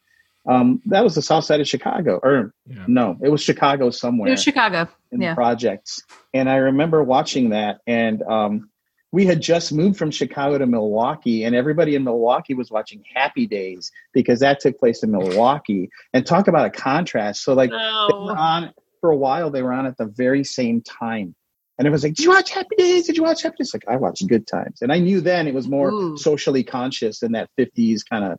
um, 0.48 0.82
that 0.86 1.04
was 1.04 1.14
the 1.14 1.22
South 1.22 1.44
side 1.44 1.60
of 1.60 1.68
Chicago 1.68 2.18
or 2.22 2.52
Yeah. 2.66 2.84
no, 2.88 3.16
it 3.22 3.28
was 3.28 3.40
Chicago 3.40 3.90
somewhere 3.90 4.28
it 4.28 4.32
was 4.32 4.42
Chicago. 4.42 4.88
in 5.12 5.20
Yeah. 5.20 5.30
the 5.30 5.34
projects. 5.36 6.02
And 6.34 6.50
I 6.50 6.56
remember 6.56 7.02
watching 7.04 7.50
that 7.50 7.78
and 7.86 8.22
um, 8.24 8.68
we 9.12 9.24
had 9.24 9.40
just 9.40 9.72
moved 9.72 9.96
from 9.98 10.10
Chicago 10.10 10.58
to 10.58 10.66
Milwaukee 10.66 11.44
and 11.44 11.54
everybody 11.54 11.94
in 11.94 12.02
Milwaukee 12.02 12.54
was 12.54 12.70
watching 12.70 13.04
Happy 13.14 13.46
Days 13.46 13.92
because 14.12 14.40
that 14.40 14.58
took 14.58 14.78
place 14.80 15.02
in 15.04 15.12
Milwaukee. 15.12 15.90
And 16.12 16.26
talk 16.26 16.48
about 16.48 16.66
a 16.66 16.70
contrast. 16.70 17.44
So 17.44 17.52
like 17.54 17.70
they 17.70 17.76
were 17.76 18.36
on 18.36 18.72
for 19.02 19.10
a 19.10 19.16
while 19.16 19.50
they 19.50 19.62
were 19.62 19.74
on 19.74 19.84
at 19.84 19.98
the 19.98 20.06
very 20.06 20.44
same 20.44 20.80
time. 20.80 21.34
And 21.76 21.86
it 21.86 21.90
was 21.90 22.02
like, 22.02 22.14
Did 22.14 22.24
you 22.24 22.30
watch 22.30 22.50
Happy 22.50 22.76
Days? 22.78 23.06
Did 23.06 23.18
you 23.18 23.22
watch 23.22 23.42
Happy 23.42 23.56
Days? 23.58 23.74
Like, 23.74 23.84
I 23.86 23.96
watched 23.96 24.26
Good 24.26 24.46
Times. 24.46 24.80
And 24.80 24.90
I 24.90 24.98
knew 24.98 25.20
then 25.20 25.46
it 25.46 25.52
was 25.52 25.68
more 25.68 25.90
Ooh. 25.90 26.16
socially 26.16 26.64
conscious 26.64 27.20
than 27.20 27.32
that 27.32 27.50
50s 27.58 28.00
kind 28.08 28.24
of 28.24 28.38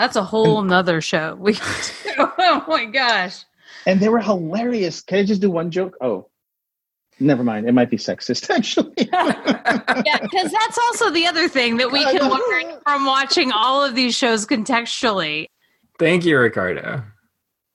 that's 0.00 0.16
a 0.16 0.24
whole 0.24 0.62
nother 0.62 1.02
show. 1.02 1.36
We, 1.40 1.58
oh 2.18 2.64
my 2.66 2.86
gosh. 2.86 3.44
and 3.86 4.00
they 4.00 4.08
were 4.08 4.20
hilarious. 4.20 5.02
Can 5.02 5.18
I 5.18 5.24
just 5.24 5.42
do 5.42 5.50
one 5.50 5.70
joke? 5.70 5.96
Oh. 6.00 6.26
Never 7.22 7.44
mind. 7.44 7.68
It 7.68 7.72
might 7.72 7.90
be 7.90 7.98
sexist, 7.98 8.48
actually. 8.56 8.94
yeah, 8.96 10.18
because 10.22 10.50
that's 10.50 10.78
also 10.78 11.10
the 11.10 11.26
other 11.26 11.48
thing 11.48 11.76
that 11.76 11.92
we 11.92 12.02
can 12.02 12.30
learn 12.30 12.80
from 12.82 13.04
watching 13.04 13.52
all 13.52 13.84
of 13.84 13.94
these 13.94 14.16
shows 14.16 14.46
contextually. 14.46 15.48
Thank 15.98 16.24
you, 16.24 16.38
Ricardo. 16.38 17.02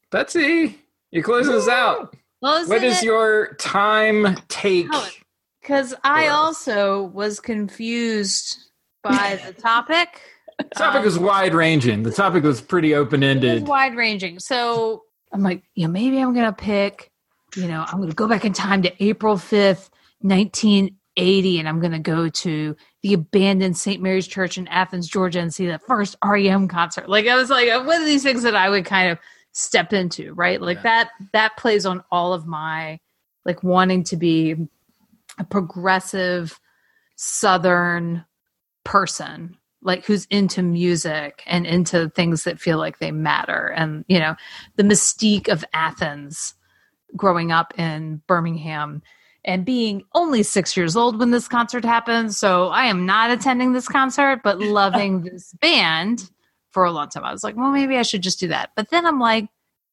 Betsy, 0.10 0.80
you 1.12 1.24
close 1.24 1.48
us 1.48 1.68
out. 1.68 2.15
Well, 2.41 2.65
What 2.68 2.84
is 2.84 3.04
your 3.04 3.56
time 3.56 4.38
take? 4.50 4.88
Because 5.62 5.96
I 6.04 6.28
also 6.28 7.04
was 7.04 7.39
confused 7.39 8.58
by 9.02 9.39
the 9.46 9.54
topic. 9.62 10.22
The 10.60 10.63
topic 10.76 11.04
was 11.04 11.18
um, 11.18 11.24
wide 11.24 11.54
ranging. 11.54 12.04
The 12.04 12.12
topic 12.12 12.44
was 12.44 12.62
pretty 12.62 12.94
open 12.94 13.24
ended. 13.24 13.68
wide 13.68 13.96
ranging. 13.96 14.39
So 14.39 15.04
I'm 15.34 15.41
like, 15.41 15.63
you 15.74 15.88
know, 15.88 15.91
maybe 15.91 16.20
I'm 16.20 16.34
gonna 16.34 16.54
pick, 16.54 17.12
you 17.56 17.68
know, 17.68 17.84
I'm 17.88 18.00
gonna 18.00 18.13
go 18.13 18.28
back 18.28 18.46
in 18.46 18.54
time 18.54 18.82
to 18.84 19.04
April 19.04 19.36
5th, 19.36 19.89
1980, 20.22 21.60
and 21.60 21.68
I'm 21.68 21.80
gonna 21.82 22.00
go 22.00 22.30
to 22.30 22.76
the 23.04 23.13
abandoned 23.13 23.78
St. 23.78 24.02
Mary's 24.02 24.28
Church 24.28 24.58
in 24.58 24.68
Athens, 24.68 25.08
Georgia, 25.08 25.39
and 25.39 25.54
see 25.54 25.65
the 25.68 25.80
first 25.80 26.15
REM 26.24 26.68
concert. 26.68 27.10
Like 27.10 27.28
I 27.28 27.36
was 27.36 27.50
like, 27.50 27.70
one 27.86 28.00
of 28.02 28.06
these 28.06 28.24
things 28.24 28.44
that 28.44 28.56
I 28.56 28.70
would 28.70 28.86
kind 28.86 29.12
of 29.12 29.20
step 29.56 29.94
into, 29.94 30.34
right? 30.34 30.62
Like 30.62 30.78
Yeah. 30.80 30.84
that 30.84 31.10
that 31.32 31.58
plays 31.58 31.86
on 31.86 32.04
all 32.12 32.34
of 32.34 32.46
my 32.46 33.00
like 33.46 33.63
wanting 33.63 34.04
to 34.04 34.18
be 34.18 34.56
a 35.39 35.44
progressive 35.46 36.60
southern 37.15 38.26
person 38.84 39.58
like 39.82 40.06
who's 40.06 40.26
into 40.26 40.62
music 40.62 41.44
and 41.46 41.65
into 41.65 42.10
things 42.10 42.44
that 42.44 42.60
feel 42.60 42.78
like 42.78 43.00
they 43.00 43.12
matter 43.12 43.68
and 43.76 44.04
you 44.08 44.20
know 44.20 44.36
the 44.76 44.84
mystique 44.84 45.48
of 45.48 45.63
athens 45.74 46.54
growing 47.15 47.52
up 47.52 47.74
in 47.80 48.22
birmingham 48.28 49.02
and 49.46 49.65
being 49.65 50.04
only 50.13 50.44
six 50.44 50.76
years 50.76 50.96
old 50.96 51.18
when 51.18 51.32
this 51.32 51.48
concert 51.48 51.86
happened 51.86 52.34
so 52.36 52.68
i 52.68 52.86
am 52.86 53.06
not 53.06 53.32
attending 53.32 53.74
this 53.74 53.88
concert 53.88 54.41
but 54.44 54.60
loving 54.60 55.22
this 55.22 55.54
band 55.54 56.30
for 56.76 56.84
a 56.84 56.92
long 56.92 57.08
time 57.10 57.24
i 57.24 57.32
was 57.32 57.44
like 57.44 57.56
well 57.56 57.72
maybe 57.72 57.96
i 57.98 58.02
should 58.04 58.22
just 58.22 58.40
do 58.40 58.50
that 58.50 58.70
but 58.76 58.90
then 58.90 59.06
i'm 59.06 59.20
like 59.20 59.48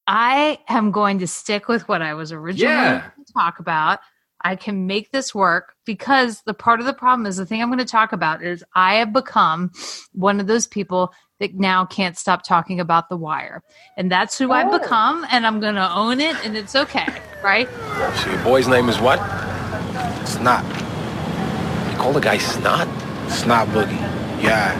i 0.09 0.59
am 0.69 0.91
going 0.91 1.21
to 1.21 1.27
stick 1.29 1.69
with 1.69 1.89
what 1.89 2.03
i 2.03 2.13
was 2.13 2.33
originally 2.33 2.75
Yeah. 2.75 3.01
going 3.15 3.25
to 3.27 3.33
talk 3.33 3.59
about 3.61 4.01
I 4.45 4.57
can 4.57 4.89
make 4.89 5.13
this 5.13 5.33
work 5.33 5.75
because 5.87 6.43
the 6.43 6.53
part 6.53 6.81
of 6.81 6.87
the 6.87 6.93
problem 6.93 7.27
is 7.27 7.37
the 7.37 7.47
thing 7.47 7.63
I'm 7.63 7.69
going 7.69 7.79
to 7.79 7.85
talk 7.85 8.13
about 8.13 8.43
is 8.43 8.65
I 8.75 8.97
have 8.97 9.13
become 9.13 9.71
one 10.15 10.41
of 10.41 10.49
those 10.49 10.67
people 10.67 11.13
that 11.39 11.55
now 11.55 11.85
can't 11.85 12.19
stop 12.19 12.43
talking 12.43 12.81
about 12.81 13.09
the 13.09 13.17
wire. 13.17 13.63
And 13.97 14.11
that's 14.11 14.37
who 14.37 14.51
I've 14.51 14.67
Oh. 14.75 14.81
become 14.81 15.25
and 15.31 15.47
I'm 15.47 15.61
going 15.61 15.77
to 15.77 15.89
own 15.95 16.21
it 16.21 16.35
and 16.45 16.57
it's 16.57 16.75
okay, 16.75 17.07
right? 17.45 17.69
So 18.17 18.31
your 18.33 18.43
boy's 18.43 18.67
name 18.67 18.89
is 18.89 18.99
what? 18.99 19.21
Snot. 20.27 20.65
You 21.93 21.97
call 21.97 22.13
the 22.13 22.21
guy 22.21 22.39
Snot? 22.39 22.89
Snot 23.31 23.69
Boogie. 23.69 23.93
Yeah. 24.43 24.75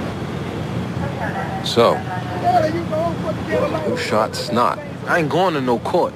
So, 1.65 1.95
who 1.95 3.97
shot 3.97 4.35
Snot? 4.35 4.79
I 5.07 5.21
ain't 5.21 5.29
going 5.29 5.55
to 5.55 5.61
no 5.61 5.79
court. 5.79 6.13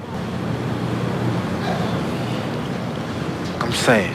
I'm 3.61 3.71
saying. 3.71 4.13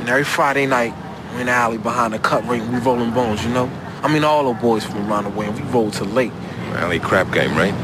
And 0.00 0.08
every 0.08 0.24
Friday 0.24 0.66
night, 0.66 0.94
we 1.34 1.40
in 1.40 1.46
the 1.46 1.52
alley 1.52 1.78
behind 1.78 2.14
the 2.14 2.18
Cut 2.18 2.46
Rate, 2.48 2.62
we 2.62 2.78
rolling 2.78 3.12
bones, 3.12 3.44
you 3.44 3.50
know? 3.50 3.70
I 4.02 4.12
mean, 4.12 4.24
all 4.24 4.52
the 4.52 4.58
boys 4.58 4.84
from 4.84 5.10
around 5.10 5.24
the 5.24 5.30
way, 5.30 5.46
and 5.46 5.54
we 5.54 5.62
roll 5.70 5.90
till 5.90 6.06
late. 6.06 6.32
Alley 6.74 6.98
crap 6.98 7.32
game, 7.32 7.56
right? 7.56 7.74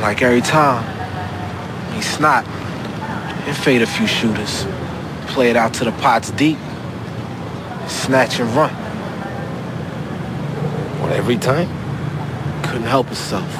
Like 0.00 0.22
every 0.22 0.42
time, 0.42 0.84
he 1.94 2.02
snot 2.02 2.44
and 2.46 3.56
fade 3.56 3.82
a 3.82 3.86
few 3.86 4.06
shooters. 4.06 4.66
Play 5.28 5.50
it 5.50 5.56
out 5.56 5.72
to 5.74 5.84
the 5.84 5.92
pots 5.92 6.30
deep. 6.32 6.58
Snatch 7.86 8.38
and 8.38 8.50
run. 8.50 8.89
What, 11.10 11.18
every 11.18 11.38
time? 11.38 11.66
Couldn't 12.62 12.86
help 12.86 13.06
himself. 13.06 13.52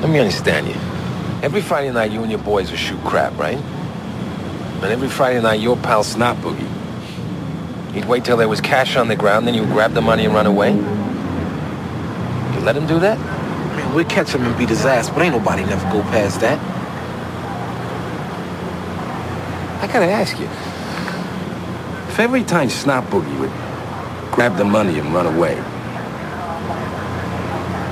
Let 0.00 0.08
me 0.08 0.20
understand 0.20 0.68
you. 0.68 0.74
Every 1.42 1.60
Friday 1.60 1.90
night, 1.90 2.12
you 2.12 2.22
and 2.22 2.30
your 2.30 2.38
boys 2.38 2.70
would 2.70 2.78
shoot 2.78 3.00
crap, 3.00 3.36
right? 3.36 3.56
And 3.56 4.84
every 4.84 5.08
Friday 5.08 5.42
night, 5.42 5.58
your 5.58 5.76
pal 5.76 6.04
Snot 6.04 6.36
Boogie. 6.36 6.70
He'd 7.94 8.04
wait 8.04 8.24
till 8.24 8.36
there 8.36 8.48
was 8.48 8.60
cash 8.60 8.94
on 8.94 9.08
the 9.08 9.16
ground, 9.16 9.48
then 9.48 9.54
you'd 9.54 9.70
grab 9.70 9.92
the 9.94 10.00
money 10.00 10.24
and 10.24 10.32
run 10.32 10.46
away? 10.46 10.72
You 10.72 12.60
let 12.60 12.76
him 12.76 12.86
do 12.86 13.00
that? 13.00 13.18
Man, 13.18 13.92
we'd 13.92 14.08
catch 14.08 14.28
him 14.28 14.44
and 14.44 14.56
beat 14.56 14.68
his 14.68 14.86
ass, 14.86 15.10
but 15.10 15.22
ain't 15.22 15.34
nobody 15.34 15.64
never 15.64 15.82
go 15.90 16.02
past 16.02 16.38
that. 16.42 16.60
I 19.82 19.92
gotta 19.92 20.06
ask 20.06 20.38
you. 20.38 20.46
If 22.06 22.20
every 22.20 22.44
time 22.44 22.70
Snot 22.70 23.02
Boogie 23.06 23.40
would 23.40 23.50
grab 24.32 24.56
the 24.56 24.64
money 24.64 25.00
and 25.00 25.12
run 25.12 25.26
away, 25.26 25.60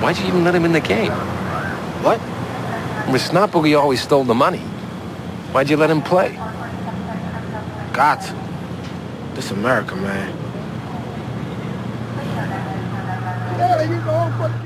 why'd 0.02 0.18
you 0.18 0.26
even 0.26 0.44
let 0.44 0.54
him 0.54 0.64
in 0.64 0.72
the 0.72 0.80
game? 0.80 1.12
What? 2.02 2.20
With 3.10 3.22
Snot 3.22 3.54
always 3.54 4.00
stole 4.00 4.24
the 4.24 4.34
money. 4.34 4.62
Why'd 5.52 5.70
you 5.70 5.76
let 5.76 5.90
him 5.90 6.02
play? 6.02 6.34
Got 7.92 8.22
to. 8.22 8.34
This 9.34 9.50
America, 9.50 9.96
man. 9.96 10.36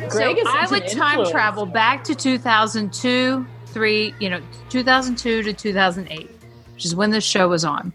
Greg 0.09 0.39
so 0.39 0.43
I 0.47 0.67
would 0.71 0.89
time 0.89 1.21
influence. 1.21 1.31
travel 1.31 1.67
back 1.67 2.03
to 2.05 2.15
2002, 2.15 3.47
3, 3.67 4.15
you 4.19 4.29
know, 4.29 4.41
2002 4.69 5.43
to 5.43 5.53
2008, 5.53 6.31
which 6.75 6.85
is 6.85 6.95
when 6.95 7.11
the 7.11 7.21
show 7.21 7.49
was 7.49 7.65
on. 7.65 7.93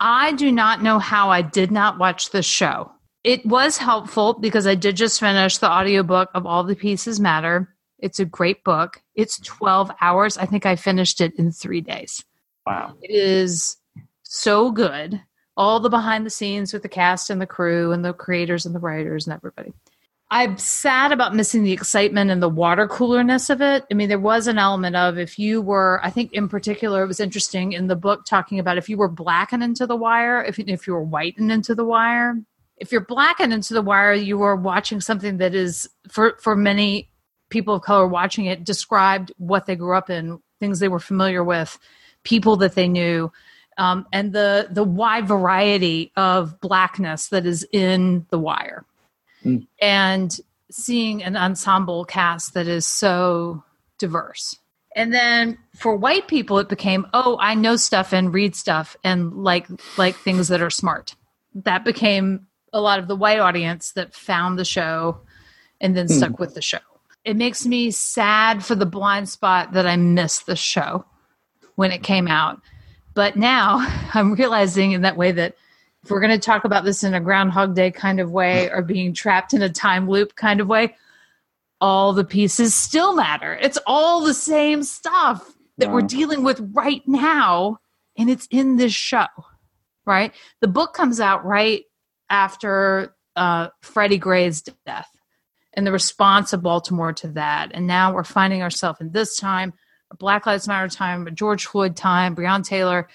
I 0.00 0.32
do 0.32 0.50
not 0.50 0.82
know 0.82 0.98
how 0.98 1.30
I 1.30 1.42
did 1.42 1.70
not 1.70 1.98
watch 1.98 2.30
this 2.30 2.46
show. 2.46 2.90
It 3.24 3.44
was 3.46 3.78
helpful 3.78 4.34
because 4.34 4.66
I 4.66 4.74
did 4.74 4.96
just 4.96 5.18
finish 5.18 5.56
the 5.56 5.70
audiobook 5.70 6.30
of 6.34 6.44
All 6.44 6.62
the 6.62 6.76
Pieces 6.76 7.18
Matter. 7.18 7.74
It's 7.98 8.20
a 8.20 8.26
great 8.26 8.62
book. 8.64 9.02
It's 9.14 9.40
12 9.40 9.90
hours. 10.02 10.36
I 10.36 10.44
think 10.44 10.66
I 10.66 10.76
finished 10.76 11.22
it 11.22 11.32
in 11.38 11.50
3 11.50 11.80
days. 11.80 12.22
Wow. 12.66 12.94
It 13.00 13.10
is 13.10 13.78
so 14.22 14.70
good. 14.70 15.22
All 15.56 15.80
the 15.80 15.88
behind 15.88 16.26
the 16.26 16.30
scenes 16.30 16.74
with 16.74 16.82
the 16.82 16.88
cast 16.88 17.30
and 17.30 17.40
the 17.40 17.46
crew 17.46 17.92
and 17.92 18.04
the 18.04 18.12
creators 18.12 18.66
and 18.66 18.74
the 18.74 18.80
writers 18.80 19.26
and 19.26 19.34
everybody. 19.34 19.72
I'm 20.30 20.58
sad 20.58 21.12
about 21.12 21.34
missing 21.34 21.62
the 21.62 21.72
excitement 21.72 22.30
and 22.30 22.42
the 22.42 22.48
water 22.48 22.88
coolerness 22.88 23.50
of 23.50 23.62
it. 23.62 23.84
I 23.90 23.94
mean, 23.94 24.08
there 24.08 24.18
was 24.18 24.48
an 24.48 24.58
element 24.58 24.96
of 24.96 25.16
if 25.16 25.38
you 25.38 25.62
were, 25.62 26.00
I 26.02 26.10
think 26.10 26.32
in 26.32 26.48
particular, 26.48 27.04
it 27.04 27.06
was 27.06 27.20
interesting 27.20 27.72
in 27.72 27.86
the 27.86 27.96
book 27.96 28.26
talking 28.26 28.58
about 28.58 28.76
if 28.76 28.88
you 28.88 28.96
were 28.96 29.08
black 29.08 29.52
and 29.52 29.62
into 29.62 29.86
the 29.86 29.96
wire, 29.96 30.42
if, 30.42 30.58
if 30.58 30.86
you 30.86 30.92
were 30.92 31.04
white 31.04 31.38
and 31.38 31.52
into 31.52 31.74
the 31.74 31.84
wire. 31.84 32.36
If 32.76 32.92
you're 32.92 33.00
black 33.00 33.40
and 33.40 33.52
into 33.52 33.74
the 33.74 33.82
wire, 33.82 34.12
you 34.12 34.42
are 34.42 34.56
watching 34.56 35.00
something 35.00 35.38
that 35.38 35.54
is, 35.54 35.88
for, 36.08 36.36
for 36.40 36.56
many 36.56 37.08
people 37.50 37.74
of 37.74 37.82
color 37.82 38.06
watching 38.06 38.46
it, 38.46 38.64
described 38.64 39.32
what 39.38 39.66
they 39.66 39.76
grew 39.76 39.96
up 39.96 40.10
in, 40.10 40.40
things 40.60 40.80
they 40.80 40.88
were 40.88 40.98
familiar 40.98 41.44
with, 41.44 41.78
people 42.24 42.56
that 42.56 42.74
they 42.74 42.88
knew, 42.88 43.30
um, 43.76 44.06
and 44.12 44.32
the 44.32 44.68
the 44.70 44.84
wide 44.84 45.26
variety 45.26 46.12
of 46.16 46.60
blackness 46.60 47.28
that 47.28 47.44
is 47.44 47.66
in 47.72 48.26
The 48.30 48.38
Wire, 48.38 48.84
Mm. 49.44 49.66
and 49.82 50.40
seeing 50.70 51.22
an 51.22 51.36
ensemble 51.36 52.04
cast 52.06 52.54
that 52.54 52.66
is 52.66 52.86
so 52.86 53.62
diverse. 53.98 54.56
And 54.96 55.12
then 55.12 55.58
for 55.76 55.96
white 55.96 56.28
people, 56.28 56.58
it 56.60 56.68
became, 56.68 57.06
oh, 57.12 57.36
I 57.40 57.54
know 57.54 57.76
stuff 57.76 58.14
and 58.14 58.32
read 58.32 58.56
stuff 58.56 58.96
and 59.04 59.32
like 59.44 59.66
like 59.98 60.16
things 60.16 60.48
that 60.48 60.62
are 60.62 60.70
smart. 60.70 61.14
That 61.54 61.84
became 61.84 62.46
a 62.74 62.80
lot 62.80 62.98
of 62.98 63.08
the 63.08 63.16
white 63.16 63.38
audience 63.38 63.92
that 63.92 64.14
found 64.14 64.58
the 64.58 64.64
show 64.64 65.20
and 65.80 65.96
then 65.96 66.06
hmm. 66.06 66.12
stuck 66.12 66.38
with 66.38 66.54
the 66.54 66.60
show. 66.60 66.78
It 67.24 67.36
makes 67.36 67.64
me 67.64 67.90
sad 67.90 68.62
for 68.62 68.74
the 68.74 68.84
blind 68.84 69.30
spot 69.30 69.72
that 69.72 69.86
I 69.86 69.96
missed 69.96 70.44
the 70.44 70.56
show 70.56 71.06
when 71.76 71.92
it 71.92 72.02
came 72.02 72.28
out. 72.28 72.60
But 73.14 73.36
now 73.36 73.78
I'm 74.14 74.34
realizing 74.34 74.92
in 74.92 75.02
that 75.02 75.16
way 75.16 75.32
that 75.32 75.54
if 76.02 76.10
we're 76.10 76.20
going 76.20 76.38
to 76.38 76.44
talk 76.44 76.64
about 76.64 76.84
this 76.84 77.02
in 77.02 77.14
a 77.14 77.20
Groundhog 77.20 77.74
Day 77.74 77.90
kind 77.90 78.20
of 78.20 78.30
way 78.30 78.68
or 78.70 78.82
being 78.82 79.14
trapped 79.14 79.54
in 79.54 79.62
a 79.62 79.70
time 79.70 80.06
loop 80.06 80.34
kind 80.34 80.60
of 80.60 80.68
way, 80.68 80.96
all 81.80 82.12
the 82.12 82.24
pieces 82.24 82.74
still 82.74 83.14
matter. 83.14 83.54
It's 83.54 83.78
all 83.86 84.22
the 84.22 84.34
same 84.34 84.82
stuff 84.82 85.54
that 85.78 85.90
we're 85.90 86.02
dealing 86.02 86.44
with 86.44 86.60
right 86.72 87.02
now, 87.06 87.78
and 88.16 88.28
it's 88.28 88.46
in 88.50 88.76
this 88.76 88.92
show, 88.92 89.26
right? 90.06 90.32
The 90.60 90.68
book 90.68 90.92
comes 90.92 91.20
out 91.20 91.44
right 91.44 91.84
after 92.30 93.14
uh, 93.36 93.68
Freddie 93.82 94.18
Gray's 94.18 94.62
death 94.86 95.08
and 95.74 95.86
the 95.86 95.92
response 95.92 96.52
of 96.52 96.62
Baltimore 96.62 97.12
to 97.14 97.28
that. 97.28 97.70
And 97.74 97.86
now 97.86 98.14
we're 98.14 98.24
finding 98.24 98.62
ourselves 98.62 99.00
in 99.00 99.10
this 99.10 99.36
time, 99.36 99.72
a 100.10 100.16
Black 100.16 100.46
Lives 100.46 100.68
Matter 100.68 100.88
time, 100.88 101.28
George 101.34 101.66
Floyd 101.66 101.96
time, 101.96 102.36
Breonna 102.36 102.64
Taylor, 102.64 103.08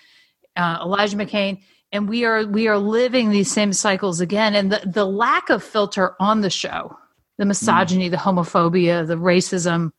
uh, 0.55 0.79
Elijah 0.81 1.17
McClain, 1.17 1.61
and 1.91 2.07
we 2.07 2.25
are 2.25 2.45
we 2.45 2.67
are 2.67 2.77
living 2.77 3.29
these 3.29 3.51
same 3.51 3.73
cycles 3.73 4.19
again. 4.19 4.55
And 4.55 4.71
the 4.71 4.81
the 4.85 5.05
lack 5.05 5.49
of 5.49 5.63
filter 5.63 6.15
on 6.19 6.41
the 6.41 6.49
show, 6.49 6.97
the 7.37 7.45
misogyny, 7.45 8.09
the 8.09 8.17
homophobia, 8.17 9.07
the 9.07 9.15
racism, 9.15 9.91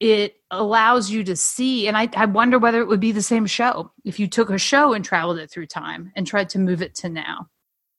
it 0.00 0.36
allows 0.50 1.10
you 1.10 1.24
to 1.24 1.36
see 1.36 1.88
and 1.88 1.96
I, 1.96 2.08
I 2.14 2.26
wonder 2.26 2.58
whether 2.58 2.80
it 2.80 2.88
would 2.88 3.00
be 3.00 3.12
the 3.12 3.22
same 3.22 3.46
show 3.46 3.92
if 4.04 4.18
you 4.18 4.28
took 4.28 4.50
a 4.50 4.58
show 4.58 4.92
and 4.92 5.04
traveled 5.04 5.38
it 5.38 5.50
through 5.50 5.66
time 5.66 6.12
and 6.14 6.26
tried 6.26 6.48
to 6.50 6.58
move 6.58 6.82
it 6.82 6.94
to 6.96 7.08
now 7.08 7.48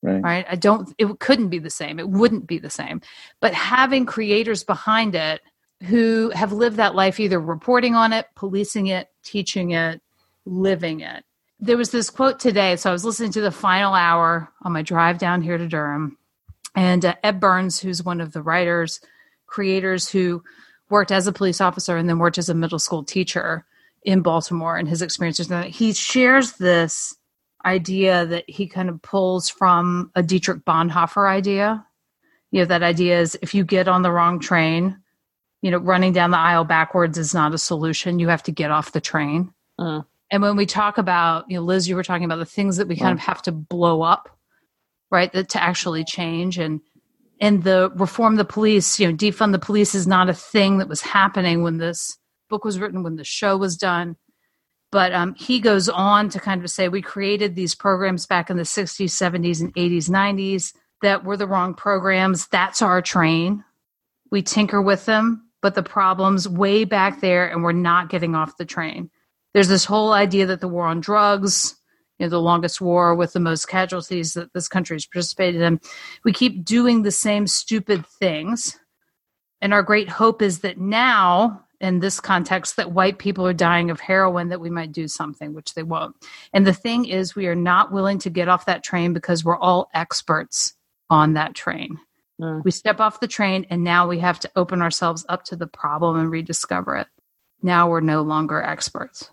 Right. 0.05 0.21
right? 0.21 0.45
I 0.47 0.55
don't 0.55 0.93
it 0.99 1.19
couldn't 1.19 1.49
be 1.49 1.57
the 1.57 1.71
same. 1.71 1.99
It 1.99 2.07
wouldn't 2.07 2.45
be 2.45 2.59
the 2.59 2.69
same. 2.69 3.01
But 3.39 3.55
having 3.55 4.05
creators 4.05 4.63
behind 4.63 5.15
it 5.15 5.41
who 5.83 6.31
have 6.35 6.51
lived 6.51 6.77
that 6.77 6.93
life 6.93 7.19
either 7.19 7.39
reporting 7.39 7.95
on 7.95 8.13
it 8.13 8.27
policing 8.35 8.87
it 8.87 9.09
teaching 9.23 9.71
it 9.71 10.01
living 10.45 10.99
it. 10.99 11.23
There 11.59 11.77
was 11.77 11.89
this 11.89 12.11
quote 12.11 12.39
today. 12.39 12.75
So 12.75 12.91
i 12.91 12.93
was 12.93 13.03
listening 13.03 13.31
to 13.31 13.41
the 13.41 13.51
final 13.51 13.95
hour 13.95 14.51
on 14.61 14.73
my 14.73 14.83
drive 14.83 15.17
down 15.17 15.41
here 15.41 15.57
to 15.57 15.67
durham. 15.67 16.17
And 16.75 17.03
uh, 17.03 17.15
ed 17.23 17.39
burns 17.39 17.79
who's 17.79 18.03
one 18.03 18.21
of 18.21 18.31
the 18.31 18.43
writers 18.43 18.99
creators 19.47 20.07
who 20.07 20.43
worked 20.89 21.11
as 21.11 21.25
a 21.25 21.33
police 21.33 21.61
officer 21.61 21.97
and 21.97 22.07
then 22.07 22.19
worked 22.19 22.37
as 22.37 22.49
a 22.49 22.53
middle 22.53 22.79
school 22.79 23.03
teacher 23.03 23.65
in 24.03 24.21
baltimore 24.21 24.77
and 24.77 24.87
his 24.87 25.01
experiences, 25.01 25.49
he 25.73 25.93
shares 25.93 26.53
this 26.53 27.15
idea 27.65 28.25
that 28.25 28.45
he 28.47 28.67
kind 28.67 28.89
of 28.89 29.01
pulls 29.01 29.49
from 29.49 30.11
a 30.15 30.23
Dietrich 30.23 30.63
Bonhoeffer 30.65 31.29
idea. 31.29 31.85
You 32.51 32.61
know, 32.61 32.65
that 32.65 32.83
idea 32.83 33.19
is 33.19 33.37
if 33.41 33.53
you 33.53 33.63
get 33.63 33.87
on 33.87 34.01
the 34.01 34.11
wrong 34.11 34.39
train, 34.39 34.97
you 35.61 35.71
know, 35.71 35.77
running 35.77 36.13
down 36.13 36.31
the 36.31 36.37
aisle 36.37 36.63
backwards 36.63 37.17
is 37.17 37.33
not 37.33 37.53
a 37.53 37.57
solution. 37.57 38.19
You 38.19 38.29
have 38.29 38.43
to 38.43 38.51
get 38.51 38.71
off 38.71 38.91
the 38.91 39.01
train. 39.01 39.51
Mm. 39.79 40.05
And 40.31 40.41
when 40.41 40.55
we 40.55 40.65
talk 40.65 40.97
about, 40.97 41.45
you 41.49 41.57
know, 41.57 41.63
Liz, 41.63 41.87
you 41.87 41.95
were 41.95 42.03
talking 42.03 42.25
about 42.25 42.37
the 42.37 42.45
things 42.45 42.77
that 42.77 42.87
we 42.87 42.95
kind 42.95 43.13
of 43.13 43.19
have 43.19 43.41
to 43.43 43.51
blow 43.51 44.01
up, 44.01 44.29
right? 45.11 45.31
That 45.33 45.49
to 45.49 45.61
actually 45.61 46.03
change 46.03 46.57
and 46.57 46.81
and 47.41 47.63
the 47.63 47.91
reform 47.95 48.37
the 48.37 48.45
police, 48.45 48.99
you 48.99 49.07
know, 49.07 49.15
defund 49.15 49.51
the 49.51 49.59
police 49.59 49.93
is 49.93 50.07
not 50.07 50.29
a 50.29 50.33
thing 50.33 50.77
that 50.77 50.87
was 50.87 51.01
happening 51.01 51.63
when 51.63 51.77
this 51.77 52.17
book 52.49 52.63
was 52.63 52.79
written, 52.79 53.03
when 53.03 53.17
the 53.17 53.25
show 53.25 53.57
was 53.57 53.75
done 53.75 54.15
but 54.95 55.11
um, 55.11 55.35
he 55.35 55.59
goes 55.59 55.89
on 55.89 56.29
to 56.29 56.39
kind 56.39 56.63
of 56.63 56.71
say 56.71 56.87
we 56.87 57.01
created 57.01 57.53
these 57.53 57.75
programs 57.75 58.25
back 58.25 58.49
in 58.49 58.55
the 58.55 58.63
60s 58.63 59.09
70s 59.09 59.59
and 59.59 59.75
80s 59.75 60.09
90s 60.09 60.73
that 61.01 61.25
were 61.25 61.35
the 61.35 61.45
wrong 61.45 61.73
programs. 61.73 62.47
That's 62.47 62.81
our 62.81 63.01
train. 63.01 63.61
We 64.31 64.41
tinker 64.41 64.81
with 64.81 65.05
them 65.05 65.49
but 65.61 65.75
the 65.75 65.83
problems 65.83 66.47
way 66.47 66.85
back 66.85 67.19
there 67.19 67.45
and 67.45 67.61
we're 67.61 67.73
not 67.73 68.09
getting 68.09 68.35
off 68.35 68.55
the 68.55 68.63
train. 68.63 69.09
There's 69.53 69.67
this 69.67 69.83
whole 69.83 70.13
idea 70.13 70.45
that 70.45 70.61
the 70.61 70.69
war 70.69 70.85
on 70.85 71.01
drugs 71.01 71.75
you 72.17 72.25
know 72.25 72.29
the 72.29 72.39
longest 72.39 72.79
war 72.79 73.13
with 73.15 73.33
the 73.33 73.41
most 73.41 73.67
casualties 73.67 74.31
that 74.35 74.53
this 74.53 74.69
country 74.69 74.95
has 74.95 75.05
participated 75.05 75.61
in 75.61 75.81
we 76.23 76.31
keep 76.31 76.63
doing 76.63 77.01
the 77.01 77.11
same 77.11 77.47
stupid 77.47 78.05
things. 78.07 78.79
And 79.59 79.73
our 79.73 79.83
great 79.83 80.07
hope 80.07 80.41
is 80.41 80.59
that 80.59 80.77
now 80.77 81.64
in 81.81 81.99
this 81.99 82.19
context 82.19 82.75
that 82.77 82.91
white 82.91 83.19
people 83.19 83.45
are 83.45 83.53
dying 83.53 83.89
of 83.91 83.99
heroin 83.99 84.49
that 84.49 84.59
we 84.59 84.69
might 84.69 84.91
do 84.91 85.07
something 85.07 85.53
which 85.53 85.73
they 85.73 85.83
won't. 85.83 86.15
And 86.53 86.65
the 86.65 86.73
thing 86.73 87.05
is 87.05 87.35
we 87.35 87.47
are 87.47 87.55
not 87.55 87.91
willing 87.91 88.19
to 88.19 88.29
get 88.29 88.47
off 88.47 88.65
that 88.65 88.83
train 88.83 89.13
because 89.13 89.43
we're 89.43 89.57
all 89.57 89.89
experts 89.93 90.73
on 91.09 91.33
that 91.33 91.55
train. 91.55 91.99
Mm. 92.41 92.65
we 92.65 92.71
step 92.71 92.99
off 92.99 93.21
the 93.21 93.29
train 93.29 93.65
and 93.69 93.81
now 93.81 94.09
we 94.09 94.19
have 94.19 94.41
to 94.41 94.51
open 94.57 94.81
ourselves 94.81 95.25
up 95.29 95.45
to 95.45 95.55
the 95.55 95.67
problem 95.67 96.19
and 96.19 96.29
rediscover 96.29 96.97
it. 96.97 97.07
Now 97.61 97.89
we're 97.89 98.01
no 98.01 98.23
longer 98.23 98.61
experts. 98.61 99.29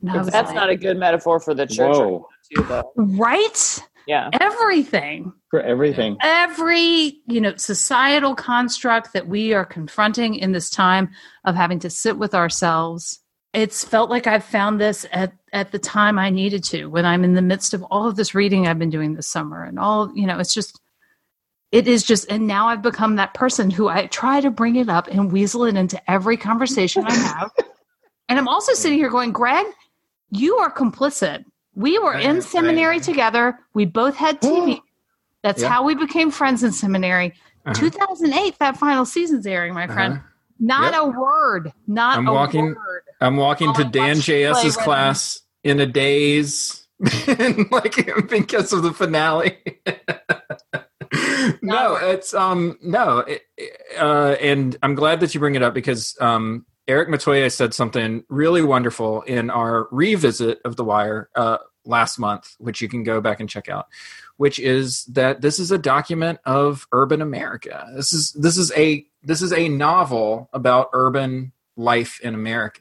And 0.00 0.10
I 0.10 0.16
was 0.16 0.28
That's 0.28 0.48
like, 0.48 0.54
not 0.54 0.70
a 0.70 0.76
good 0.76 0.96
metaphor 0.96 1.38
for 1.38 1.52
the 1.52 1.66
church, 1.66 1.94
too, 1.94 2.26
though. 2.62 2.92
right 2.96 3.82
Yeah. 4.06 4.30
everything 4.40 5.32
For 5.50 5.60
everything. 5.60 6.16
every 6.22 7.20
you 7.26 7.40
know 7.40 7.56
societal 7.56 8.34
construct 8.34 9.12
that 9.12 9.28
we 9.28 9.54
are 9.54 9.64
confronting 9.64 10.34
in 10.34 10.52
this 10.52 10.70
time 10.70 11.10
of 11.44 11.54
having 11.54 11.78
to 11.80 11.90
sit 11.90 12.18
with 12.18 12.34
ourselves 12.34 13.20
it's 13.52 13.84
felt 13.84 14.10
like 14.10 14.26
i've 14.26 14.44
found 14.44 14.80
this 14.80 15.06
at 15.12 15.32
at 15.52 15.70
the 15.72 15.78
time 15.78 16.18
i 16.18 16.28
needed 16.28 16.62
to 16.64 16.86
when 16.86 17.06
i'm 17.06 17.24
in 17.24 17.34
the 17.34 17.42
midst 17.42 17.72
of 17.72 17.82
all 17.84 18.06
of 18.06 18.16
this 18.16 18.34
reading 18.34 18.66
i've 18.66 18.78
been 18.78 18.90
doing 18.90 19.14
this 19.14 19.28
summer 19.28 19.64
and 19.64 19.78
all 19.78 20.10
you 20.14 20.26
know 20.26 20.38
it's 20.38 20.52
just 20.54 20.80
it 21.72 21.88
is 21.88 22.02
just 22.02 22.30
and 22.30 22.46
now 22.46 22.68
i've 22.68 22.82
become 22.82 23.16
that 23.16 23.32
person 23.34 23.70
who 23.70 23.88
i 23.88 24.06
try 24.06 24.40
to 24.40 24.50
bring 24.50 24.76
it 24.76 24.88
up 24.88 25.06
and 25.08 25.32
weasel 25.32 25.64
it 25.64 25.76
into 25.76 26.10
every 26.10 26.36
conversation 26.36 27.04
i 27.06 27.14
have 27.14 27.50
and 28.28 28.38
i'm 28.38 28.48
also 28.48 28.74
sitting 28.74 28.98
here 28.98 29.08
going 29.10 29.32
greg 29.32 29.66
you 30.30 30.56
are 30.56 30.70
complicit 30.72 31.44
we 31.76 31.98
were 31.98 32.14
in 32.14 32.40
seminary 32.42 33.00
together 33.00 33.58
we 33.74 33.84
both 33.84 34.16
had 34.16 34.40
tv 34.40 34.80
that's 35.42 35.60
Yeah. 35.62 35.68
how 35.68 35.84
we 35.84 35.94
became 35.94 36.30
friends 36.30 36.62
in 36.62 36.72
seminary. 36.72 37.34
Uh-huh. 37.66 37.74
2008, 37.74 38.58
that 38.60 38.78
final 38.78 39.04
season's 39.04 39.46
airing, 39.46 39.74
my 39.74 39.86
friend. 39.86 40.14
Uh-huh. 40.14 40.22
Not 40.58 40.92
Yep. 40.94 41.02
a 41.02 41.06
word. 41.20 41.72
Not 41.86 42.16
I'm 42.16 42.28
a 42.28 42.32
walking- 42.32 42.74
word. 42.74 43.02
I'm 43.20 43.36
walking 43.36 43.68
Oh, 43.68 43.74
to 43.74 43.84
Dan 43.84 44.20
JS's 44.20 44.74
class 44.74 45.42
in 45.62 45.80
a 45.80 45.86
daze, 45.86 46.86
like 47.70 48.28
because 48.30 48.72
of 48.72 48.82
the 48.84 48.92
finale. 48.94 49.58
no, 51.62 51.96
it's 51.96 52.32
um 52.34 52.78
no, 52.82 53.18
it, 53.18 53.42
uh, 53.98 54.36
and 54.40 54.76
I'm 54.82 54.94
glad 54.94 55.20
that 55.20 55.34
you 55.34 55.40
bring 55.40 55.54
it 55.56 55.62
up 55.62 55.74
because 55.74 56.16
um 56.20 56.64
Eric 56.86 57.08
Matoya 57.08 57.50
said 57.50 57.72
something 57.72 58.24
really 58.28 58.62
wonderful 58.62 59.22
in 59.22 59.50
our 59.50 59.88
revisit 59.90 60.60
of 60.64 60.76
The 60.76 60.84
Wire 60.84 61.30
uh, 61.34 61.58
last 61.84 62.18
month, 62.18 62.54
which 62.58 62.80
you 62.80 62.88
can 62.88 63.02
go 63.02 63.20
back 63.20 63.40
and 63.40 63.48
check 63.48 63.68
out. 63.68 63.86
Which 64.36 64.58
is 64.58 65.04
that 65.06 65.40
this 65.40 65.58
is 65.58 65.70
a 65.70 65.78
document 65.78 66.40
of 66.44 66.86
urban 66.92 67.22
America. 67.22 67.88
This 67.94 68.12
is 68.12 68.32
this 68.32 68.58
is 68.58 68.72
a 68.76 69.06
this 69.22 69.42
is 69.42 69.52
a 69.52 69.68
novel 69.68 70.50
about 70.52 70.90
urban 70.92 71.52
life 71.76 72.20
in 72.20 72.34
America 72.34 72.80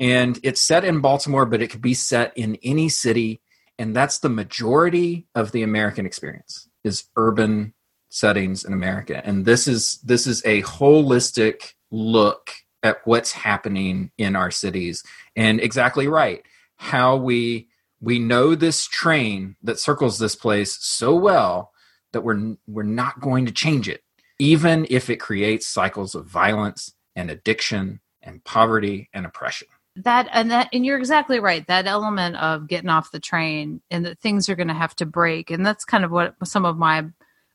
and 0.00 0.38
it's 0.42 0.62
set 0.62 0.84
in 0.84 1.00
Baltimore, 1.00 1.46
but 1.46 1.62
it 1.62 1.68
could 1.68 1.82
be 1.82 1.94
set 1.94 2.36
in 2.36 2.56
any 2.62 2.88
city, 2.88 3.40
and 3.78 3.94
that's 3.94 4.18
the 4.18 4.28
majority 4.28 5.26
of 5.34 5.52
the 5.52 5.62
American 5.62 6.06
experience 6.06 6.68
is 6.84 7.04
urban 7.16 7.74
settings 8.08 8.64
in 8.64 8.72
America. 8.72 9.20
And 9.24 9.44
this 9.44 9.66
is 9.66 9.98
this 10.04 10.26
is 10.26 10.42
a 10.44 10.62
holistic 10.62 11.74
look 11.90 12.52
at 12.82 12.98
what's 13.04 13.32
happening 13.32 14.10
in 14.18 14.36
our 14.36 14.50
cities. 14.50 15.02
And 15.36 15.60
exactly 15.60 16.08
right, 16.08 16.42
how 16.76 17.16
we 17.16 17.68
we 18.00 18.18
know 18.18 18.54
this 18.54 18.86
train 18.86 19.56
that 19.62 19.80
circles 19.80 20.18
this 20.18 20.36
place 20.36 20.78
so 20.80 21.14
well 21.14 21.72
that 22.12 22.22
we're 22.22 22.56
we're 22.66 22.82
not 22.82 23.20
going 23.20 23.46
to 23.46 23.52
change 23.52 23.88
it, 23.88 24.02
even 24.38 24.86
if 24.90 25.10
it 25.10 25.16
creates 25.16 25.66
cycles 25.66 26.14
of 26.14 26.26
violence 26.26 26.94
and 27.16 27.30
addiction 27.30 28.00
and 28.22 28.44
poverty 28.44 29.08
and 29.12 29.26
oppression. 29.26 29.68
That 29.96 30.28
and 30.32 30.50
that 30.52 30.68
and 30.72 30.86
you're 30.86 30.98
exactly 30.98 31.40
right. 31.40 31.66
That 31.66 31.86
element 31.86 32.36
of 32.36 32.68
getting 32.68 32.88
off 32.88 33.10
the 33.10 33.18
train 33.18 33.80
and 33.90 34.06
that 34.06 34.20
things 34.20 34.48
are 34.48 34.54
going 34.54 34.68
to 34.68 34.74
have 34.74 34.94
to 34.96 35.06
break, 35.06 35.50
and 35.50 35.66
that's 35.66 35.84
kind 35.84 36.04
of 36.04 36.12
what 36.12 36.36
some 36.44 36.64
of 36.64 36.78
my 36.78 37.06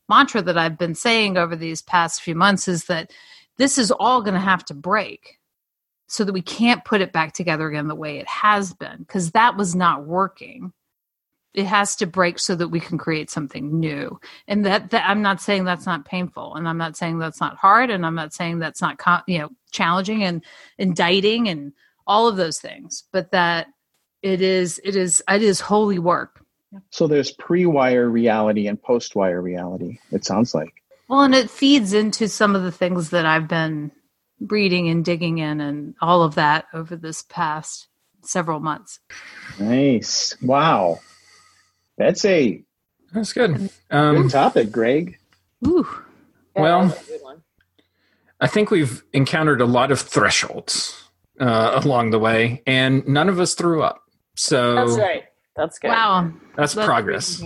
mantra 0.08 0.42
that 0.42 0.58
I've 0.58 0.76
been 0.76 0.94
saying 0.94 1.38
over 1.38 1.56
these 1.56 1.80
past 1.80 2.20
few 2.20 2.34
months 2.34 2.68
is 2.68 2.84
that 2.84 3.10
this 3.58 3.78
is 3.78 3.90
all 3.90 4.22
going 4.22 4.34
to 4.34 4.40
have 4.40 4.64
to 4.66 4.74
break 4.74 5.38
so 6.06 6.24
that 6.24 6.32
we 6.32 6.42
can't 6.42 6.84
put 6.84 7.00
it 7.00 7.12
back 7.12 7.32
together 7.32 7.66
again 7.68 7.88
the 7.88 7.94
way 7.94 8.18
it 8.18 8.28
has 8.28 8.72
been 8.74 8.98
because 8.98 9.30
that 9.32 9.56
was 9.56 9.74
not 9.74 10.04
working 10.04 10.72
it 11.54 11.66
has 11.66 11.94
to 11.94 12.06
break 12.06 12.38
so 12.40 12.56
that 12.56 12.68
we 12.68 12.80
can 12.80 12.98
create 12.98 13.30
something 13.30 13.78
new 13.78 14.18
and 14.48 14.66
that, 14.66 14.90
that 14.90 15.08
i'm 15.08 15.22
not 15.22 15.40
saying 15.40 15.64
that's 15.64 15.86
not 15.86 16.04
painful 16.04 16.54
and 16.56 16.68
i'm 16.68 16.78
not 16.78 16.96
saying 16.96 17.18
that's 17.18 17.40
not 17.40 17.56
hard 17.56 17.90
and 17.90 18.04
i'm 18.04 18.14
not 18.14 18.34
saying 18.34 18.58
that's 18.58 18.80
not 18.80 19.00
you 19.26 19.38
know 19.38 19.48
challenging 19.70 20.22
and 20.24 20.44
indicting 20.78 21.48
and 21.48 21.72
all 22.06 22.28
of 22.28 22.36
those 22.36 22.58
things 22.58 23.04
but 23.12 23.30
that 23.30 23.68
it 24.22 24.40
is 24.40 24.80
it 24.84 24.94
is 24.96 25.22
it 25.28 25.42
is 25.42 25.60
holy 25.60 25.98
work 25.98 26.44
So 26.90 27.06
there's 27.06 27.32
pre-wire 27.32 28.08
reality 28.08 28.66
and 28.66 28.80
post-wire 28.82 29.40
reality. 29.40 29.98
It 30.10 30.24
sounds 30.24 30.54
like. 30.54 30.72
Well 31.08 31.22
and 31.22 31.34
it 31.34 31.50
feeds 31.50 31.92
into 31.92 32.28
some 32.28 32.54
of 32.56 32.62
the 32.62 32.72
things 32.72 33.10
that 33.10 33.26
i've 33.26 33.48
been 33.48 33.90
reading 34.40 34.88
and 34.88 35.04
digging 35.04 35.38
in 35.38 35.60
and 35.60 35.94
all 36.00 36.22
of 36.22 36.34
that 36.34 36.64
over 36.74 36.96
this 36.96 37.22
past 37.22 37.88
several 38.22 38.60
months 38.60 39.00
Nice. 39.60 40.34
Wow. 40.42 41.00
That's 41.98 42.24
a 42.24 42.62
That's 43.12 43.32
good. 43.32 43.54
good 43.56 43.70
Um, 43.90 44.28
topic, 44.28 44.72
Greg. 44.72 45.18
Ooh. 45.66 45.86
Yeah, 46.56 46.62
Well- 46.62 46.88
that's 46.88 47.08
a 47.08 47.12
good 47.12 47.22
one. 47.22 47.42
I 48.40 48.46
think 48.48 48.70
we've 48.70 49.04
encountered 49.12 49.60
a 49.60 49.64
lot 49.66 49.92
of 49.92 50.00
thresholds 50.00 51.00
uh, 51.40 51.80
along 51.84 52.10
the 52.10 52.18
way, 52.18 52.62
and 52.66 53.06
none 53.06 53.28
of 53.28 53.38
us 53.40 53.54
threw 53.54 53.82
up. 53.82 54.02
So 54.36 54.74
That's 54.74 54.98
right. 54.98 55.24
That's 55.56 55.78
good. 55.78 55.88
wow 55.88 56.32
that's 56.56 56.74
That's 56.74 56.86
progress. 56.86 57.42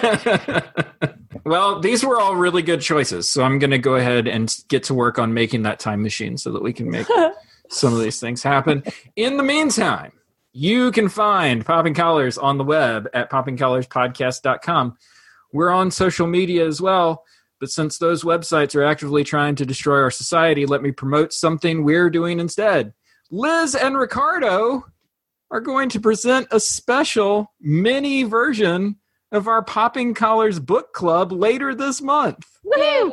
well, 1.44 1.80
these 1.80 2.04
were 2.04 2.20
all 2.20 2.36
really 2.36 2.62
good 2.62 2.80
choices. 2.80 3.30
So 3.30 3.42
I'm 3.42 3.58
going 3.58 3.70
to 3.70 3.78
go 3.78 3.96
ahead 3.96 4.28
and 4.28 4.54
get 4.68 4.84
to 4.84 4.94
work 4.94 5.18
on 5.18 5.34
making 5.34 5.62
that 5.62 5.78
time 5.78 6.02
machine 6.02 6.38
so 6.38 6.52
that 6.52 6.62
we 6.62 6.72
can 6.72 6.90
make 6.90 7.06
some 7.68 7.92
of 7.92 8.00
these 8.00 8.20
things 8.20 8.42
happen. 8.42 8.82
In 9.16 9.36
the 9.36 9.42
meantime, 9.42 10.12
you 10.52 10.92
can 10.92 11.08
find 11.08 11.66
Popping 11.66 11.94
Collars 11.94 12.38
on 12.38 12.58
the 12.58 12.64
web 12.64 13.08
at 13.12 13.30
poppingcollarspodcast.com. 13.30 14.96
We're 15.52 15.70
on 15.70 15.90
social 15.90 16.26
media 16.26 16.66
as 16.66 16.80
well. 16.80 17.24
But 17.60 17.70
since 17.70 17.98
those 17.98 18.24
websites 18.24 18.74
are 18.74 18.84
actively 18.84 19.24
trying 19.24 19.54
to 19.56 19.66
destroy 19.66 20.00
our 20.00 20.10
society, 20.10 20.66
let 20.66 20.82
me 20.82 20.92
promote 20.92 21.32
something 21.32 21.82
we're 21.82 22.10
doing 22.10 22.40
instead. 22.40 22.92
Liz 23.30 23.74
and 23.74 23.96
Ricardo 23.96 24.84
are 25.50 25.60
going 25.60 25.88
to 25.90 26.00
present 26.00 26.48
a 26.50 26.60
special 26.60 27.52
mini 27.60 28.24
version 28.24 28.96
of 29.36 29.48
our 29.48 29.62
Popping 29.62 30.14
Collars 30.14 30.58
book 30.60 30.92
club 30.92 31.32
later 31.32 31.74
this 31.74 32.00
month. 32.00 32.44
Woohoo! 32.64 33.12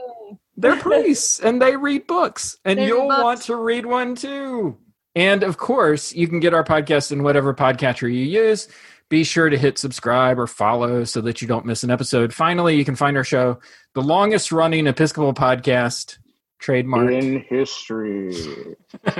They're 0.57 0.75
priests 0.77 1.39
and 1.39 1.61
they 1.61 1.75
read 1.75 2.05
books, 2.07 2.57
and 2.65 2.77
They 2.77 2.83
read 2.83 2.87
you'll 2.89 3.07
books. 3.07 3.23
want 3.23 3.41
to 3.43 3.55
read 3.55 3.85
one 3.85 4.15
too. 4.15 4.77
And 5.15 5.43
of 5.43 5.57
course, 5.57 6.13
you 6.13 6.27
can 6.27 6.39
get 6.39 6.53
our 6.53 6.63
podcast 6.63 7.11
in 7.11 7.23
whatever 7.23 7.53
podcatcher 7.53 8.03
you 8.03 8.23
use. 8.25 8.67
Be 9.09 9.23
sure 9.25 9.49
to 9.49 9.57
hit 9.57 9.77
subscribe 9.77 10.39
or 10.39 10.47
follow 10.47 11.03
so 11.03 11.19
that 11.21 11.41
you 11.41 11.47
don't 11.47 11.65
miss 11.65 11.83
an 11.83 11.89
episode. 11.91 12.33
Finally, 12.33 12.77
you 12.77 12.85
can 12.85 12.95
find 12.95 13.17
our 13.17 13.23
show, 13.25 13.59
the 13.93 14.01
longest 14.01 14.53
running 14.53 14.87
Episcopal 14.87 15.33
podcast, 15.33 16.17
trademark 16.59 17.11
In 17.11 17.41
history. 17.41 18.33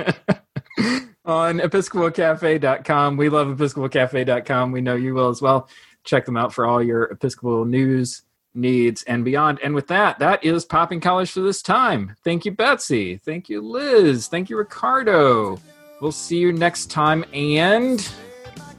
on 1.24 1.58
episcopalcafe.com. 1.60 3.16
We 3.16 3.28
love 3.28 3.48
episcopalcafe.com. 3.48 4.72
We 4.72 4.80
know 4.80 4.94
you 4.94 5.14
will 5.14 5.28
as 5.28 5.42
well. 5.42 5.68
Check 6.04 6.24
them 6.24 6.36
out 6.36 6.52
for 6.52 6.66
all 6.66 6.82
your 6.82 7.04
Episcopal 7.04 7.64
news, 7.64 8.22
needs, 8.54 9.02
and 9.04 9.24
beyond. 9.24 9.60
And 9.62 9.74
with 9.74 9.86
that, 9.88 10.18
that 10.18 10.44
is 10.44 10.64
Popping 10.64 11.00
Collars 11.00 11.30
for 11.30 11.40
this 11.40 11.62
time. 11.62 12.16
Thank 12.24 12.44
you, 12.44 12.52
Betsy. 12.52 13.16
Thank 13.18 13.48
you, 13.48 13.60
Liz. 13.60 14.26
Thank 14.26 14.50
you, 14.50 14.56
Ricardo. 14.56 15.58
We'll 16.00 16.12
see 16.12 16.38
you 16.38 16.52
next 16.52 16.90
time. 16.90 17.24
And 17.32 18.06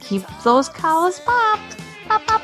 Keep 0.04 0.22
those 0.42 0.68
collars 0.68 1.18
popped. 1.20 1.78
Pop, 2.06 2.26
pop, 2.26 2.42